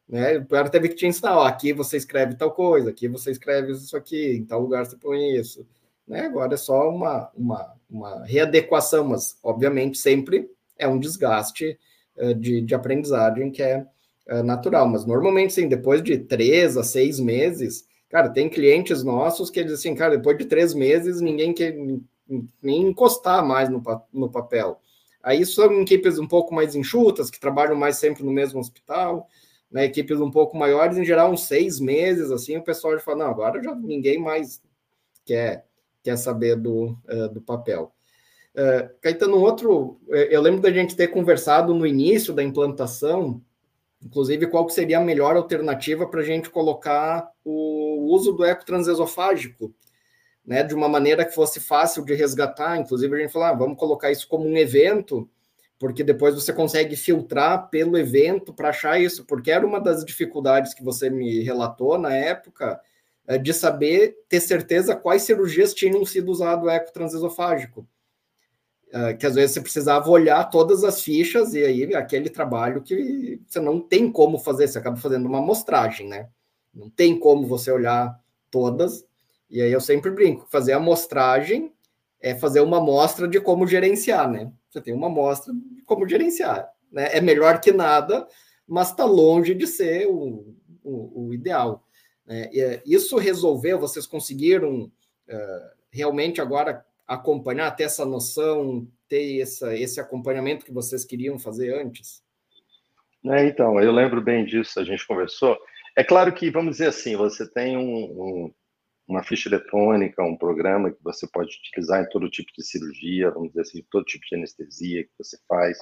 Né? 0.09 0.41
Cara 0.49 0.69
teve 0.69 0.89
que 0.89 0.95
te 0.95 1.07
ensinar, 1.07 1.37
ó, 1.37 1.47
aqui 1.47 1.73
você 1.73 1.97
escreve 1.97 2.37
tal 2.37 2.53
coisa, 2.53 2.91
aqui 2.91 3.09
você 3.09 3.31
escreve 3.31 3.73
isso 3.73 3.97
aqui, 3.97 4.37
em 4.37 4.45
tal 4.45 4.61
lugar 4.61 4.87
você 4.87 4.97
põe 4.97 5.37
isso. 5.37 5.67
Né? 6.07 6.21
Agora 6.21 6.55
é 6.55 6.57
só 6.57 6.89
uma, 6.89 7.31
uma, 7.37 7.75
uma 7.91 8.25
readequação, 8.25 9.09
mas 9.09 9.37
obviamente 9.43 9.99
sempre 9.99 10.49
é 10.79 10.87
um 10.87 10.99
desgaste 10.99 11.79
uh, 12.17 12.35
de, 12.35 12.61
de 12.61 12.75
aprendizagem 12.75 13.51
que 13.51 13.63
é 13.63 13.85
uh, 14.31 14.43
natural. 14.43 14.89
Mas 14.89 15.05
normalmente, 15.05 15.53
sim, 15.53 15.69
depois 15.69 16.03
de 16.03 16.19
três 16.19 16.77
a 16.77 16.85
seis 16.85 17.19
meses, 17.19 17.85
cara, 18.09 18.29
tem 18.29 18.49
clientes 18.49 19.03
nossos 19.03 19.51
que 19.51 19.63
dizem 19.63 19.91
assim, 19.91 19.99
cara, 19.99 20.17
depois 20.17 20.39
de 20.39 20.45
três 20.45 20.73
meses 20.73 21.21
ninguém 21.21 21.53
quer 21.53 21.77
nem 22.63 22.83
encostar 22.83 23.45
mais 23.45 23.69
no, 23.69 23.83
no 24.13 24.31
papel. 24.31 24.81
Aí 25.23 25.45
são 25.45 25.81
equipes 25.81 26.21
um 26.21 26.27
pouco 26.27 26.55
mais 26.55 26.77
enxutas, 26.77 27.31
que 27.31 27.41
trabalham 27.41 27.75
mais 27.75 27.97
sempre 27.97 28.23
no 28.23 28.31
mesmo 28.31 28.61
hospital, 28.61 29.29
né? 29.71 29.85
Equipes 29.85 30.21
um 30.21 30.31
pouco 30.31 30.57
maiores, 30.57 30.97
em 30.97 31.05
geral, 31.05 31.31
uns 31.31 31.47
seis 31.47 31.81
meses, 31.81 32.31
assim, 32.31 32.57
o 32.57 32.65
pessoal 32.65 32.95
já 32.95 33.01
fala, 33.01 33.25
não, 33.25 33.31
agora 33.31 33.63
já 33.63 33.75
ninguém 33.75 34.19
mais 34.19 34.63
quer, 35.25 35.67
quer 36.03 36.17
saber 36.17 36.57
do, 36.57 36.97
uh, 37.09 37.29
do 37.33 37.41
papel. 37.41 37.93
Uh, 38.55 38.89
Caetano, 39.03 39.39
outro, 39.39 40.01
eu 40.09 40.41
lembro 40.41 40.63
da 40.63 40.71
gente 40.71 40.97
ter 40.97 41.09
conversado 41.09 41.75
no 41.75 41.87
início 41.87 42.33
da 42.33 42.43
implantação, 42.43 43.43
inclusive 44.03 44.47
qual 44.47 44.69
seria 44.71 44.99
a 44.99 45.05
melhor 45.05 45.37
alternativa 45.37 46.07
para 46.07 46.21
a 46.21 46.25
gente 46.25 46.49
colocar 46.49 47.31
o 47.45 48.15
uso 48.15 48.33
do 48.33 48.45
eco 48.45 48.65
transesofágico, 48.65 49.75
né, 50.45 50.63
de 50.63 50.75
uma 50.75 50.89
maneira 50.89 51.25
que 51.25 51.35
fosse 51.35 51.61
fácil 51.61 52.05
de 52.05 52.15
resgatar. 52.15 52.79
Inclusive, 52.79 53.15
a 53.15 53.19
gente 53.19 53.33
falou, 53.33 53.49
ah, 53.49 53.53
vamos 53.53 53.77
colocar 53.77 54.11
isso 54.11 54.29
como 54.29 54.47
um 54.47 54.57
evento, 54.57 55.29
porque 55.79 56.03
depois 56.03 56.35
você 56.35 56.53
consegue 56.53 56.97
filtrar 56.97 57.69
pelo 57.69 57.99
evento 57.99 58.53
para 58.53 58.71
achar 58.71 59.01
isso, 59.01 59.25
porque 59.25 59.51
era 59.51 59.67
uma 59.67 59.81
das 59.81 60.05
dificuldades 60.05 60.73
que 60.75 60.83
você 60.83 61.11
me 61.11 61.43
relatou 61.43 61.99
na 61.99 62.15
época, 62.15 62.81
é, 63.27 63.37
de 63.39 63.53
saber, 63.53 64.17
ter 64.29 64.41
certeza 64.41 64.97
quais 64.97 65.23
cirurgias 65.23 65.75
tinham 65.75 66.05
sido 66.05 66.31
usado 66.31 66.71
eco 66.71 66.93
transesofágico. 66.93 67.87
Ah, 68.93 69.13
que 69.13 69.27
às 69.27 69.35
vezes 69.35 69.53
você 69.53 69.61
precisava 69.61 70.09
olhar 70.09 70.45
todas 70.45 70.85
as 70.85 71.03
fichas 71.03 71.55
e 71.55 71.63
aí 71.63 71.95
aquele 71.95 72.31
trabalho 72.31 72.83
que 72.83 73.41
você 73.47 73.61
não 73.61 73.81
tem 73.81 74.11
como 74.11 74.39
fazer, 74.39 74.69
você 74.69 74.79
acaba 74.79 74.97
fazendo 74.97 75.27
uma 75.27 75.39
amostragem, 75.39 76.09
né? 76.09 76.29
Não 76.73 76.89
tem 76.89 77.19
como 77.19 77.47
você 77.47 77.71
olhar 77.71 78.19
todas. 78.51 79.05
E 79.51 79.61
aí 79.61 79.73
eu 79.73 79.81
sempre 79.81 80.11
brinco, 80.11 80.47
fazer 80.49 80.73
a 80.73 80.77
amostragem 80.77 81.73
é 82.21 82.35
fazer 82.35 82.61
uma 82.61 82.79
amostra 82.79 83.29
de 83.29 83.41
como 83.41 83.67
gerenciar, 83.67 84.31
né? 84.31 84.51
Você 84.77 84.83
tem 84.83 84.93
uma 84.93 85.07
amostra 85.07 85.55
de 85.55 85.81
como 85.85 86.07
gerenciar, 86.07 86.71
né? 86.93 87.09
É 87.11 87.19
melhor 87.19 87.63
que 87.63 87.73
nada, 87.73 88.29
mas 88.69 88.91
está 88.91 89.07
longe 89.07 89.55
de 89.55 89.67
ser 89.67 90.07
o, 90.07 90.55
o, 90.85 91.29
o 91.29 91.33
ideal. 91.33 91.83
Né? 92.27 92.51
E, 92.53 92.83
isso 92.85 93.17
resolveu, 93.17 93.79
vocês 93.79 94.07
conseguiram 94.07 94.83
uh, 94.83 95.71
realmente 95.91 96.43
agora 96.43 96.85
acompanhar, 97.09 97.71
ter 97.71 97.85
essa 97.85 98.05
noção, 98.05 98.87
ter 99.09 99.41
essa, 99.41 99.75
esse 99.75 99.99
acompanhamento 99.99 100.67
que 100.67 100.73
vocês 100.73 101.07
queriam 101.07 101.39
fazer 101.39 101.81
antes? 101.81 102.23
É, 103.25 103.47
então, 103.47 103.81
eu 103.81 103.93
lembro 103.93 104.21
bem 104.21 104.45
disso, 104.45 104.79
a 104.79 104.85
gente 104.85 105.07
conversou. 105.07 105.57
É 105.97 106.05
claro 106.05 106.31
que, 106.35 106.51
vamos 106.51 106.73
dizer 106.73 106.89
assim, 106.89 107.17
você 107.17 107.51
tem 107.51 107.79
um, 107.79 108.05
um, 108.05 108.55
uma 109.07 109.23
ficha 109.23 109.49
eletrônica, 109.49 110.23
um 110.23 110.37
programa 110.37 110.91
que 110.91 111.03
você 111.03 111.27
pode 111.29 111.57
utilizar 111.57 112.03
em 112.03 112.09
todo 112.09 112.31
tipo 112.31 112.51
de 112.57 112.65
cirurgia, 112.65 113.31
vamos 113.31 113.49
dizer 113.51 113.61
assim, 113.61 113.85
todo 113.91 114.05
tipo 114.05 114.25
de 114.27 114.37
anestesia 114.37 115.05
que 115.05 115.11
você 115.19 115.39
faz 115.49 115.79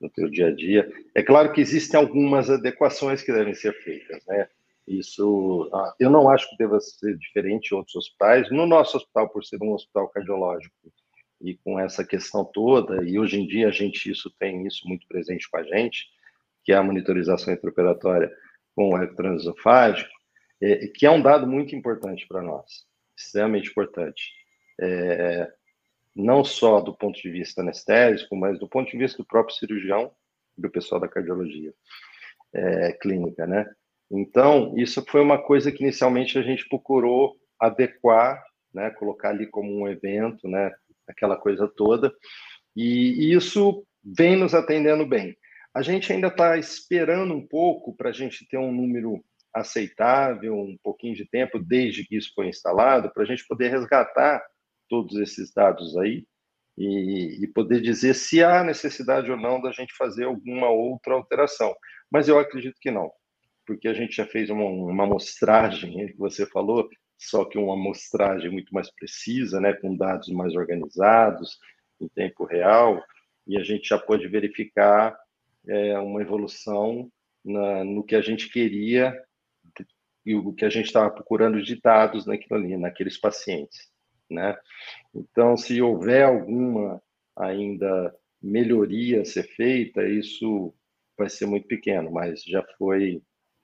no 0.00 0.10
seu 0.14 0.30
dia 0.30 0.48
a 0.48 0.54
dia. 0.54 0.90
É 1.14 1.22
claro 1.22 1.52
que 1.52 1.60
existem 1.60 1.98
algumas 1.98 2.50
adequações 2.50 3.22
que 3.22 3.32
devem 3.32 3.54
ser 3.54 3.72
feitas, 3.82 4.24
né? 4.26 4.48
Isso, 4.86 5.70
ah, 5.72 5.94
eu 5.98 6.10
não 6.10 6.28
acho 6.28 6.48
que 6.50 6.58
deva 6.58 6.78
ser 6.78 7.16
diferente 7.16 7.72
em 7.72 7.76
outros 7.76 7.96
hospitais. 7.96 8.50
No 8.50 8.66
nosso 8.66 8.98
hospital, 8.98 9.28
por 9.30 9.44
ser 9.44 9.58
um 9.62 9.72
hospital 9.72 10.08
cardiológico 10.08 10.74
e 11.40 11.56
com 11.56 11.80
essa 11.80 12.04
questão 12.04 12.44
toda, 12.44 13.02
e 13.04 13.18
hoje 13.18 13.40
em 13.40 13.46
dia 13.46 13.68
a 13.68 13.70
gente 13.70 14.10
isso 14.10 14.30
tem 14.38 14.66
isso 14.66 14.86
muito 14.86 15.06
presente 15.06 15.48
com 15.50 15.58
a 15.58 15.62
gente, 15.62 16.06
que 16.62 16.72
é 16.72 16.76
a 16.76 16.82
monitorização 16.82 17.52
intraoperatória 17.52 18.30
com 18.74 18.90
o 18.90 18.98
eco 18.98 19.14
transesofágico, 19.14 20.13
é, 20.60 20.86
que 20.88 21.06
é 21.06 21.10
um 21.10 21.22
dado 21.22 21.46
muito 21.46 21.74
importante 21.74 22.26
para 22.26 22.42
nós, 22.42 22.86
extremamente 23.16 23.70
importante. 23.70 24.32
É, 24.80 25.50
não 26.14 26.44
só 26.44 26.80
do 26.80 26.94
ponto 26.94 27.20
de 27.20 27.30
vista 27.30 27.60
anestésico, 27.60 28.36
mas 28.36 28.58
do 28.58 28.68
ponto 28.68 28.90
de 28.90 28.96
vista 28.96 29.18
do 29.18 29.26
próprio 29.26 29.56
cirurgião 29.56 30.12
do 30.56 30.70
pessoal 30.70 31.00
da 31.00 31.08
cardiologia 31.08 31.72
é, 32.52 32.92
clínica, 32.92 33.46
né? 33.46 33.68
Então, 34.10 34.74
isso 34.76 35.04
foi 35.08 35.20
uma 35.20 35.42
coisa 35.42 35.72
que 35.72 35.82
inicialmente 35.82 36.38
a 36.38 36.42
gente 36.42 36.68
procurou 36.68 37.36
adequar, 37.58 38.42
né, 38.72 38.90
colocar 38.90 39.30
ali 39.30 39.46
como 39.46 39.72
um 39.72 39.88
evento, 39.88 40.46
né, 40.46 40.70
aquela 41.08 41.36
coisa 41.36 41.66
toda, 41.66 42.12
e, 42.76 43.14
e 43.24 43.34
isso 43.34 43.84
vem 44.04 44.36
nos 44.36 44.54
atendendo 44.54 45.06
bem. 45.06 45.36
A 45.72 45.82
gente 45.82 46.12
ainda 46.12 46.28
está 46.28 46.56
esperando 46.56 47.34
um 47.34 47.44
pouco 47.44 47.96
para 47.96 48.10
a 48.10 48.12
gente 48.12 48.46
ter 48.46 48.58
um 48.58 48.70
número 48.70 49.24
aceitável, 49.54 50.58
um 50.58 50.76
pouquinho 50.82 51.14
de 51.14 51.24
tempo 51.26 51.58
desde 51.58 52.04
que 52.04 52.16
isso 52.16 52.32
foi 52.34 52.48
instalado, 52.48 53.10
para 53.12 53.22
a 53.22 53.26
gente 53.26 53.46
poder 53.46 53.68
resgatar 53.70 54.44
todos 54.88 55.16
esses 55.16 55.52
dados 55.52 55.96
aí 55.96 56.26
e, 56.76 57.44
e, 57.44 57.46
poder 57.48 57.80
dizer 57.80 58.14
se 58.14 58.42
há 58.42 58.64
necessidade 58.64 59.30
ou 59.30 59.36
não 59.36 59.62
da 59.62 59.70
gente 59.70 59.94
fazer 59.96 60.24
alguma 60.24 60.68
outra 60.68 61.14
alteração. 61.14 61.74
Mas 62.10 62.28
eu 62.28 62.38
acredito 62.38 62.76
que 62.80 62.90
não 62.90 63.12
porque 63.66 63.88
a 63.88 63.94
gente 63.94 64.16
já 64.16 64.26
fez 64.26 64.50
uma, 64.50 64.64
uma 64.64 65.04
amostragem, 65.04 66.06
que 66.08 66.18
você 66.18 66.46
falou, 66.46 66.88
só 67.18 67.44
que 67.44 67.58
uma 67.58 67.74
amostragem 67.74 68.50
muito 68.50 68.72
mais 68.72 68.90
precisa, 68.90 69.60
né, 69.60 69.72
com 69.74 69.96
dados 69.96 70.28
mais 70.28 70.54
organizados, 70.54 71.58
em 72.00 72.08
tempo 72.08 72.44
real, 72.44 73.02
e 73.46 73.58
a 73.58 73.62
gente 73.62 73.88
já 73.88 73.98
pode 73.98 74.26
verificar 74.28 75.16
é, 75.66 75.98
uma 75.98 76.20
evolução 76.20 77.10
na, 77.44 77.84
no 77.84 78.04
que 78.04 78.16
a 78.16 78.20
gente 78.20 78.50
queria 78.50 79.14
e 80.24 80.34
o 80.34 80.52
que 80.52 80.64
a 80.64 80.70
gente 80.70 80.86
estava 80.86 81.10
procurando 81.10 81.62
de 81.62 81.80
dados 81.80 82.26
naquilo 82.26 82.58
ali, 82.58 82.76
naqueles 82.76 83.18
pacientes, 83.18 83.90
né? 84.30 84.56
Então, 85.14 85.56
se 85.56 85.80
houver 85.82 86.24
alguma 86.24 87.02
ainda 87.36 88.14
melhoria 88.40 89.22
a 89.22 89.24
ser 89.24 89.44
feita, 89.44 90.06
isso 90.06 90.74
vai 91.16 91.28
ser 91.28 91.46
muito 91.46 91.66
pequeno, 91.66 92.10
mas 92.10 92.42
já 92.42 92.62
foi 92.78 93.22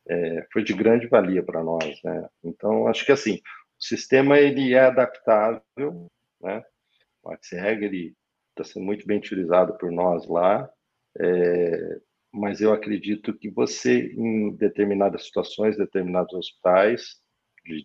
é, 0.08 0.46
foi 0.52 0.64
de 0.64 0.72
grande 0.72 1.06
valia 1.06 1.42
para 1.42 1.62
nós, 1.62 2.00
né? 2.02 2.28
Então, 2.42 2.86
acho 2.88 3.04
que 3.04 3.12
assim, 3.12 3.36
o 3.36 3.84
sistema 3.84 4.38
ele 4.38 4.74
é 4.74 4.80
adaptável, 4.80 6.06
né? 6.40 6.64
O 7.22 7.30
AXREG 7.30 7.84
ele 7.84 8.14
está 8.50 8.64
sendo 8.64 8.84
muito 8.84 9.06
bem 9.06 9.18
utilizado 9.18 9.76
por 9.78 9.90
nós 9.92 10.26
lá, 10.26 10.68
é, 11.18 12.00
mas 12.32 12.60
eu 12.60 12.72
acredito 12.72 13.36
que 13.36 13.50
você, 13.50 14.12
em 14.16 14.54
determinadas 14.56 15.26
situações, 15.26 15.76
determinados 15.76 16.32
hospitais, 16.34 17.16
de, 17.64 17.82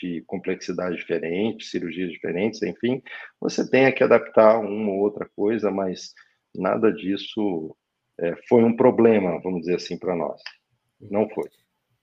de 0.00 0.22
complexidade 0.26 0.96
diferente, 0.96 1.64
cirurgias 1.64 2.10
diferentes, 2.10 2.62
enfim, 2.62 3.02
você 3.40 3.68
tem 3.68 3.92
que 3.92 4.04
adaptar 4.04 4.58
uma 4.58 4.92
ou 4.92 5.00
outra 5.00 5.28
coisa, 5.34 5.70
mas 5.70 6.12
nada 6.54 6.92
disso 6.92 7.76
é, 8.18 8.34
foi 8.48 8.62
um 8.62 8.76
problema, 8.76 9.40
vamos 9.42 9.60
dizer 9.60 9.76
assim, 9.76 9.98
para 9.98 10.14
nós. 10.14 10.40
Não 11.00 11.28
foi. 11.30 11.48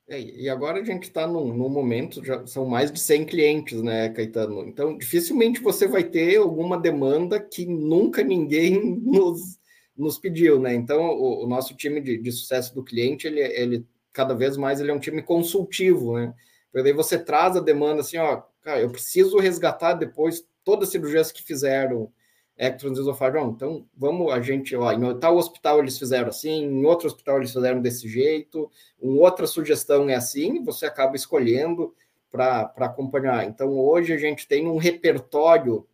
É, 0.09 0.19
e 0.19 0.49
agora 0.49 0.79
a 0.79 0.85
gente 0.85 1.03
está 1.03 1.27
num, 1.27 1.53
num, 1.53 1.69
momento, 1.69 2.23
já 2.23 2.45
são 2.47 2.65
mais 2.65 2.89
de 2.91 2.99
100 2.99 3.25
clientes, 3.25 3.81
né, 3.81 4.09
Caetano? 4.09 4.65
Então, 4.65 4.97
dificilmente 4.97 5.61
você 5.61 5.85
vai 5.85 6.03
ter 6.03 6.37
alguma 6.37 6.79
demanda 6.79 7.39
que 7.41 7.65
nunca 7.65 8.23
ninguém 8.23 8.79
nos, 9.03 9.59
nos 9.97 10.17
pediu, 10.17 10.59
né? 10.59 10.73
Então, 10.73 11.01
o, 11.01 11.43
o 11.43 11.47
nosso 11.47 11.75
time 11.75 11.99
de, 11.99 12.17
de, 12.17 12.31
sucesso 12.31 12.73
do 12.75 12.83
cliente, 12.83 13.25
ele, 13.25 13.39
ele 13.39 13.85
cada 14.13 14.33
vez 14.33 14.55
mais 14.57 14.79
ele 14.79 14.91
é 14.91 14.93
um 14.93 14.99
time 14.99 15.21
consultivo, 15.21 16.17
né? 16.17 16.33
Porque 16.71 16.89
aí 16.89 16.93
você 16.93 17.17
traz 17.17 17.55
a 17.55 17.61
demanda 17.61 18.01
assim, 18.01 18.17
ó, 18.17 18.43
cara, 18.61 18.81
eu 18.81 18.89
preciso 18.89 19.37
resgatar 19.37 19.93
depois 19.93 20.45
todas 20.63 20.87
as 20.87 20.91
cirurgias 20.91 21.31
que 21.31 21.41
fizeram, 21.41 22.11
Ectrons. 22.57 22.97
Então, 22.99 23.85
vamos, 23.95 24.33
a 24.33 24.41
gente, 24.41 24.75
ó, 24.75 24.91
em 24.91 25.19
tal 25.19 25.37
hospital 25.37 25.79
eles 25.79 25.97
fizeram 25.97 26.29
assim, 26.29 26.63
em 26.63 26.85
outro 26.85 27.07
hospital 27.07 27.37
eles 27.37 27.53
fizeram 27.53 27.81
desse 27.81 28.07
jeito, 28.07 28.69
uma 28.99 29.21
outra 29.21 29.45
sugestão 29.45 30.09
é 30.09 30.15
assim, 30.15 30.63
você 30.63 30.85
acaba 30.85 31.15
escolhendo 31.15 31.93
para 32.31 32.73
acompanhar. 32.77 33.45
Então, 33.45 33.77
hoje 33.77 34.11
a 34.11 34.17
gente 34.17 34.47
tem 34.47 34.67
um 34.67 34.77
repertório 34.77 35.87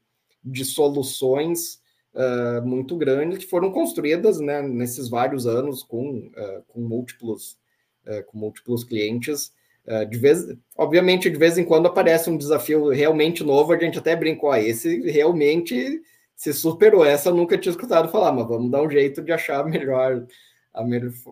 de 0.43 0.65
soluções 0.65 1.82
uh, 2.13 2.65
muito 2.65 2.95
grande 2.95 3.37
que 3.37 3.47
foram 3.47 3.71
construídas 3.71 4.39
né, 4.39 4.61
nesses 4.61 5.09
vários 5.09 5.45
anos 5.45 5.83
com, 5.83 6.27
uh, 6.27 6.63
com 6.67 6.81
múltiplos 6.81 7.57
uh, 8.07 8.23
com 8.25 8.37
múltiplos 8.37 8.83
clientes. 8.83 9.51
de 10.09 10.17
vez, 10.17 10.45
obviamente, 10.77 11.29
de 11.29 11.37
vez 11.37 11.57
em 11.57 11.65
quando 11.65 11.87
aparece 11.87 12.29
um 12.29 12.37
desafio 12.37 12.89
realmente 12.89 13.43
novo, 13.43 13.73
a 13.73 13.77
gente 13.77 13.99
até 13.99 14.15
brincou, 14.15 14.49
ah, 14.51 14.59
esse 14.59 15.01
realmente 15.11 16.01
se 16.35 16.53
superou. 16.53 17.03
Essa 17.03 17.29
eu 17.29 17.35
nunca 17.35 17.57
tinha 17.57 17.71
escutado 17.71 18.09
falar, 18.09 18.31
mas 18.31 18.47
vamos 18.47 18.71
dar 18.71 18.81
um 18.81 18.89
jeito 18.89 19.21
de 19.21 19.33
achar 19.33 19.59
a 19.59 19.63
melhor, 19.65 20.25
a 20.73 20.83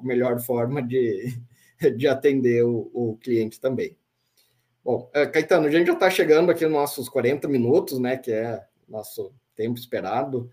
melhor, 0.03 0.39
forma 0.41 0.81
de, 0.81 1.33
de 1.95 2.07
atender 2.09 2.65
o, 2.65 2.91
o 2.93 3.17
cliente 3.21 3.57
também. 3.57 3.95
Bom, 4.83 5.09
Caetano, 5.31 5.67
a 5.67 5.71
gente 5.71 5.87
já 5.87 5.93
está 5.93 6.09
chegando 6.09 6.51
aqui 6.51 6.65
nos 6.65 6.73
nossos 6.73 7.07
40 7.07 7.47
minutos, 7.47 7.99
né, 7.99 8.17
que 8.17 8.31
é 8.31 8.61
nosso 8.89 9.31
tempo 9.55 9.79
esperado. 9.79 10.49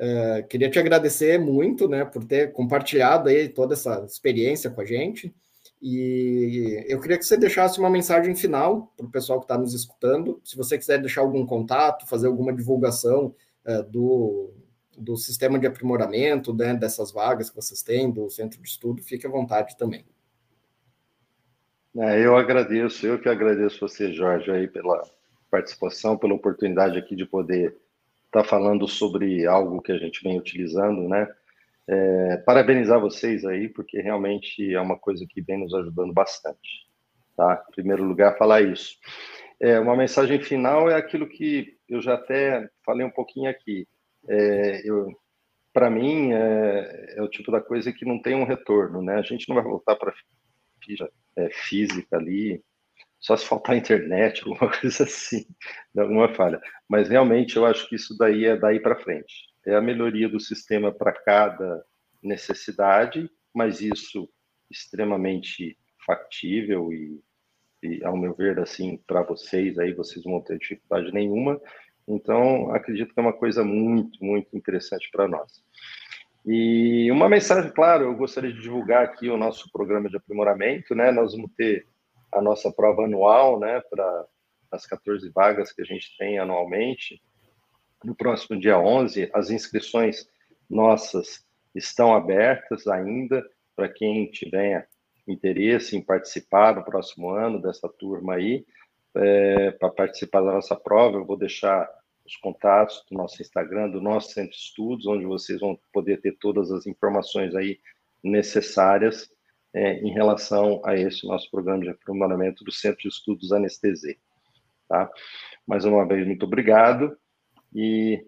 Uh, 0.00 0.46
queria 0.48 0.70
te 0.70 0.78
agradecer 0.78 1.38
muito, 1.38 1.86
né, 1.86 2.06
por 2.06 2.24
ter 2.24 2.52
compartilhado 2.52 3.28
aí 3.28 3.50
toda 3.50 3.74
essa 3.74 4.02
experiência 4.06 4.70
com 4.70 4.80
a 4.80 4.84
gente. 4.84 5.34
E 5.82 6.84
eu 6.88 6.98
queria 6.98 7.18
que 7.18 7.24
você 7.24 7.36
deixasse 7.36 7.78
uma 7.78 7.90
mensagem 7.90 8.34
final 8.34 8.92
para 8.96 9.04
o 9.04 9.10
pessoal 9.10 9.38
que 9.38 9.44
está 9.44 9.58
nos 9.58 9.74
escutando. 9.74 10.40
Se 10.42 10.56
você 10.56 10.78
quiser 10.78 10.98
deixar 10.98 11.20
algum 11.20 11.44
contato, 11.44 12.08
fazer 12.08 12.28
alguma 12.28 12.50
divulgação 12.50 13.34
uh, 13.66 13.82
do, 13.90 14.54
do 14.96 15.18
sistema 15.18 15.58
de 15.58 15.66
aprimoramento 15.66 16.54
né, 16.54 16.74
dessas 16.74 17.12
vagas 17.12 17.50
que 17.50 17.56
vocês 17.56 17.82
têm, 17.82 18.10
do 18.10 18.30
centro 18.30 18.62
de 18.62 18.68
estudo, 18.68 19.02
fique 19.02 19.26
à 19.26 19.30
vontade 19.30 19.76
também. 19.76 20.06
É, 21.98 22.24
eu 22.24 22.36
agradeço, 22.36 23.06
eu 23.06 23.20
que 23.20 23.28
agradeço 23.28 23.80
você, 23.80 24.12
Jorge, 24.12 24.50
aí 24.50 24.66
pela 24.66 25.02
participação, 25.50 26.16
pela 26.16 26.34
oportunidade 26.34 26.96
aqui 26.96 27.14
de 27.14 27.26
poder 27.26 27.76
tá 28.30 28.44
falando 28.44 28.86
sobre 28.86 29.46
algo 29.46 29.82
que 29.82 29.92
a 29.92 29.98
gente 29.98 30.22
vem 30.22 30.38
utilizando, 30.38 31.08
né? 31.08 31.28
É, 31.88 32.36
parabenizar 32.38 33.00
vocês 33.00 33.44
aí, 33.44 33.68
porque 33.68 34.00
realmente 34.00 34.72
é 34.72 34.80
uma 34.80 34.96
coisa 34.96 35.26
que 35.28 35.40
vem 35.40 35.58
nos 35.58 35.74
ajudando 35.74 36.12
bastante, 36.12 36.86
tá? 37.36 37.64
Em 37.68 37.72
primeiro 37.72 38.04
lugar, 38.04 38.38
falar 38.38 38.62
isso. 38.62 38.96
É, 39.58 39.78
uma 39.78 39.96
mensagem 39.96 40.40
final 40.40 40.88
é 40.88 40.94
aquilo 40.94 41.28
que 41.28 41.76
eu 41.88 42.00
já 42.00 42.14
até 42.14 42.70
falei 42.84 43.04
um 43.04 43.10
pouquinho 43.10 43.50
aqui. 43.50 43.86
É, 44.28 44.82
para 45.72 45.90
mim, 45.90 46.32
é, 46.32 47.14
é, 47.16 47.22
o 47.22 47.28
tipo 47.28 47.50
da 47.50 47.60
coisa 47.60 47.92
que 47.92 48.04
não 48.04 48.20
tem 48.20 48.34
um 48.34 48.44
retorno, 48.44 49.02
né? 49.02 49.16
A 49.16 49.22
gente 49.22 49.48
não 49.48 49.56
vai 49.56 49.64
voltar 49.64 49.96
para 49.96 50.12
é, 51.36 51.50
física 51.50 52.16
ali, 52.16 52.62
só 53.20 53.36
se 53.36 53.46
faltar 53.46 53.76
internet, 53.76 54.42
alguma 54.48 54.72
coisa 54.72 55.04
assim, 55.04 55.46
alguma 55.96 56.34
falha. 56.34 56.60
Mas 56.88 57.08
realmente 57.08 57.56
eu 57.56 57.66
acho 57.66 57.88
que 57.88 57.94
isso 57.94 58.16
daí 58.16 58.46
é 58.46 58.56
daí 58.56 58.80
para 58.80 58.98
frente. 58.98 59.50
É 59.66 59.74
a 59.74 59.80
melhoria 59.80 60.28
do 60.28 60.40
sistema 60.40 60.90
para 60.90 61.12
cada 61.12 61.84
necessidade, 62.22 63.30
mas 63.54 63.80
isso 63.80 64.28
extremamente 64.70 65.76
factível 66.06 66.92
e, 66.92 67.20
e 67.82 68.02
ao 68.04 68.16
meu 68.16 68.34
ver, 68.34 68.58
assim, 68.58 68.96
para 69.06 69.22
vocês 69.22 69.78
aí, 69.78 69.92
vocês 69.92 70.24
não 70.24 70.32
vão 70.32 70.40
ter 70.40 70.58
dificuldade 70.58 71.12
nenhuma. 71.12 71.60
Então, 72.08 72.74
acredito 72.74 73.12
que 73.12 73.20
é 73.20 73.22
uma 73.22 73.32
coisa 73.32 73.62
muito, 73.62 74.24
muito 74.24 74.56
interessante 74.56 75.08
para 75.12 75.28
nós. 75.28 75.62
E 76.46 77.10
uma 77.10 77.28
mensagem, 77.28 77.70
claro, 77.70 78.04
eu 78.04 78.16
gostaria 78.16 78.52
de 78.52 78.60
divulgar 78.60 79.04
aqui 79.04 79.28
o 79.28 79.36
nosso 79.36 79.70
programa 79.70 80.08
de 80.08 80.16
aprimoramento, 80.16 80.94
né? 80.94 81.12
Nós 81.12 81.32
vamos 81.32 81.50
ter 81.54 81.86
a 82.32 82.40
nossa 82.40 82.70
prova 82.70 83.04
anual, 83.04 83.58
né, 83.58 83.80
para 83.90 84.26
as 84.70 84.86
14 84.86 85.28
vagas 85.30 85.72
que 85.72 85.82
a 85.82 85.84
gente 85.84 86.16
tem 86.16 86.38
anualmente. 86.38 87.20
No 88.04 88.14
próximo 88.14 88.58
dia 88.58 88.78
11, 88.78 89.30
as 89.34 89.50
inscrições 89.50 90.28
nossas 90.68 91.44
estão 91.74 92.14
abertas 92.14 92.86
ainda 92.86 93.44
para 93.74 93.88
quem 93.88 94.30
tiver 94.30 94.88
interesse 95.26 95.96
em 95.96 96.02
participar 96.02 96.74
no 96.74 96.84
próximo 96.84 97.30
ano 97.30 97.60
dessa 97.60 97.88
turma 97.88 98.34
aí, 98.34 98.64
é, 99.14 99.70
para 99.72 99.90
participar 99.90 100.40
da 100.40 100.52
nossa 100.52 100.76
prova. 100.76 101.18
Eu 101.18 101.24
vou 101.24 101.36
deixar 101.36 101.88
os 102.24 102.36
contatos 102.36 103.04
do 103.10 103.16
nosso 103.16 103.42
Instagram, 103.42 103.90
do 103.90 104.00
nosso 104.00 104.32
Centro 104.32 104.52
de 104.52 104.56
Estudos, 104.56 105.06
onde 105.06 105.24
vocês 105.24 105.60
vão 105.60 105.78
poder 105.92 106.20
ter 106.20 106.36
todas 106.38 106.70
as 106.70 106.86
informações 106.86 107.54
aí 107.54 107.78
necessárias 108.22 109.30
é, 109.72 110.00
em 110.00 110.12
relação 110.12 110.80
a 110.84 110.96
esse 110.96 111.26
nosso 111.26 111.50
programa 111.50 111.82
de 111.82 111.90
aprimoramento 111.90 112.64
do 112.64 112.72
Centro 112.72 113.02
de 113.02 113.08
Estudos 113.08 113.52
Anestesia. 113.52 114.16
Tá? 114.88 115.10
Mais 115.66 115.84
uma 115.84 116.06
vez, 116.06 116.26
muito 116.26 116.44
obrigado 116.44 117.16
e 117.74 118.24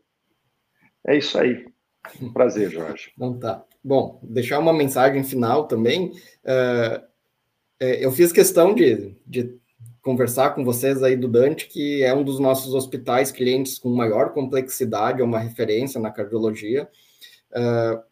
é 1.07 1.17
isso 1.17 1.39
aí. 1.39 1.67
Um 2.21 2.33
prazer, 2.33 2.71
Jorge. 2.71 3.13
Então 3.17 3.39
tá. 3.39 3.65
Bom, 3.85 4.21
deixar 4.23 4.61
uma 4.61 4.73
mensagem 4.73 5.25
final 5.25 5.67
também. 5.67 6.13
Uh, 6.45 7.03
eu 7.81 8.13
fiz 8.13 8.31
questão 8.31 8.73
de, 8.75 9.17
de 9.27 9.59
conversar 10.01 10.51
com 10.51 10.65
vocês 10.65 11.03
aí 11.03 11.17
do 11.17 11.27
Dante, 11.27 11.67
que 11.67 12.03
é 12.03 12.15
um 12.15 12.23
dos 12.23 12.39
nossos 12.39 12.75
hospitais 12.75 13.33
clientes 13.33 13.79
com 13.79 13.89
maior 13.89 14.33
complexidade, 14.33 15.21
é 15.21 15.25
uma 15.25 15.41
referência 15.41 16.01
na 16.01 16.13
cardiologia, 16.13 16.89
uh, 17.53 18.03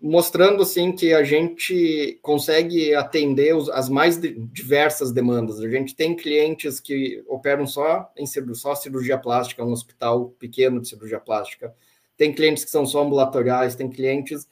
mostrando 0.00 0.62
assim 0.62 0.92
que 0.92 1.12
a 1.12 1.22
gente 1.22 2.18
consegue 2.22 2.94
atender 2.94 3.54
as 3.72 3.88
mais 3.88 4.18
diversas 4.18 5.12
demandas. 5.12 5.60
A 5.60 5.68
gente 5.68 5.94
tem 5.94 6.16
clientes 6.16 6.80
que 6.80 7.22
operam 7.28 7.66
só 7.66 8.10
em 8.16 8.26
só 8.54 8.74
cirurgia 8.74 9.18
plástica, 9.18 9.64
um 9.64 9.72
hospital 9.72 10.30
pequeno 10.38 10.80
de 10.80 10.88
cirurgia 10.88 11.20
plástica. 11.20 11.74
Tem 12.16 12.32
clientes 12.32 12.64
que 12.64 12.70
são 12.70 12.86
só 12.86 13.02
ambulatoriais, 13.02 13.74
tem 13.74 13.90
clientes 13.90 14.44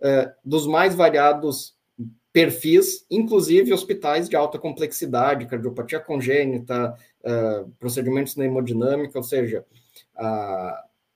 uh, 0.00 0.30
dos 0.44 0.66
mais 0.66 0.94
variados 0.94 1.74
perfis, 2.32 3.04
inclusive 3.10 3.72
hospitais 3.72 4.28
de 4.28 4.36
alta 4.36 4.58
complexidade, 4.58 5.46
cardiopatia 5.46 5.98
congênita, 6.00 6.94
uh, 7.24 7.68
procedimentos 7.78 8.36
na 8.36 8.44
hemodinâmica, 8.44 9.18
ou 9.18 9.24
seja, 9.24 9.64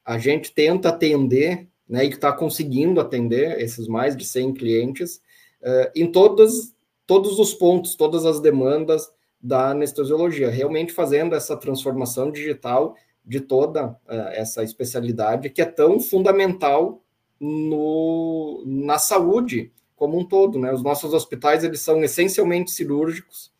a 0.05 0.18
gente 0.18 0.53
tenta 0.53 0.88
atender, 0.88 1.68
né, 1.89 2.05
e 2.05 2.09
está 2.09 2.32
conseguindo 2.32 3.01
atender 3.01 3.61
esses 3.61 3.87
mais 3.87 4.16
de 4.16 4.24
100 4.24 4.55
clientes 4.55 5.20
uh, 5.62 5.91
em 5.95 6.11
todos, 6.11 6.74
todos 7.07 7.39
os 7.39 7.53
pontos, 7.55 7.95
todas 7.95 8.24
as 8.24 8.41
demandas 8.41 9.11
da 9.41 9.70
anestesiologia, 9.70 10.49
realmente 10.49 10.93
fazendo 10.93 11.35
essa 11.35 11.57
transformação 11.57 12.30
digital 12.30 12.97
de 13.24 13.41
toda 13.41 13.89
uh, 13.89 14.28
essa 14.32 14.62
especialidade 14.62 15.51
que 15.51 15.62
é 15.62 15.66
tão 15.66 16.01
fundamental 16.01 17.03
no, 17.39 18.62
na 18.66 18.99
saúde 18.99 19.72
como 19.97 20.18
um 20.18 20.24
todo, 20.24 20.59
né? 20.59 20.72
Os 20.72 20.82
nossos 20.82 21.12
hospitais 21.14 21.64
eles 21.64 21.80
são 21.80 22.03
essencialmente 22.03 22.70
cirúrgicos. 22.70 23.53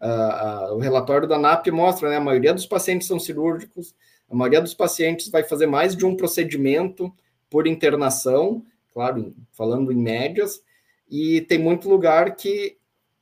Uh, 0.00 0.72
uh, 0.72 0.74
o 0.74 0.78
relatório 0.78 1.28
da 1.28 1.38
NAP 1.38 1.68
mostra, 1.68 2.08
né? 2.08 2.16
A 2.16 2.20
maioria 2.20 2.54
dos 2.54 2.66
pacientes 2.66 3.06
são 3.06 3.18
cirúrgicos. 3.18 3.94
A 4.30 4.34
maioria 4.34 4.60
dos 4.60 4.74
pacientes 4.74 5.28
vai 5.28 5.44
fazer 5.44 5.66
mais 5.66 5.94
de 5.94 6.06
um 6.06 6.16
procedimento 6.16 7.12
por 7.52 7.66
internação, 7.66 8.64
claro, 8.94 9.34
falando 9.52 9.92
em 9.92 9.96
médias. 9.96 10.62
E 11.08 11.42
tem 11.42 11.58
muito 11.58 11.86
lugar 11.86 12.34
que 12.34 12.78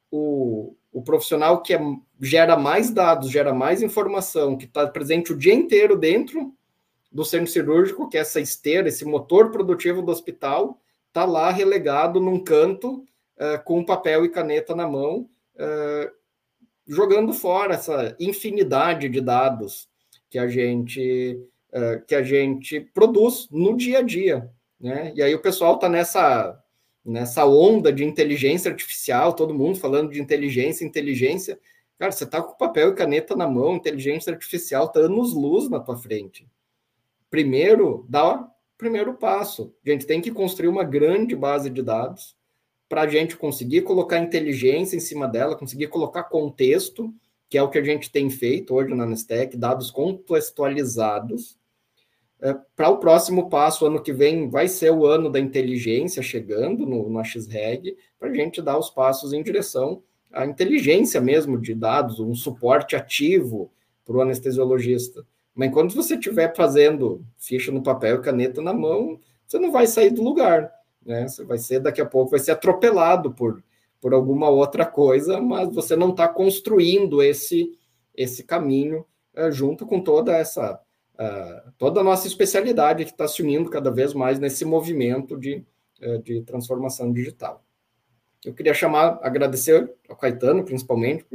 o, 0.08 0.76
o 0.92 1.02
profissional 1.02 1.60
que 1.60 1.74
é, 1.74 1.80
gera 2.20 2.56
mais 2.56 2.90
dados, 2.90 3.28
gera 3.28 3.52
mais 3.52 3.82
informação, 3.82 4.56
que 4.56 4.66
está 4.66 4.86
presente 4.86 5.32
o 5.32 5.36
dia 5.36 5.52
inteiro 5.52 5.98
dentro 5.98 6.54
do 7.10 7.24
centro 7.24 7.50
cirúrgico, 7.50 8.08
que 8.08 8.16
é 8.16 8.20
essa 8.20 8.40
esteira, 8.40 8.88
esse 8.88 9.04
motor 9.04 9.50
produtivo 9.50 10.00
do 10.00 10.12
hospital, 10.12 10.80
está 11.08 11.24
lá 11.24 11.50
relegado 11.50 12.20
num 12.20 12.38
canto 12.38 13.04
uh, 13.36 13.64
com 13.64 13.84
papel 13.84 14.24
e 14.24 14.28
caneta 14.28 14.76
na 14.76 14.86
mão, 14.86 15.28
uh, 15.56 16.12
jogando 16.86 17.32
fora 17.32 17.74
essa 17.74 18.14
infinidade 18.20 19.08
de 19.08 19.20
dados 19.20 19.88
que 20.28 20.38
a 20.38 20.46
gente 20.46 21.36
que 22.06 22.14
a 22.14 22.22
gente 22.22 22.80
produz 22.80 23.48
no 23.50 23.76
dia 23.76 23.98
a 23.98 24.02
dia, 24.02 24.50
né? 24.80 25.12
E 25.14 25.22
aí 25.22 25.34
o 25.34 25.42
pessoal 25.42 25.74
está 25.74 25.88
nessa 25.88 26.62
nessa 27.04 27.46
onda 27.46 27.92
de 27.92 28.04
inteligência 28.04 28.70
artificial, 28.70 29.32
todo 29.32 29.54
mundo 29.54 29.78
falando 29.78 30.10
de 30.10 30.20
inteligência, 30.20 30.84
inteligência. 30.84 31.58
Cara, 31.98 32.12
você 32.12 32.24
está 32.24 32.42
com 32.42 32.56
papel 32.56 32.90
e 32.90 32.94
caneta 32.94 33.34
na 33.34 33.48
mão, 33.48 33.76
inteligência 33.76 34.32
artificial 34.32 34.86
está 34.86 35.00
anos 35.00 35.34
luz 35.34 35.68
na 35.68 35.80
tua 35.80 35.96
frente. 35.96 36.46
Primeiro, 37.30 38.06
dá 38.08 38.48
primeiro 38.76 39.14
passo. 39.14 39.74
A 39.86 39.90
gente 39.90 40.06
tem 40.06 40.20
que 40.20 40.30
construir 40.30 40.68
uma 40.68 40.84
grande 40.84 41.36
base 41.36 41.68
de 41.68 41.82
dados 41.82 42.34
para 42.88 43.02
a 43.02 43.08
gente 43.08 43.36
conseguir 43.36 43.82
colocar 43.82 44.18
inteligência 44.18 44.96
em 44.96 45.00
cima 45.00 45.28
dela, 45.28 45.56
conseguir 45.56 45.88
colocar 45.88 46.24
contexto, 46.24 47.14
que 47.48 47.56
é 47.56 47.62
o 47.62 47.68
que 47.68 47.78
a 47.78 47.84
gente 47.84 48.10
tem 48.10 48.30
feito 48.30 48.74
hoje 48.74 48.94
na 48.94 49.06
Nestec, 49.06 49.56
dados 49.56 49.90
contextualizados. 49.90 51.59
É, 52.42 52.54
para 52.74 52.88
o 52.88 52.98
próximo 52.98 53.50
passo, 53.50 53.86
ano 53.86 54.02
que 54.02 54.12
vem, 54.12 54.48
vai 54.48 54.66
ser 54.66 54.90
o 54.90 55.04
ano 55.04 55.30
da 55.30 55.38
inteligência 55.38 56.22
chegando 56.22 56.86
no, 56.86 57.08
no 57.08 57.24
XREG, 57.24 57.96
para 58.18 58.30
a 58.30 58.34
gente 58.34 58.62
dar 58.62 58.78
os 58.78 58.88
passos 58.88 59.32
em 59.32 59.42
direção 59.42 60.02
à 60.32 60.46
inteligência 60.46 61.20
mesmo 61.20 61.58
de 61.58 61.74
dados, 61.74 62.20
um 62.20 62.34
suporte 62.34 62.96
ativo 62.96 63.70
para 64.04 64.16
o 64.16 64.20
anestesiologista. 64.20 65.26
Mas 65.54 65.68
enquanto 65.68 65.94
você 65.94 66.14
estiver 66.14 66.54
fazendo 66.54 67.24
ficha 67.36 67.72
no 67.72 67.82
papel 67.82 68.16
e 68.16 68.22
caneta 68.22 68.62
na 68.62 68.72
mão, 68.72 69.18
você 69.46 69.58
não 69.58 69.72
vai 69.72 69.86
sair 69.86 70.10
do 70.10 70.22
lugar. 70.22 70.70
Né? 71.04 71.26
Você 71.26 71.44
vai 71.44 71.58
ser, 71.58 71.80
daqui 71.80 72.00
a 72.00 72.06
pouco, 72.06 72.30
vai 72.30 72.40
ser 72.40 72.52
atropelado 72.52 73.32
por, 73.32 73.62
por 74.00 74.14
alguma 74.14 74.48
outra 74.48 74.86
coisa, 74.86 75.40
mas 75.40 75.74
você 75.74 75.96
não 75.96 76.10
está 76.10 76.28
construindo 76.28 77.22
esse, 77.22 77.76
esse 78.14 78.44
caminho 78.44 79.04
uh, 79.36 79.50
junto 79.50 79.84
com 79.86 80.00
toda 80.00 80.36
essa. 80.36 80.80
Uh, 81.20 81.70
toda 81.76 82.00
a 82.00 82.04
nossa 82.04 82.26
especialidade 82.26 83.04
que 83.04 83.10
está 83.10 83.28
se 83.28 83.42
unindo 83.42 83.68
cada 83.68 83.90
vez 83.90 84.14
mais 84.14 84.38
nesse 84.38 84.64
movimento 84.64 85.36
de, 85.36 85.62
uh, 86.00 86.18
de 86.22 86.40
transformação 86.40 87.12
digital. 87.12 87.62
Eu 88.42 88.54
queria 88.54 88.72
chamar, 88.72 89.18
agradecer 89.22 89.92
ao 90.08 90.16
Caetano, 90.16 90.64
principalmente, 90.64 91.26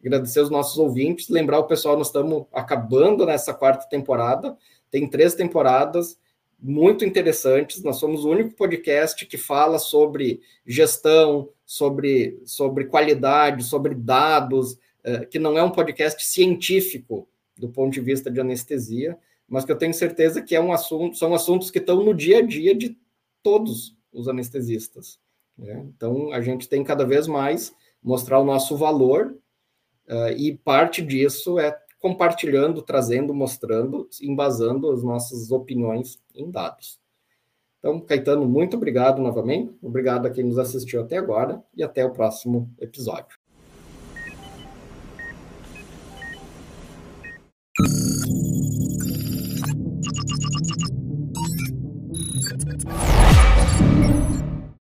agradecer 0.00 0.40
os 0.40 0.48
nossos 0.48 0.78
ouvintes, 0.78 1.28
lembrar 1.28 1.58
o 1.58 1.66
pessoal, 1.66 1.94
nós 1.94 2.06
estamos 2.06 2.46
acabando 2.50 3.26
nessa 3.26 3.52
quarta 3.52 3.86
temporada, 3.86 4.56
tem 4.90 5.06
três 5.06 5.34
temporadas 5.34 6.18
muito 6.58 7.04
interessantes, 7.04 7.82
nós 7.82 7.96
somos 7.96 8.24
o 8.24 8.30
único 8.30 8.56
podcast 8.56 9.26
que 9.26 9.36
fala 9.36 9.78
sobre 9.78 10.40
gestão, 10.66 11.50
sobre, 11.66 12.40
sobre 12.46 12.86
qualidade, 12.86 13.62
sobre 13.62 13.94
dados, 13.94 14.78
eh, 15.02 15.26
que 15.26 15.38
não 15.38 15.58
é 15.58 15.62
um 15.62 15.70
podcast 15.70 16.24
científico 16.24 17.28
do 17.58 17.68
ponto 17.68 17.92
de 17.92 18.00
vista 18.00 18.30
de 18.30 18.40
anestesia, 18.40 19.18
mas 19.54 19.64
que 19.64 19.70
eu 19.70 19.78
tenho 19.78 19.94
certeza 19.94 20.42
que 20.42 20.56
é 20.56 20.60
um 20.60 20.72
assunto, 20.72 21.16
são 21.16 21.32
assuntos 21.32 21.70
que 21.70 21.78
estão 21.78 22.02
no 22.02 22.12
dia 22.12 22.38
a 22.38 22.42
dia 22.42 22.74
de 22.74 22.98
todos 23.40 23.96
os 24.12 24.26
anestesistas. 24.26 25.20
Né? 25.56 25.86
Então, 25.96 26.32
a 26.32 26.40
gente 26.40 26.68
tem 26.68 26.82
cada 26.82 27.04
vez 27.06 27.28
mais 27.28 27.72
mostrar 28.02 28.40
o 28.40 28.44
nosso 28.44 28.76
valor, 28.76 29.38
uh, 30.08 30.36
e 30.36 30.58
parte 30.58 31.00
disso 31.00 31.56
é 31.60 31.78
compartilhando, 32.00 32.82
trazendo, 32.82 33.32
mostrando, 33.32 34.08
embasando 34.20 34.90
as 34.90 35.04
nossas 35.04 35.52
opiniões 35.52 36.18
em 36.34 36.50
dados. 36.50 36.98
Então, 37.78 38.00
Caetano, 38.00 38.48
muito 38.48 38.76
obrigado 38.76 39.22
novamente, 39.22 39.72
obrigado 39.80 40.26
a 40.26 40.30
quem 40.30 40.42
nos 40.42 40.58
assistiu 40.58 41.00
até 41.00 41.16
agora 41.16 41.62
e 41.76 41.84
até 41.84 42.04
o 42.04 42.10
próximo 42.10 42.68
episódio. 42.80 43.38